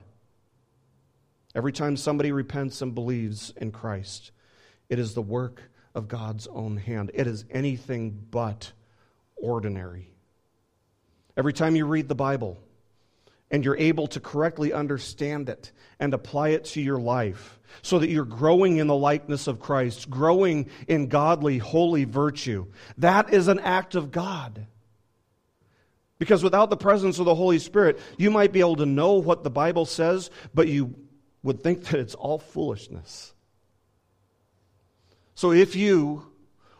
Every 1.55 1.71
time 1.71 1.97
somebody 1.97 2.31
repents 2.31 2.81
and 2.81 2.95
believes 2.95 3.53
in 3.57 3.71
Christ, 3.71 4.31
it 4.89 4.97
is 4.97 5.13
the 5.13 5.21
work 5.21 5.61
of 5.93 6.07
God's 6.07 6.47
own 6.47 6.77
hand. 6.77 7.11
It 7.13 7.27
is 7.27 7.45
anything 7.51 8.25
but 8.31 8.71
ordinary. 9.35 10.09
Every 11.37 11.53
time 11.53 11.75
you 11.75 11.85
read 11.85 12.07
the 12.07 12.15
Bible, 12.15 12.57
and 13.53 13.63
you're 13.63 13.77
able 13.77 14.07
to 14.07 14.19
correctly 14.19 14.73
understand 14.73 15.47
it 15.47 15.71
and 15.99 16.15
apply 16.15 16.49
it 16.49 16.65
to 16.65 16.81
your 16.81 16.97
life 16.97 17.59
so 17.83 17.99
that 17.99 18.09
you're 18.09 18.25
growing 18.25 18.77
in 18.77 18.87
the 18.87 18.95
likeness 18.95 19.45
of 19.45 19.59
Christ, 19.59 20.09
growing 20.09 20.69
in 20.87 21.07
godly, 21.07 21.59
holy 21.59 22.03
virtue. 22.03 22.65
That 22.97 23.31
is 23.31 23.47
an 23.47 23.59
act 23.59 23.93
of 23.93 24.11
God. 24.11 24.65
Because 26.17 26.43
without 26.43 26.71
the 26.71 26.77
presence 26.77 27.19
of 27.19 27.25
the 27.25 27.35
Holy 27.35 27.59
Spirit, 27.59 27.99
you 28.17 28.31
might 28.31 28.53
be 28.53 28.59
able 28.59 28.77
to 28.77 28.87
know 28.87 29.13
what 29.13 29.43
the 29.43 29.51
Bible 29.51 29.85
says, 29.85 30.31
but 30.55 30.67
you 30.67 30.95
would 31.43 31.61
think 31.61 31.83
that 31.85 31.99
it's 31.99 32.15
all 32.15 32.39
foolishness. 32.39 33.35
So 35.35 35.51
if 35.51 35.75
you 35.75 36.25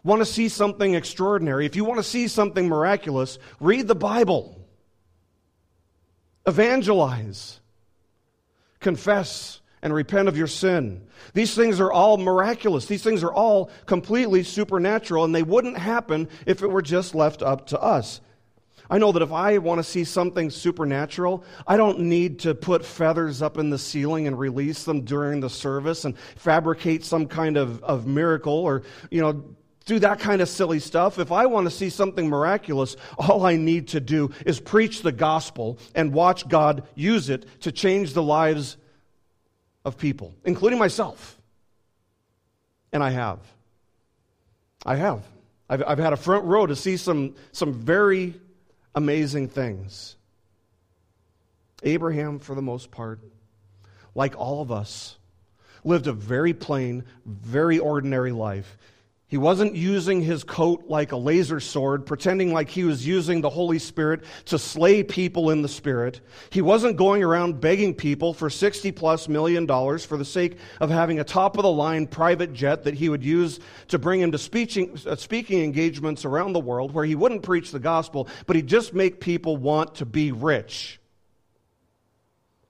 want 0.04 0.22
to 0.22 0.26
see 0.26 0.50
something 0.50 0.96
extraordinary, 0.96 1.68
if 1.68 1.76
you 1.76 1.86
want 1.86 2.00
to 2.00 2.04
see 2.04 2.28
something 2.28 2.68
miraculous, 2.68 3.38
read 3.60 3.88
the 3.88 3.96
Bible 3.96 4.63
evangelize, 6.46 7.60
confess, 8.80 9.62
and 9.82 9.94
repent 9.94 10.30
of 10.30 10.38
your 10.38 10.48
sin. 10.48 11.06
These 11.34 11.56
things 11.56 11.80
are 11.80 11.92
all 11.92 12.18
miraculous. 12.18 12.86
These 12.86 13.04
things 13.04 13.22
are 13.24 13.34
all 13.34 13.70
completely 13.86 14.44
supernatural, 14.44 15.26
and 15.26 15.36
they 15.36 15.44
wouldn't 15.44 15.78
happen 15.78 16.30
if 16.46 16.64
it 16.64 16.68
were 16.68 16.82
just 16.82 17.14
left 17.14 17.44
up 17.44 17.68
to 17.68 17.82
us. 17.82 18.22
I 18.90 18.98
know 18.98 19.12
that 19.12 19.22
if 19.22 19.32
I 19.32 19.58
want 19.58 19.80
to 19.80 19.84
see 19.84 20.04
something 20.04 20.50
supernatural, 20.50 21.44
I 21.66 21.78
don't 21.78 22.00
need 22.02 22.40
to 22.40 22.54
put 22.54 22.86
feathers 22.86 23.42
up 23.42 23.58
in 23.58 23.70
the 23.70 23.78
ceiling 23.78 24.28
and 24.28 24.38
release 24.38 24.84
them 24.84 25.02
during 25.02 25.40
the 25.40 25.50
service 25.50 26.06
and 26.06 26.18
fabricate 26.36 27.04
some 27.04 27.28
kind 27.28 27.58
of, 27.58 27.84
of 27.84 28.06
miracle 28.06 28.54
or, 28.54 28.84
you 29.10 29.22
know, 29.22 29.56
do 29.86 30.00
that 30.00 30.20
kind 30.20 30.42
of 30.42 30.50
silly 30.50 30.80
stuff. 30.80 31.20
If 31.20 31.32
I 31.32 31.46
want 31.46 31.66
to 31.66 31.72
see 31.72 31.90
something 31.90 32.30
miraculous, 32.30 32.96
all 33.18 33.46
I 33.46 33.56
need 33.56 33.90
to 33.90 34.00
do 34.00 34.32
is 34.46 34.60
preach 34.60 35.02
the 35.02 35.12
gospel 35.12 35.78
and 35.96 36.14
watch 36.14 36.48
God 36.48 36.84
use 36.96 37.30
it 37.30 37.46
to 37.62 37.72
change 37.72 38.14
the 38.14 38.24
lives 38.24 38.78
of 39.86 39.98
people, 39.98 40.34
including 40.46 40.80
myself. 40.80 41.38
And 42.92 43.04
I 43.04 43.10
have. 43.10 43.40
I 44.86 44.96
have. 44.96 45.24
I've, 45.70 45.84
I've 45.86 46.00
had 46.00 46.14
a 46.14 46.18
front 46.18 46.46
row 46.46 46.66
to 46.66 46.76
see 46.76 46.98
some, 46.98 47.36
some 47.52 47.74
very 47.74 48.40
amazing 48.96 49.50
things. 49.50 50.16
Abraham, 51.84 52.40
for 52.40 52.56
the 52.56 52.62
most 52.62 52.92
part, 52.92 53.20
like 54.16 54.38
all 54.38 54.62
of 54.62 54.72
us, 54.72 55.18
lived 55.84 56.08
a 56.08 56.14
very 56.14 56.54
plain, 56.54 57.04
very 57.26 57.80
ordinary 57.80 58.32
life. 58.32 58.78
He 59.34 59.38
wasn't 59.38 59.76
using 59.76 60.22
his 60.22 60.44
coat 60.44 60.84
like 60.90 61.12
a 61.12 61.18
laser 61.18 61.60
sword, 61.60 62.06
pretending 62.06 62.54
like 62.54 62.70
he 62.70 62.84
was 62.84 63.08
using 63.08 63.42
the 63.42 63.50
Holy 63.50 63.80
Spirit 63.80 64.26
to 64.46 64.60
slay 64.60 65.02
people 65.02 65.50
in 65.50 65.64
the 65.64 65.68
Spirit. 65.68 66.22
He 66.52 66.62
wasn't 66.62 66.98
going 66.98 67.24
around 67.24 67.60
begging 67.60 67.96
people 67.96 68.36
for 68.36 68.52
60 68.52 68.92
plus 68.92 69.28
million 69.28 69.66
dollars 69.66 70.06
for 70.06 70.18
the 70.18 70.24
sake 70.24 70.60
of 70.80 70.92
having 70.92 71.20
a 71.20 71.24
top 71.24 71.58
of 71.58 71.64
the 71.64 71.72
line 71.72 72.06
private 72.06 72.54
jet 72.54 72.84
that 72.84 72.94
he 72.94 73.10
would 73.10 73.26
use 73.26 73.60
to 73.88 73.98
bring 73.98 74.22
him 74.22 74.32
to 74.34 74.38
speaking, 74.38 74.96
uh, 75.08 75.16
speaking 75.16 75.64
engagements 75.64 76.26
around 76.26 76.54
the 76.54 76.60
world 76.60 76.94
where 76.94 77.04
he 77.04 77.16
wouldn't 77.16 77.42
preach 77.42 77.72
the 77.72 77.80
gospel, 77.80 78.28
but 78.46 78.56
he'd 78.56 78.68
just 78.68 78.94
make 78.94 79.20
people 79.20 79.58
want 79.58 79.96
to 79.96 80.06
be 80.06 80.32
rich. 80.32 81.00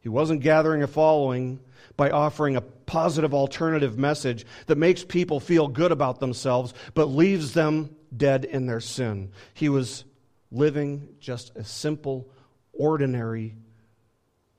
He 0.04 0.10
wasn't 0.10 0.42
gathering 0.42 0.84
a 0.84 0.88
following 0.88 1.62
by 1.96 2.10
offering 2.10 2.58
a 2.58 2.62
positive 2.62 3.34
alternative 3.34 3.98
message 3.98 4.46
that 4.68 4.78
makes 4.78 5.02
people 5.04 5.40
feel 5.40 5.70
good 5.70 5.94
about 5.94 6.20
themselves 6.20 6.74
but 6.94 7.06
leaves 7.06 7.54
them 7.54 7.96
dead 8.16 8.44
in 8.44 8.66
their 8.66 8.82
sin. 8.82 9.32
He 9.54 9.70
was 9.70 10.04
living 10.52 11.08
just 11.22 11.56
a 11.56 11.64
simple, 11.64 12.28
ordinary, 12.74 13.56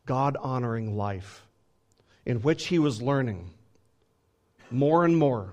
God 0.07 0.39
honoring 0.41 0.97
life 0.97 1.47
in 2.25 2.41
which 2.41 2.69
he 2.69 2.79
was 2.79 3.03
learning 3.03 3.51
more 4.71 5.05
and 5.05 5.17
more 5.17 5.53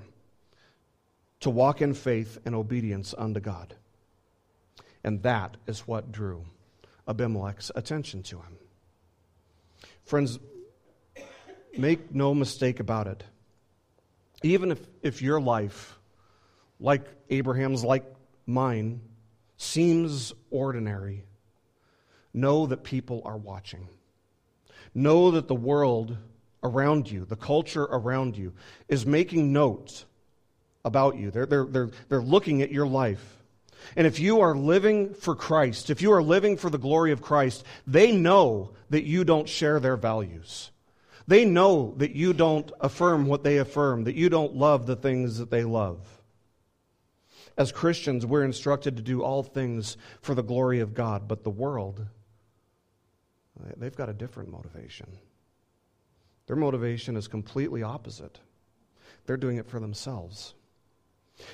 to 1.42 1.50
walk 1.50 1.82
in 1.82 1.94
faith 1.94 2.38
and 2.46 2.56
obedience 2.56 3.14
unto 3.18 3.42
God. 3.42 3.76
And 5.04 5.22
that 5.24 5.58
is 5.68 5.82
what 5.86 6.14
drew 6.14 6.46
Abimelech's 7.10 7.72
attention 7.76 8.24
to 8.24 8.38
him. 8.38 8.58
Friends, 10.12 10.40
Make 11.78 12.14
no 12.14 12.34
mistake 12.34 12.82
about 12.82 13.08
it. 13.08 13.24
Even 14.44 14.72
if, 14.72 14.80
if 15.02 15.22
your 15.22 15.40
life, 15.40 15.98
like 16.82 17.06
Abraham's, 17.30 17.82
like 17.82 18.04
mine, 18.46 19.00
seems 19.56 20.34
ordinary, 20.50 21.24
know 22.34 22.66
that 22.66 22.84
people 22.84 23.22
are 23.24 23.38
watching. 23.38 23.88
Know 24.94 25.32
that 25.32 25.48
the 25.48 25.56
world 25.56 26.18
around 26.62 27.10
you, 27.10 27.24
the 27.24 27.38
culture 27.38 27.84
around 27.84 28.36
you, 28.36 28.52
is 28.90 29.06
making 29.06 29.54
notes 29.54 30.04
about 30.84 31.16
you. 31.16 31.32
They're, 31.32 31.46
they're, 31.46 31.64
they're, 31.66 31.90
they're 32.10 32.22
looking 32.22 32.62
at 32.62 32.70
your 32.70 32.86
life. 32.86 33.41
And 33.96 34.08
if 34.08 34.20
you 34.20 34.42
are 34.42 34.56
living 34.56 35.14
for 35.14 35.36
Christ, 35.36 35.90
if 35.90 36.02
you 36.02 36.12
are 36.14 36.24
living 36.24 36.58
for 36.58 36.70
the 36.70 36.78
glory 36.78 37.12
of 37.12 37.22
Christ, 37.22 37.66
they 37.86 38.12
know 38.12 38.72
that 38.90 39.04
you 39.04 39.24
don't 39.24 39.50
share 39.50 39.80
their 39.80 39.98
values. 39.98 40.72
They 41.28 41.46
know 41.46 41.94
that 41.98 42.16
you 42.16 42.34
don't 42.34 42.72
affirm 42.80 43.26
what 43.26 43.44
they 43.44 43.58
affirm, 43.58 44.06
that 44.06 44.16
you 44.16 44.30
don't 44.30 44.56
love 44.56 44.86
the 44.86 44.96
things 44.96 45.38
that 45.38 45.52
they 45.52 45.64
love. 45.64 46.00
As 47.58 47.72
Christians, 47.72 48.26
we're 48.26 48.44
instructed 48.44 48.98
to 48.98 49.04
do 49.04 49.24
all 49.24 49.44
things 49.44 49.98
for 50.22 50.36
the 50.36 50.44
glory 50.44 50.80
of 50.80 50.94
God, 50.94 51.28
but 51.28 51.44
the 51.44 51.50
world, 51.50 52.06
they've 53.78 53.96
got 53.96 54.10
a 54.10 54.14
different 54.14 54.50
motivation. 54.50 55.08
Their 56.48 56.56
motivation 56.56 57.16
is 57.16 57.28
completely 57.28 57.84
opposite. 57.84 58.40
They're 59.26 59.38
doing 59.38 59.58
it 59.58 59.70
for 59.70 59.80
themselves. 59.80 60.54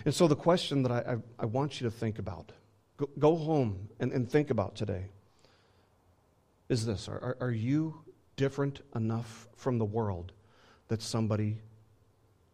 And 0.06 0.14
so, 0.14 0.28
the 0.28 0.36
question 0.36 0.84
that 0.84 0.92
I, 0.92 1.14
I, 1.14 1.18
I 1.40 1.46
want 1.46 1.80
you 1.80 1.90
to 1.90 1.92
think 1.92 2.20
about, 2.20 2.52
go, 2.98 3.10
go 3.18 3.36
home 3.36 3.90
and, 4.00 4.12
and, 4.12 4.30
think 4.30 4.50
about 4.50 4.76
today, 4.76 5.06
is 6.70 6.86
this 6.86 7.08
Are, 7.08 7.38
are 7.40 7.52
you 7.52 8.02
different 8.38 8.82
enough 8.96 9.48
from 9.56 9.78
the 9.78 9.86
world 9.86 10.32
that 10.88 11.02
somebody 11.02 11.58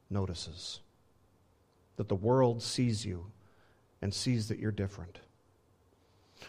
notices. 0.09 0.79
That 1.97 2.07
the 2.07 2.15
world 2.15 2.63
sees 2.63 3.05
you 3.05 3.31
and 4.01 4.13
sees 4.13 4.47
that 4.47 4.59
you're 4.59 4.71
different. 4.71 5.19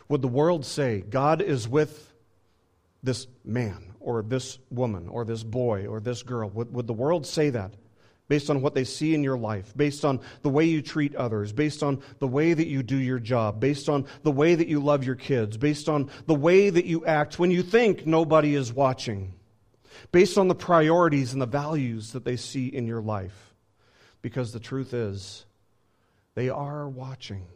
Would 0.09 0.22
the 0.22 0.28
world 0.28 0.64
say, 0.64 1.01
God 1.01 1.43
is 1.43 1.68
with 1.68 2.12
this 3.03 3.26
man 3.45 3.95
or 4.01 4.22
this 4.22 4.59
woman 4.70 5.09
or 5.09 5.24
this 5.24 5.43
boy 5.43 5.87
or 5.87 6.01
this 6.01 6.22
girl? 6.22 6.49
Would, 6.51 6.72
would 6.72 6.87
the 6.87 6.95
world 6.95 7.26
say 7.26 7.51
that? 7.51 7.74
Based 8.29 8.49
on 8.49 8.62
what 8.62 8.75
they 8.75 8.85
see 8.85 9.14
in 9.14 9.22
your 9.22 9.37
life, 9.37 9.72
based 9.77 10.05
on 10.05 10.20
the 10.43 10.49
way 10.49 10.64
you 10.64 10.81
treat 10.81 11.14
others, 11.14 11.53
based 11.53 11.83
on 11.83 12.03
the 12.20 12.27
way 12.27 12.55
that 12.55 12.66
you 12.66 12.83
do 12.83 12.97
your 12.97 13.18
job, 13.18 13.61
based 13.61 13.89
on 13.89 14.07
the 14.22 14.31
way 14.31 14.55
that 14.55 14.68
you 14.68 14.81
love 14.81 15.05
your 15.05 15.14
kids, 15.14 15.57
based 15.57 15.89
on 15.89 16.11
the 16.27 16.35
way 16.35 16.70
that 16.70 16.87
you 16.87 17.05
act 17.05 17.39
when 17.39 17.51
you 17.51 17.62
think 17.62 18.07
nobody 18.07 18.55
is 18.55 18.72
watching, 18.72 19.35
based 20.11 20.39
on 20.39 20.49
the 20.49 20.55
priorities 20.55 21.33
and 21.33 21.43
the 21.43 21.47
values 21.47 22.12
that 22.12 22.25
they 22.25 22.37
see 22.37 22.66
in 22.66 22.87
your 22.87 23.03
life. 23.03 23.55
Because 24.22 24.53
the 24.53 24.61
truth 24.61 24.95
is, 24.95 25.45
they 26.35 26.49
are 26.49 26.89
watching. 26.89 27.47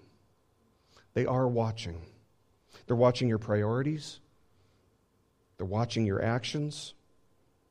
They 1.15 1.25
are 1.25 1.49
watching. 1.49 2.03
They're 2.87 2.95
watching 2.95 3.29
your 3.29 3.39
priorities. 3.39 4.21
They're 5.57 5.67
watching 5.67 6.05
your 6.05 6.23
actions. 6.23 6.93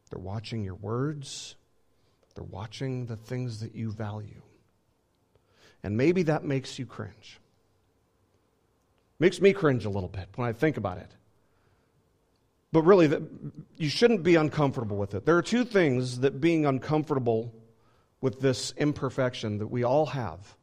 They're 0.09 0.19
watching 0.19 0.63
your 0.63 0.75
words. 0.75 1.55
They're 2.37 2.43
watching 2.43 3.07
the 3.07 3.15
things 3.15 3.61
that 3.61 3.73
you 3.73 3.91
value. 3.91 4.43
And 5.81 5.97
maybe 5.97 6.21
that 6.23 6.43
makes 6.43 6.77
you 6.77 6.85
cringe. 6.85 7.39
Makes 9.17 9.41
me 9.41 9.53
cringe 9.53 9.85
a 9.85 9.89
little 9.89 10.07
bit 10.07 10.27
when 10.35 10.47
I 10.47 10.53
think 10.53 10.77
about 10.77 10.99
it. 10.99 11.09
But 12.71 12.83
really, 12.83 13.11
you 13.77 13.89
shouldn't 13.89 14.21
be 14.21 14.35
uncomfortable 14.35 14.97
with 14.97 15.15
it. 15.15 15.25
There 15.25 15.35
are 15.35 15.41
two 15.41 15.65
things 15.65 16.19
that 16.19 16.39
being 16.39 16.67
uncomfortable 16.67 17.51
with 18.21 18.39
this 18.39 18.71
imperfection 18.77 19.57
that 19.57 19.67
we 19.67 19.83
all 19.83 20.05
have 20.05 20.55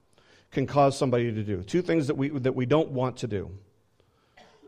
can 0.52 0.68
cause 0.68 0.96
somebody 0.96 1.32
to 1.32 1.42
do. 1.42 1.64
Two 1.64 1.82
things 1.82 2.06
that 2.06 2.16
we, 2.16 2.28
that 2.28 2.54
we 2.54 2.66
don't 2.66 2.90
want 2.90 3.16
to 3.16 3.26
do. 3.26 3.50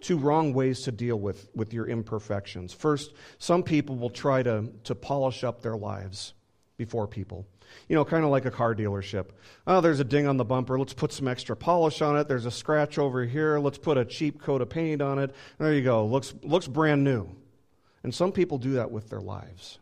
Two 0.00 0.18
wrong 0.18 0.52
ways 0.52 0.82
to 0.82 0.90
deal 0.90 1.20
with, 1.20 1.48
with 1.54 1.72
your 1.72 1.86
imperfections. 1.86 2.72
First, 2.72 3.12
some 3.38 3.62
people 3.62 3.94
will 3.94 4.10
try 4.10 4.42
to, 4.42 4.72
to 4.82 4.96
polish 4.96 5.44
up 5.44 5.62
their 5.62 5.76
lives 5.76 6.32
before 6.76 7.06
people. 7.06 7.46
You 7.88 7.96
know, 7.96 8.04
kind 8.04 8.24
of 8.24 8.30
like 8.30 8.44
a 8.44 8.50
car 8.50 8.74
dealership. 8.74 9.26
Oh, 9.66 9.80
there's 9.80 10.00
a 10.00 10.04
ding 10.04 10.26
on 10.26 10.36
the 10.36 10.44
bumper. 10.44 10.78
Let's 10.78 10.94
put 10.94 11.12
some 11.12 11.28
extra 11.28 11.56
polish 11.56 12.02
on 12.02 12.16
it. 12.16 12.28
There's 12.28 12.46
a 12.46 12.50
scratch 12.50 12.98
over 12.98 13.24
here. 13.24 13.58
Let's 13.58 13.78
put 13.78 13.96
a 13.98 14.04
cheap 14.04 14.40
coat 14.40 14.62
of 14.62 14.70
paint 14.70 15.02
on 15.02 15.18
it. 15.18 15.34
There 15.58 15.72
you 15.72 15.82
go. 15.82 16.06
Looks, 16.06 16.34
looks 16.42 16.66
brand 16.66 17.02
new. 17.04 17.28
And 18.02 18.14
some 18.14 18.32
people 18.32 18.58
do 18.58 18.74
that 18.74 18.90
with 18.90 19.08
their 19.08 19.20
lives. 19.20 19.78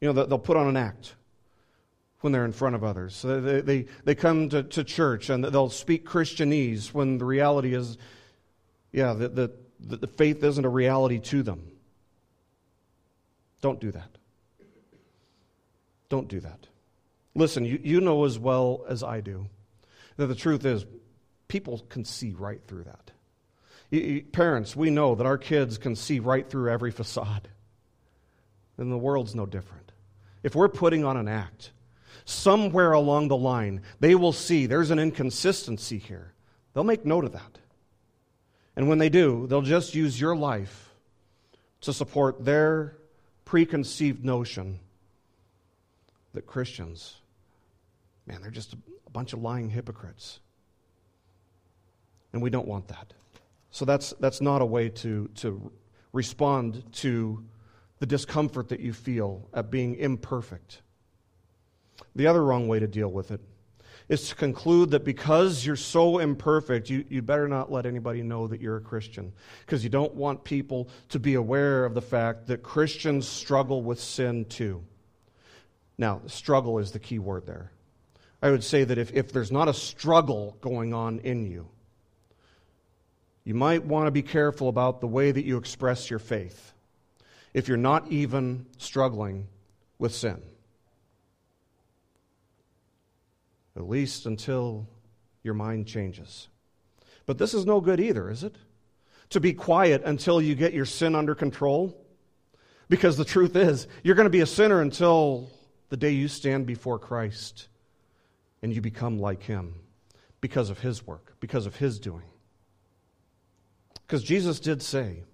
You 0.00 0.12
know, 0.12 0.24
they'll 0.24 0.38
put 0.38 0.56
on 0.56 0.66
an 0.66 0.76
act 0.76 1.14
when 2.20 2.32
they're 2.32 2.44
in 2.44 2.52
front 2.52 2.74
of 2.74 2.84
others. 2.84 3.14
So 3.14 3.40
they, 3.40 3.60
they, 3.60 3.86
they 4.04 4.14
come 4.14 4.48
to, 4.48 4.62
to 4.62 4.84
church 4.84 5.28
and 5.28 5.44
they'll 5.44 5.70
speak 5.70 6.06
Christianese 6.06 6.94
when 6.94 7.18
the 7.18 7.24
reality 7.24 7.74
is, 7.74 7.98
yeah, 8.92 9.12
that 9.12 9.34
the, 9.34 9.52
the 9.80 10.06
faith 10.06 10.42
isn't 10.42 10.64
a 10.64 10.68
reality 10.68 11.18
to 11.18 11.42
them. 11.42 11.70
Don't 13.60 13.80
do 13.80 13.90
that. 13.92 14.11
Don't 16.12 16.28
do 16.28 16.40
that. 16.40 16.66
Listen, 17.34 17.64
you, 17.64 17.80
you 17.82 18.02
know 18.02 18.26
as 18.26 18.38
well 18.38 18.84
as 18.86 19.02
I 19.02 19.22
do 19.22 19.46
that 20.18 20.26
the 20.26 20.34
truth 20.34 20.62
is 20.66 20.84
people 21.48 21.78
can 21.88 22.04
see 22.04 22.34
right 22.34 22.60
through 22.66 22.84
that. 22.84 24.30
Parents, 24.32 24.76
we 24.76 24.90
know 24.90 25.14
that 25.14 25.24
our 25.24 25.38
kids 25.38 25.78
can 25.78 25.96
see 25.96 26.20
right 26.20 26.46
through 26.46 26.70
every 26.70 26.90
facade. 26.90 27.48
And 28.76 28.92
the 28.92 28.98
world's 28.98 29.34
no 29.34 29.46
different. 29.46 29.92
If 30.42 30.54
we're 30.54 30.68
putting 30.68 31.02
on 31.02 31.16
an 31.16 31.28
act, 31.28 31.72
somewhere 32.26 32.92
along 32.92 33.28
the 33.28 33.36
line, 33.38 33.80
they 34.00 34.14
will 34.14 34.34
see 34.34 34.66
there's 34.66 34.90
an 34.90 34.98
inconsistency 34.98 35.96
here. 35.96 36.34
They'll 36.74 36.84
make 36.84 37.06
note 37.06 37.24
of 37.24 37.32
that. 37.32 37.58
And 38.76 38.86
when 38.86 38.98
they 38.98 39.08
do, 39.08 39.46
they'll 39.46 39.62
just 39.62 39.94
use 39.94 40.20
your 40.20 40.36
life 40.36 40.92
to 41.80 41.90
support 41.94 42.44
their 42.44 42.98
preconceived 43.46 44.22
notion 44.26 44.78
that 46.34 46.46
Christians, 46.46 47.16
man, 48.26 48.40
they're 48.42 48.50
just 48.50 48.74
a 48.74 49.10
bunch 49.10 49.32
of 49.32 49.42
lying 49.42 49.68
hypocrites. 49.68 50.40
And 52.32 52.40
we 52.40 52.50
don't 52.50 52.66
want 52.66 52.88
that. 52.88 53.12
So 53.70 53.84
that's, 53.84 54.14
that's 54.20 54.40
not 54.40 54.62
a 54.62 54.66
way 54.66 54.88
to, 54.88 55.28
to 55.36 55.70
respond 56.12 56.82
to 56.92 57.44
the 57.98 58.06
discomfort 58.06 58.68
that 58.68 58.80
you 58.80 58.92
feel 58.92 59.48
at 59.54 59.70
being 59.70 59.94
imperfect. 59.96 60.82
The 62.14 62.26
other 62.26 62.44
wrong 62.44 62.68
way 62.68 62.80
to 62.80 62.86
deal 62.86 63.08
with 63.08 63.30
it 63.30 63.40
is 64.08 64.28
to 64.28 64.34
conclude 64.34 64.90
that 64.90 65.04
because 65.04 65.64
you're 65.64 65.76
so 65.76 66.18
imperfect, 66.18 66.90
you, 66.90 67.04
you 67.08 67.22
better 67.22 67.48
not 67.48 67.70
let 67.70 67.86
anybody 67.86 68.22
know 68.22 68.46
that 68.46 68.60
you're 68.60 68.76
a 68.76 68.80
Christian. 68.80 69.32
Because 69.64 69.84
you 69.84 69.90
don't 69.90 70.14
want 70.14 70.44
people 70.44 70.88
to 71.10 71.18
be 71.18 71.34
aware 71.34 71.84
of 71.84 71.94
the 71.94 72.02
fact 72.02 72.46
that 72.48 72.62
Christians 72.62 73.26
struggle 73.26 73.82
with 73.82 74.00
sin 74.00 74.44
too. 74.46 74.82
Now, 75.98 76.22
struggle 76.26 76.78
is 76.78 76.92
the 76.92 76.98
key 76.98 77.18
word 77.18 77.46
there. 77.46 77.70
I 78.40 78.50
would 78.50 78.64
say 78.64 78.84
that 78.84 78.98
if, 78.98 79.12
if 79.12 79.32
there's 79.32 79.52
not 79.52 79.68
a 79.68 79.74
struggle 79.74 80.56
going 80.60 80.94
on 80.94 81.20
in 81.20 81.46
you, 81.46 81.68
you 83.44 83.54
might 83.54 83.84
want 83.84 84.06
to 84.06 84.10
be 84.10 84.22
careful 84.22 84.68
about 84.68 85.00
the 85.00 85.06
way 85.06 85.30
that 85.30 85.44
you 85.44 85.58
express 85.58 86.10
your 86.10 86.18
faith 86.18 86.72
if 87.54 87.68
you're 87.68 87.76
not 87.76 88.10
even 88.10 88.66
struggling 88.78 89.46
with 89.98 90.14
sin. 90.14 90.42
at 93.76 93.88
least 93.88 94.26
until 94.26 94.86
your 95.42 95.54
mind 95.54 95.86
changes. 95.86 96.48
But 97.26 97.38
this 97.38 97.54
is 97.54 97.64
no 97.64 97.80
good 97.80 98.00
either, 98.00 98.30
is 98.30 98.44
it? 98.44 98.54
To 99.30 99.40
be 99.40 99.52
quiet 99.52 100.02
until 100.04 100.42
you 100.42 100.54
get 100.54 100.72
your 100.72 100.84
sin 100.84 101.14
under 101.14 101.34
control. 101.34 101.96
Because 102.88 103.16
the 103.16 103.24
truth 103.24 103.56
is, 103.56 103.86
you're 104.02 104.14
going 104.14 104.26
to 104.26 104.30
be 104.30 104.40
a 104.40 104.46
sinner 104.46 104.80
until 104.80 105.50
the 105.92 105.98
day 105.98 106.12
you 106.12 106.26
stand 106.26 106.64
before 106.64 106.98
Christ 106.98 107.68
and 108.62 108.74
you 108.74 108.80
become 108.80 109.18
like 109.18 109.42
Him 109.42 109.74
because 110.40 110.70
of 110.70 110.78
His 110.78 111.06
work, 111.06 111.36
because 111.38 111.66
of 111.66 111.76
His 111.76 112.00
doing. 112.00 112.24
Because 114.06 114.22
Jesus 114.24 114.58
did 114.58 114.80
say 114.80 115.24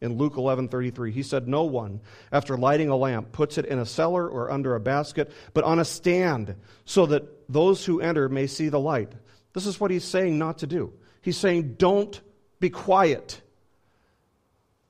in 0.00 0.18
Luke 0.18 0.34
11:33, 0.34 1.12
he 1.12 1.22
said, 1.22 1.46
"No 1.46 1.62
one, 1.62 2.00
after 2.32 2.56
lighting 2.56 2.88
a 2.88 2.96
lamp, 2.96 3.30
puts 3.30 3.58
it 3.58 3.66
in 3.66 3.78
a 3.78 3.86
cellar 3.86 4.28
or 4.28 4.50
under 4.50 4.74
a 4.74 4.80
basket, 4.80 5.30
but 5.54 5.62
on 5.62 5.78
a 5.78 5.84
stand, 5.84 6.56
so 6.84 7.06
that 7.06 7.48
those 7.48 7.84
who 7.84 8.00
enter 8.00 8.28
may 8.28 8.48
see 8.48 8.68
the 8.68 8.80
light." 8.80 9.12
This 9.52 9.66
is 9.66 9.78
what 9.78 9.92
he's 9.92 10.02
saying 10.02 10.36
not 10.36 10.58
to 10.58 10.66
do. 10.66 10.92
He's 11.20 11.36
saying, 11.36 11.76
"Don't 11.78 12.20
be 12.58 12.70
quiet." 12.70 13.40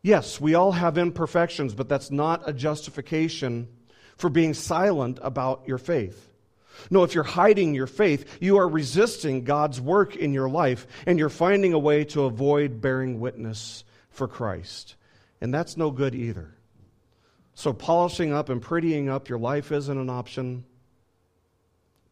Yes, 0.01 0.41
we 0.41 0.55
all 0.55 0.73
have 0.73 0.97
imperfections, 0.97 1.75
but 1.75 1.91
that's 1.91 2.11
not 2.11 2.49
a 2.49 2.55
justification 2.55 3.69
for 4.17 4.31
being 4.31 4.55
silent 4.55 5.19
about 5.23 5.63
your 5.67 5.79
faith. 5.79 6.29
No, 6.91 7.05
if 7.05 7.15
you're 7.15 7.25
hiding 7.25 7.75
your 7.75 7.87
faith, 7.87 8.39
you 8.41 8.57
are 8.59 8.69
resisting 8.69 9.45
God's 9.45 9.81
work 9.81 10.17
in 10.17 10.33
your 10.33 10.49
life 10.49 10.87
and 11.07 11.19
you're 11.19 11.29
finding 11.29 11.73
a 11.73 11.79
way 11.79 12.05
to 12.07 12.25
avoid 12.25 12.81
bearing 12.81 13.21
witness 13.21 13.85
for 14.11 14.29
Christ. 14.29 14.97
And 15.41 15.53
that's 15.53 15.77
no 15.77 15.91
good 15.91 16.15
either. 16.15 16.55
So, 17.55 17.73
polishing 17.73 18.33
up 18.33 18.49
and 18.49 18.63
prettying 18.63 19.09
up 19.09 19.29
your 19.29 19.39
life 19.39 19.73
isn't 19.73 19.99
an 19.99 20.09
option. 20.09 20.65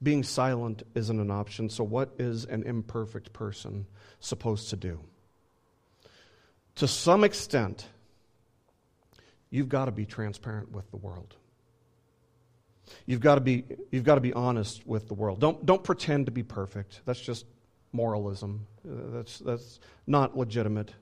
Being 0.03 0.22
silent 0.22 0.82
isn't 0.94 1.18
an 1.18 1.30
option. 1.30 1.70
So, 1.70 1.82
what 1.84 2.11
is 2.18 2.44
an 2.44 2.62
imperfect 2.64 3.32
person 3.32 3.86
supposed 4.20 4.70
to 4.70 4.76
do? 4.76 5.01
To 6.76 6.88
some 6.88 7.24
extent, 7.24 7.86
you've 9.51 9.68
got 9.68 9.86
to 9.86 9.92
be 9.92 10.05
transparent 10.05 10.72
with 10.72 10.90
the 10.90 10.96
world. 10.96 11.36
You've 13.07 13.20
got 13.20 13.36
to 13.36 13.41
be, 13.41 13.64
you've 13.91 14.05
got 14.05 14.16
to 14.16 14.20
be 14.20 14.32
honest 14.32 14.86
with 14.86 15.09
the 15.09 15.14
world. 15.14 15.41
Don't, 15.41 15.64
don't 15.64 15.82
pretend 15.82 16.26
to 16.26 16.32
be 16.32 16.43
perfect. 16.43 17.01
That's 17.05 17.20
just 17.20 17.47
moralism. 17.93 18.66
Uh, 18.86 18.95
that's, 19.12 19.38
that's 19.38 19.80
not 20.07 20.36
legitimate. 20.36 20.93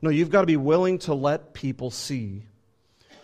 No, 0.00 0.10
you've 0.10 0.30
got 0.30 0.42
to 0.42 0.46
be 0.46 0.56
willing 0.56 0.98
to 1.00 1.14
let 1.14 1.54
people 1.54 1.90
see 1.90 2.44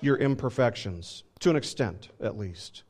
your 0.00 0.16
imperfections, 0.16 1.24
to 1.40 1.50
an 1.50 1.56
extent 1.56 2.08
at 2.20 2.36
least. 2.36 2.82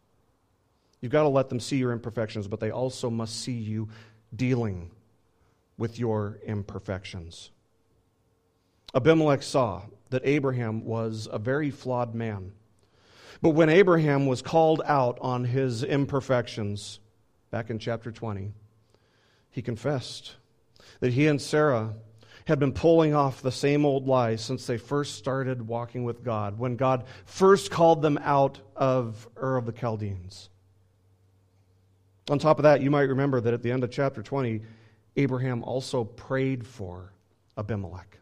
You've 1.01 1.13
got 1.13 1.23
to 1.23 1.29
let 1.29 1.49
them 1.49 1.61
see 1.61 1.77
your 1.77 1.93
imperfections, 1.93 2.49
but 2.49 2.61
they 2.61 2.71
also 2.71 3.11
must 3.11 3.41
see 3.43 3.53
you 3.53 3.89
dealing 4.35 4.91
with 5.77 5.99
your 5.99 6.39
imperfections. 6.47 7.51
Abimelech 8.95 9.43
saw 9.43 9.83
that 10.11 10.23
Abraham 10.25 10.85
was 10.85 11.29
a 11.31 11.39
very 11.39 11.71
flawed 11.71 12.15
man. 12.15 12.53
But 13.45 13.51
when 13.51 13.69
Abraham 13.69 14.25
was 14.25 14.41
called 14.41 14.81
out 14.87 15.19
on 15.21 15.45
his 15.45 15.83
imperfections, 15.83 16.99
back 17.51 17.69
in 17.69 17.79
chapter 17.79 18.11
20, 18.11 18.55
he 19.51 19.61
confessed 19.61 20.37
that 21.01 21.13
he 21.13 21.27
and 21.27 21.39
Sarah 21.39 21.93
had 22.47 22.59
been 22.59 22.73
pulling 22.73 23.15
off 23.15 23.43
the 23.43 23.53
same 23.53 23.85
old 23.85 24.09
lies 24.09 24.43
since 24.43 24.67
they 24.67 24.79
first 24.79 25.17
started 25.17 25.69
walking 25.69 26.05
with 26.05 26.25
God, 26.25 26.59
when 26.59 26.77
God 26.77 27.05
first 27.27 27.71
called 27.71 28.01
them 28.01 28.19
out 28.23 28.61
of 28.77 29.29
Ur 29.37 29.59
of 29.59 29.67
the 29.67 29.73
Chaldeans. 29.73 30.49
On 32.31 32.39
top 32.39 32.59
of 32.59 32.63
that, 32.63 32.81
you 32.81 32.91
might 32.91 33.11
remember 33.11 33.43
that 33.43 33.53
at 33.53 33.63
the 33.63 33.73
end 33.73 33.85
of 33.85 33.91
chapter 33.91 34.23
20, 34.23 34.63
Abraham 35.19 35.63
also 35.65 36.05
prayed 36.05 36.67
for 36.67 37.13
Abimelech. 37.59 38.21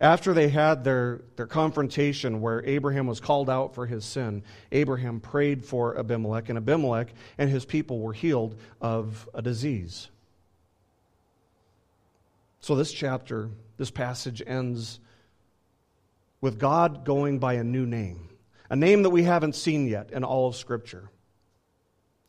After 0.00 0.34
they 0.34 0.48
had 0.48 0.82
their, 0.82 1.22
their 1.36 1.46
confrontation 1.46 2.40
where 2.40 2.64
Abraham 2.64 3.06
was 3.06 3.20
called 3.20 3.48
out 3.48 3.74
for 3.74 3.86
his 3.86 4.04
sin, 4.04 4.42
Abraham 4.72 5.20
prayed 5.20 5.64
for 5.64 5.96
Abimelech, 5.96 6.48
and 6.48 6.58
Abimelech 6.58 7.12
and 7.38 7.48
his 7.48 7.64
people 7.64 8.00
were 8.00 8.12
healed 8.12 8.56
of 8.80 9.28
a 9.34 9.40
disease. 9.40 10.08
So, 12.60 12.74
this 12.74 12.92
chapter, 12.92 13.50
this 13.76 13.90
passage 13.90 14.42
ends 14.44 14.98
with 16.40 16.58
God 16.58 17.04
going 17.04 17.38
by 17.38 17.54
a 17.54 17.64
new 17.64 17.86
name, 17.86 18.28
a 18.70 18.76
name 18.76 19.02
that 19.02 19.10
we 19.10 19.22
haven't 19.22 19.54
seen 19.54 19.86
yet 19.86 20.10
in 20.10 20.24
all 20.24 20.48
of 20.48 20.56
Scripture 20.56 21.10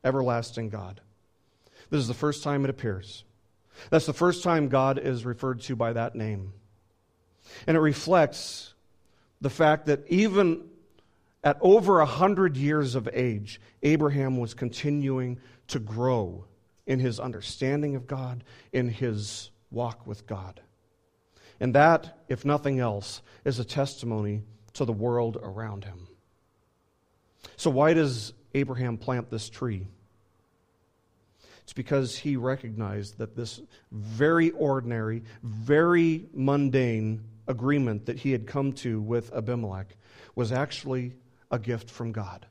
Everlasting 0.03 0.69
God. 0.69 1.01
This 1.89 1.99
is 1.99 2.07
the 2.07 2.13
first 2.13 2.43
time 2.43 2.63
it 2.63 2.69
appears. 2.69 3.23
That's 3.89 4.05
the 4.05 4.13
first 4.13 4.43
time 4.43 4.69
God 4.69 4.99
is 4.99 5.25
referred 5.25 5.61
to 5.61 5.75
by 5.75 5.93
that 5.93 6.15
name. 6.15 6.53
And 7.67 7.77
it 7.77 7.79
reflects 7.79 8.73
the 9.41 9.49
fact 9.49 9.85
that 9.87 10.01
even 10.07 10.63
at 11.43 11.57
over 11.61 11.99
a 11.99 12.05
hundred 12.05 12.57
years 12.57 12.95
of 12.95 13.07
age, 13.13 13.61
Abraham 13.83 14.37
was 14.37 14.53
continuing 14.53 15.39
to 15.67 15.79
grow 15.79 16.45
in 16.87 16.99
his 16.99 17.19
understanding 17.19 17.95
of 17.95 18.07
God, 18.07 18.43
in 18.73 18.89
his 18.89 19.51
walk 19.71 20.05
with 20.07 20.25
God. 20.25 20.61
And 21.59 21.73
that, 21.75 22.17
if 22.27 22.45
nothing 22.45 22.79
else, 22.79 23.21
is 23.45 23.59
a 23.59 23.65
testimony 23.65 24.43
to 24.73 24.85
the 24.85 24.93
world 24.93 25.37
around 25.41 25.85
him. 25.85 26.07
So, 27.55 27.69
why 27.69 27.93
does 27.93 28.33
Abraham 28.53 28.97
plant 28.97 29.29
this 29.29 29.49
tree? 29.49 29.87
It's 31.63 31.73
because 31.73 32.15
he 32.17 32.35
recognized 32.35 33.17
that 33.17 33.35
this 33.35 33.61
very 33.91 34.51
ordinary, 34.51 35.23
very 35.41 36.25
mundane 36.33 37.23
agreement 37.47 38.07
that 38.07 38.17
he 38.17 38.31
had 38.31 38.47
come 38.47 38.73
to 38.73 39.01
with 39.01 39.33
Abimelech 39.33 39.95
was 40.35 40.51
actually 40.51 41.13
a 41.51 41.59
gift 41.59 41.89
from 41.89 42.11
God. 42.11 42.45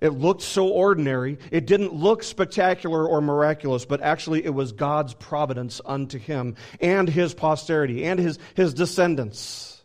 It 0.00 0.10
looked 0.10 0.42
so 0.42 0.68
ordinary. 0.68 1.38
It 1.52 1.66
didn't 1.66 1.94
look 1.94 2.24
spectacular 2.24 3.06
or 3.06 3.20
miraculous, 3.20 3.84
but 3.84 4.00
actually 4.00 4.44
it 4.44 4.52
was 4.52 4.72
God's 4.72 5.14
providence 5.14 5.80
unto 5.84 6.18
him 6.18 6.56
and 6.80 7.08
his 7.08 7.34
posterity 7.34 8.04
and 8.04 8.18
his, 8.18 8.38
his 8.54 8.74
descendants. 8.74 9.80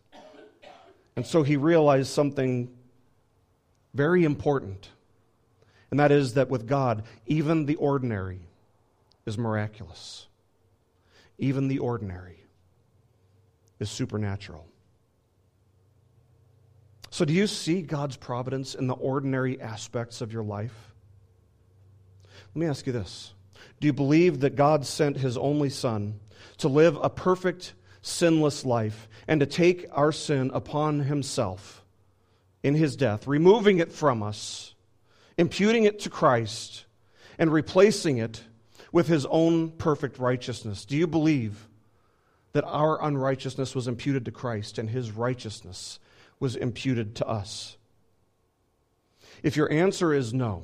And 1.15 1.25
so 1.25 1.43
he 1.43 1.57
realized 1.57 2.09
something 2.09 2.69
very 3.93 4.23
important, 4.23 4.89
and 5.89 5.99
that 5.99 6.11
is 6.11 6.35
that 6.35 6.49
with 6.49 6.67
God, 6.67 7.03
even 7.25 7.65
the 7.65 7.75
ordinary 7.75 8.41
is 9.25 9.37
miraculous. 9.37 10.27
Even 11.39 11.67
the 11.67 11.79
ordinary 11.79 12.43
is 13.79 13.89
supernatural. 13.89 14.67
So, 17.09 17.25
do 17.25 17.33
you 17.33 17.47
see 17.47 17.81
God's 17.81 18.17
providence 18.17 18.75
in 18.75 18.87
the 18.87 18.93
ordinary 18.93 19.59
aspects 19.61 20.21
of 20.21 20.33
your 20.33 20.43
life? 20.43 20.93
Let 22.53 22.55
me 22.55 22.67
ask 22.67 22.85
you 22.85 22.93
this 22.93 23.33
Do 23.79 23.87
you 23.87 23.93
believe 23.93 24.41
that 24.41 24.55
God 24.55 24.85
sent 24.85 25.17
his 25.17 25.37
only 25.37 25.69
Son 25.69 26.19
to 26.57 26.67
live 26.67 26.97
a 27.01 27.09
perfect, 27.09 27.73
sinless 28.01 28.65
life 28.65 29.07
and 29.27 29.39
to 29.39 29.45
take 29.45 29.85
our 29.91 30.11
sin 30.11 30.51
upon 30.53 31.01
himself 31.01 31.83
in 32.63 32.75
his 32.75 32.95
death, 32.95 33.27
removing 33.27 33.79
it 33.79 33.91
from 33.91 34.23
us, 34.23 34.73
imputing 35.37 35.83
it 35.83 35.99
to 35.99 36.09
Christ, 36.09 36.85
and 37.37 37.51
replacing 37.51 38.17
it 38.17 38.43
with 38.91 39.07
his 39.07 39.25
own 39.27 39.71
perfect 39.71 40.19
righteousness? 40.19 40.85
Do 40.85 40.97
you 40.97 41.07
believe 41.07 41.66
that 42.53 42.63
our 42.63 43.03
unrighteousness 43.03 43.75
was 43.75 43.87
imputed 43.87 44.25
to 44.25 44.31
Christ 44.31 44.77
and 44.77 44.89
his 44.89 45.11
righteousness 45.11 45.99
was 46.39 46.55
imputed 46.55 47.15
to 47.15 47.27
us? 47.27 47.77
If 49.43 49.55
your 49.55 49.71
answer 49.71 50.13
is 50.13 50.33
no, 50.33 50.63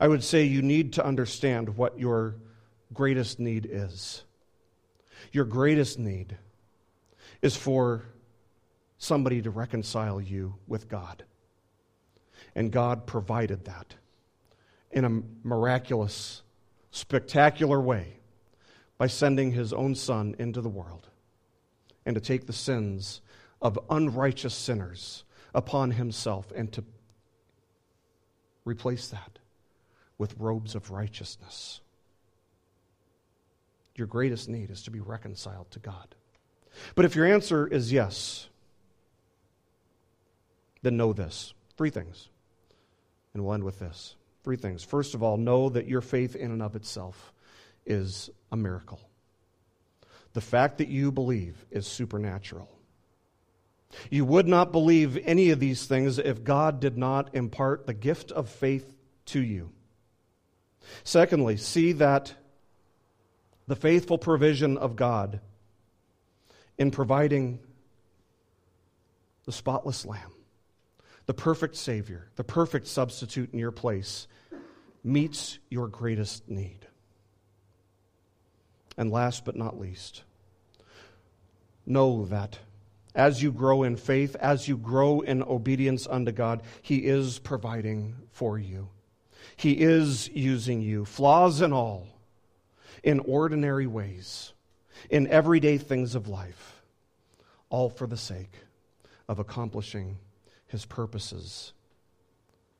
I 0.00 0.08
would 0.08 0.24
say 0.24 0.44
you 0.44 0.62
need 0.62 0.94
to 0.94 1.04
understand 1.04 1.76
what 1.76 1.98
your 1.98 2.36
greatest 2.92 3.38
need 3.38 3.68
is. 3.70 4.24
Your 5.32 5.44
greatest 5.44 5.98
need 5.98 6.36
is 7.42 7.56
for 7.56 8.04
somebody 8.98 9.42
to 9.42 9.50
reconcile 9.50 10.20
you 10.20 10.54
with 10.66 10.88
God. 10.88 11.24
And 12.54 12.72
God 12.72 13.06
provided 13.06 13.66
that 13.66 13.94
in 14.90 15.04
a 15.04 15.22
miraculous, 15.46 16.42
spectacular 16.90 17.80
way 17.80 18.17
by 18.98 19.06
sending 19.06 19.52
his 19.52 19.72
own 19.72 19.94
Son 19.94 20.34
into 20.38 20.60
the 20.60 20.68
world 20.68 21.08
and 22.04 22.14
to 22.14 22.20
take 22.20 22.46
the 22.46 22.52
sins 22.52 23.20
of 23.62 23.78
unrighteous 23.88 24.54
sinners 24.54 25.24
upon 25.54 25.92
himself 25.92 26.52
and 26.54 26.70
to 26.72 26.84
replace 28.64 29.08
that 29.08 29.38
with 30.18 30.34
robes 30.38 30.74
of 30.74 30.90
righteousness. 30.90 31.80
Your 33.94 34.06
greatest 34.06 34.48
need 34.48 34.70
is 34.70 34.82
to 34.82 34.90
be 34.90 35.00
reconciled 35.00 35.70
to 35.70 35.78
God. 35.78 36.14
But 36.94 37.04
if 37.04 37.16
your 37.16 37.26
answer 37.26 37.66
is 37.66 37.92
yes, 37.92 38.48
then 40.82 40.96
know 40.96 41.12
this 41.12 41.54
three 41.76 41.90
things. 41.90 42.28
And 43.34 43.44
we'll 43.44 43.54
end 43.54 43.64
with 43.64 43.78
this. 43.78 44.14
Three 44.44 44.56
things. 44.56 44.82
First 44.82 45.14
of 45.14 45.22
all, 45.22 45.36
know 45.36 45.68
that 45.68 45.86
your 45.86 46.00
faith 46.00 46.34
in 46.34 46.50
and 46.50 46.62
of 46.62 46.76
itself 46.76 47.32
is 47.86 48.30
a 48.50 48.56
miracle. 48.56 49.00
The 50.32 50.40
fact 50.40 50.78
that 50.78 50.88
you 50.88 51.10
believe 51.10 51.64
is 51.70 51.86
supernatural. 51.86 52.70
You 54.10 54.24
would 54.24 54.46
not 54.46 54.72
believe 54.72 55.18
any 55.24 55.50
of 55.50 55.60
these 55.60 55.86
things 55.86 56.18
if 56.18 56.44
God 56.44 56.80
did 56.80 56.98
not 56.98 57.34
impart 57.34 57.86
the 57.86 57.94
gift 57.94 58.30
of 58.30 58.48
faith 58.48 58.94
to 59.26 59.40
you. 59.40 59.70
Secondly, 61.04 61.56
see 61.56 61.92
that 61.92 62.34
the 63.66 63.76
faithful 63.76 64.18
provision 64.18 64.78
of 64.78 64.96
God 64.96 65.40
in 66.78 66.90
providing 66.90 67.58
the 69.44 69.52
spotless 69.52 70.06
Lamb, 70.06 70.32
the 71.26 71.34
perfect 71.34 71.76
Savior, 71.76 72.30
the 72.36 72.44
perfect 72.44 72.86
substitute 72.86 73.52
in 73.52 73.58
your 73.58 73.72
place, 73.72 74.26
meets 75.02 75.58
your 75.70 75.88
greatest 75.88 76.48
need. 76.48 76.86
And 78.98 79.12
last 79.12 79.44
but 79.44 79.56
not 79.56 79.80
least, 79.80 80.24
know 81.86 82.26
that 82.26 82.58
as 83.14 83.42
you 83.42 83.52
grow 83.52 83.84
in 83.84 83.96
faith, 83.96 84.36
as 84.36 84.68
you 84.68 84.76
grow 84.76 85.20
in 85.20 85.42
obedience 85.42 86.06
unto 86.08 86.32
God, 86.32 86.62
He 86.82 87.06
is 87.06 87.38
providing 87.38 88.16
for 88.32 88.58
you. 88.58 88.88
He 89.56 89.72
is 89.72 90.28
using 90.28 90.82
you, 90.82 91.04
flaws 91.04 91.60
and 91.60 91.72
all, 91.72 92.08
in 93.02 93.20
ordinary 93.20 93.86
ways, 93.86 94.52
in 95.10 95.28
everyday 95.28 95.78
things 95.78 96.16
of 96.16 96.28
life, 96.28 96.82
all 97.70 97.88
for 97.88 98.08
the 98.08 98.16
sake 98.16 98.52
of 99.28 99.38
accomplishing 99.38 100.18
His 100.66 100.84
purposes 100.84 101.72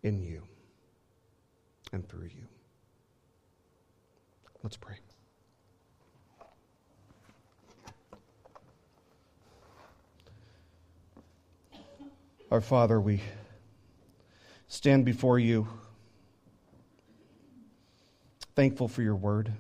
in 0.03 0.21
you 0.21 0.43
and 1.93 2.09
through 2.09 2.31
you. 2.35 2.47
Let's 4.63 4.77
pray. 4.77 4.97
Our 12.51 12.63
Father, 12.63 12.99
we 12.99 13.21
stand 14.69 15.05
before 15.05 15.39
you 15.39 15.69
thankful 18.55 18.89
for 18.89 19.03
your 19.03 19.17
word, 19.17 19.53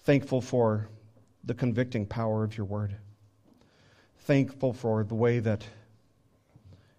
thankful 0.00 0.42
for 0.42 0.90
the 1.42 1.54
convicting 1.54 2.04
power 2.04 2.44
of 2.44 2.54
your 2.54 2.66
word, 2.66 2.96
thankful 4.18 4.74
for 4.74 5.02
the 5.02 5.14
way 5.14 5.38
that 5.38 5.64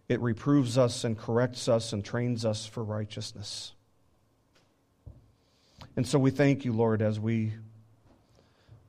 it 0.09 0.19
reproves 0.19 0.79
us 0.79 1.03
and 1.03 1.15
corrects 1.15 1.67
us 1.67 1.93
and 1.93 2.03
trains 2.03 2.43
us 2.43 2.65
for 2.65 2.83
righteousness. 2.83 3.73
And 5.95 6.07
so 6.07 6.17
we 6.17 6.31
thank 6.31 6.65
you, 6.65 6.73
Lord, 6.73 7.03
as 7.03 7.19
we 7.19 7.53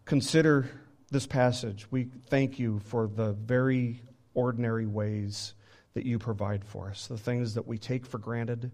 consider 0.06 0.70
this 1.10 1.26
passage. 1.26 1.86
We 1.90 2.04
thank 2.30 2.58
you 2.58 2.80
for 2.86 3.06
the 3.06 3.34
very 3.34 4.00
ordinary 4.35 4.87
ways 4.87 5.55
that 5.95 6.07
you 6.07 6.18
provide 6.18 6.64
for 6.64 6.89
us, 6.89 7.07
the 7.07 7.18
things 7.18 7.55
that 7.55 7.66
we 7.66 7.78
take 7.78 8.07
for 8.07 8.18
granted 8.18 8.70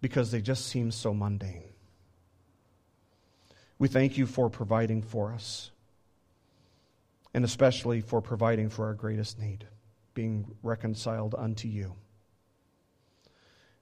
because 0.00 0.30
they 0.30 0.40
just 0.40 0.66
seem 0.66 0.90
so 0.90 1.14
mundane. 1.14 1.62
We 3.78 3.88
thank 3.88 4.16
you 4.16 4.26
for 4.26 4.48
providing 4.48 5.02
for 5.02 5.32
us, 5.32 5.70
and 7.34 7.44
especially 7.44 8.00
for 8.00 8.20
providing 8.20 8.70
for 8.70 8.86
our 8.86 8.94
greatest 8.94 9.38
need, 9.38 9.66
being 10.14 10.56
reconciled 10.62 11.34
unto 11.36 11.68
you. 11.68 11.94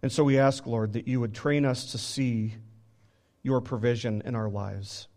And 0.02 0.12
so 0.12 0.24
we 0.24 0.38
ask, 0.38 0.66
Lord, 0.66 0.92
that 0.94 1.08
you 1.08 1.20
would 1.20 1.34
train 1.34 1.64
us 1.64 1.92
to 1.92 1.98
see 1.98 2.54
your 3.42 3.60
provision 3.60 4.22
in 4.24 4.34
our 4.34 4.50
lives, 4.50 5.08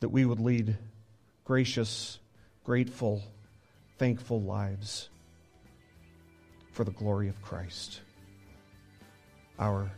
that 0.00 0.08
we 0.08 0.24
would 0.24 0.40
lead 0.40 0.76
gracious, 1.44 2.18
grateful, 2.64 3.22
thankful 4.02 4.42
lives 4.42 5.10
for 6.72 6.82
the 6.82 6.90
glory 6.90 7.28
of 7.28 7.40
Christ, 7.40 8.00
our 9.60 9.92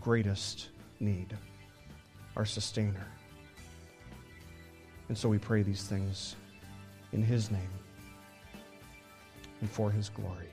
greatest 0.00 0.68
need, 1.00 1.36
our 2.36 2.44
sustainer. 2.44 3.08
And 5.08 5.18
so 5.18 5.28
we 5.28 5.38
pray 5.38 5.64
these 5.64 5.82
things 5.82 6.36
in 7.10 7.20
His 7.20 7.50
name 7.50 7.74
and 9.60 9.68
for 9.68 9.90
His 9.90 10.08
glory. 10.08 10.52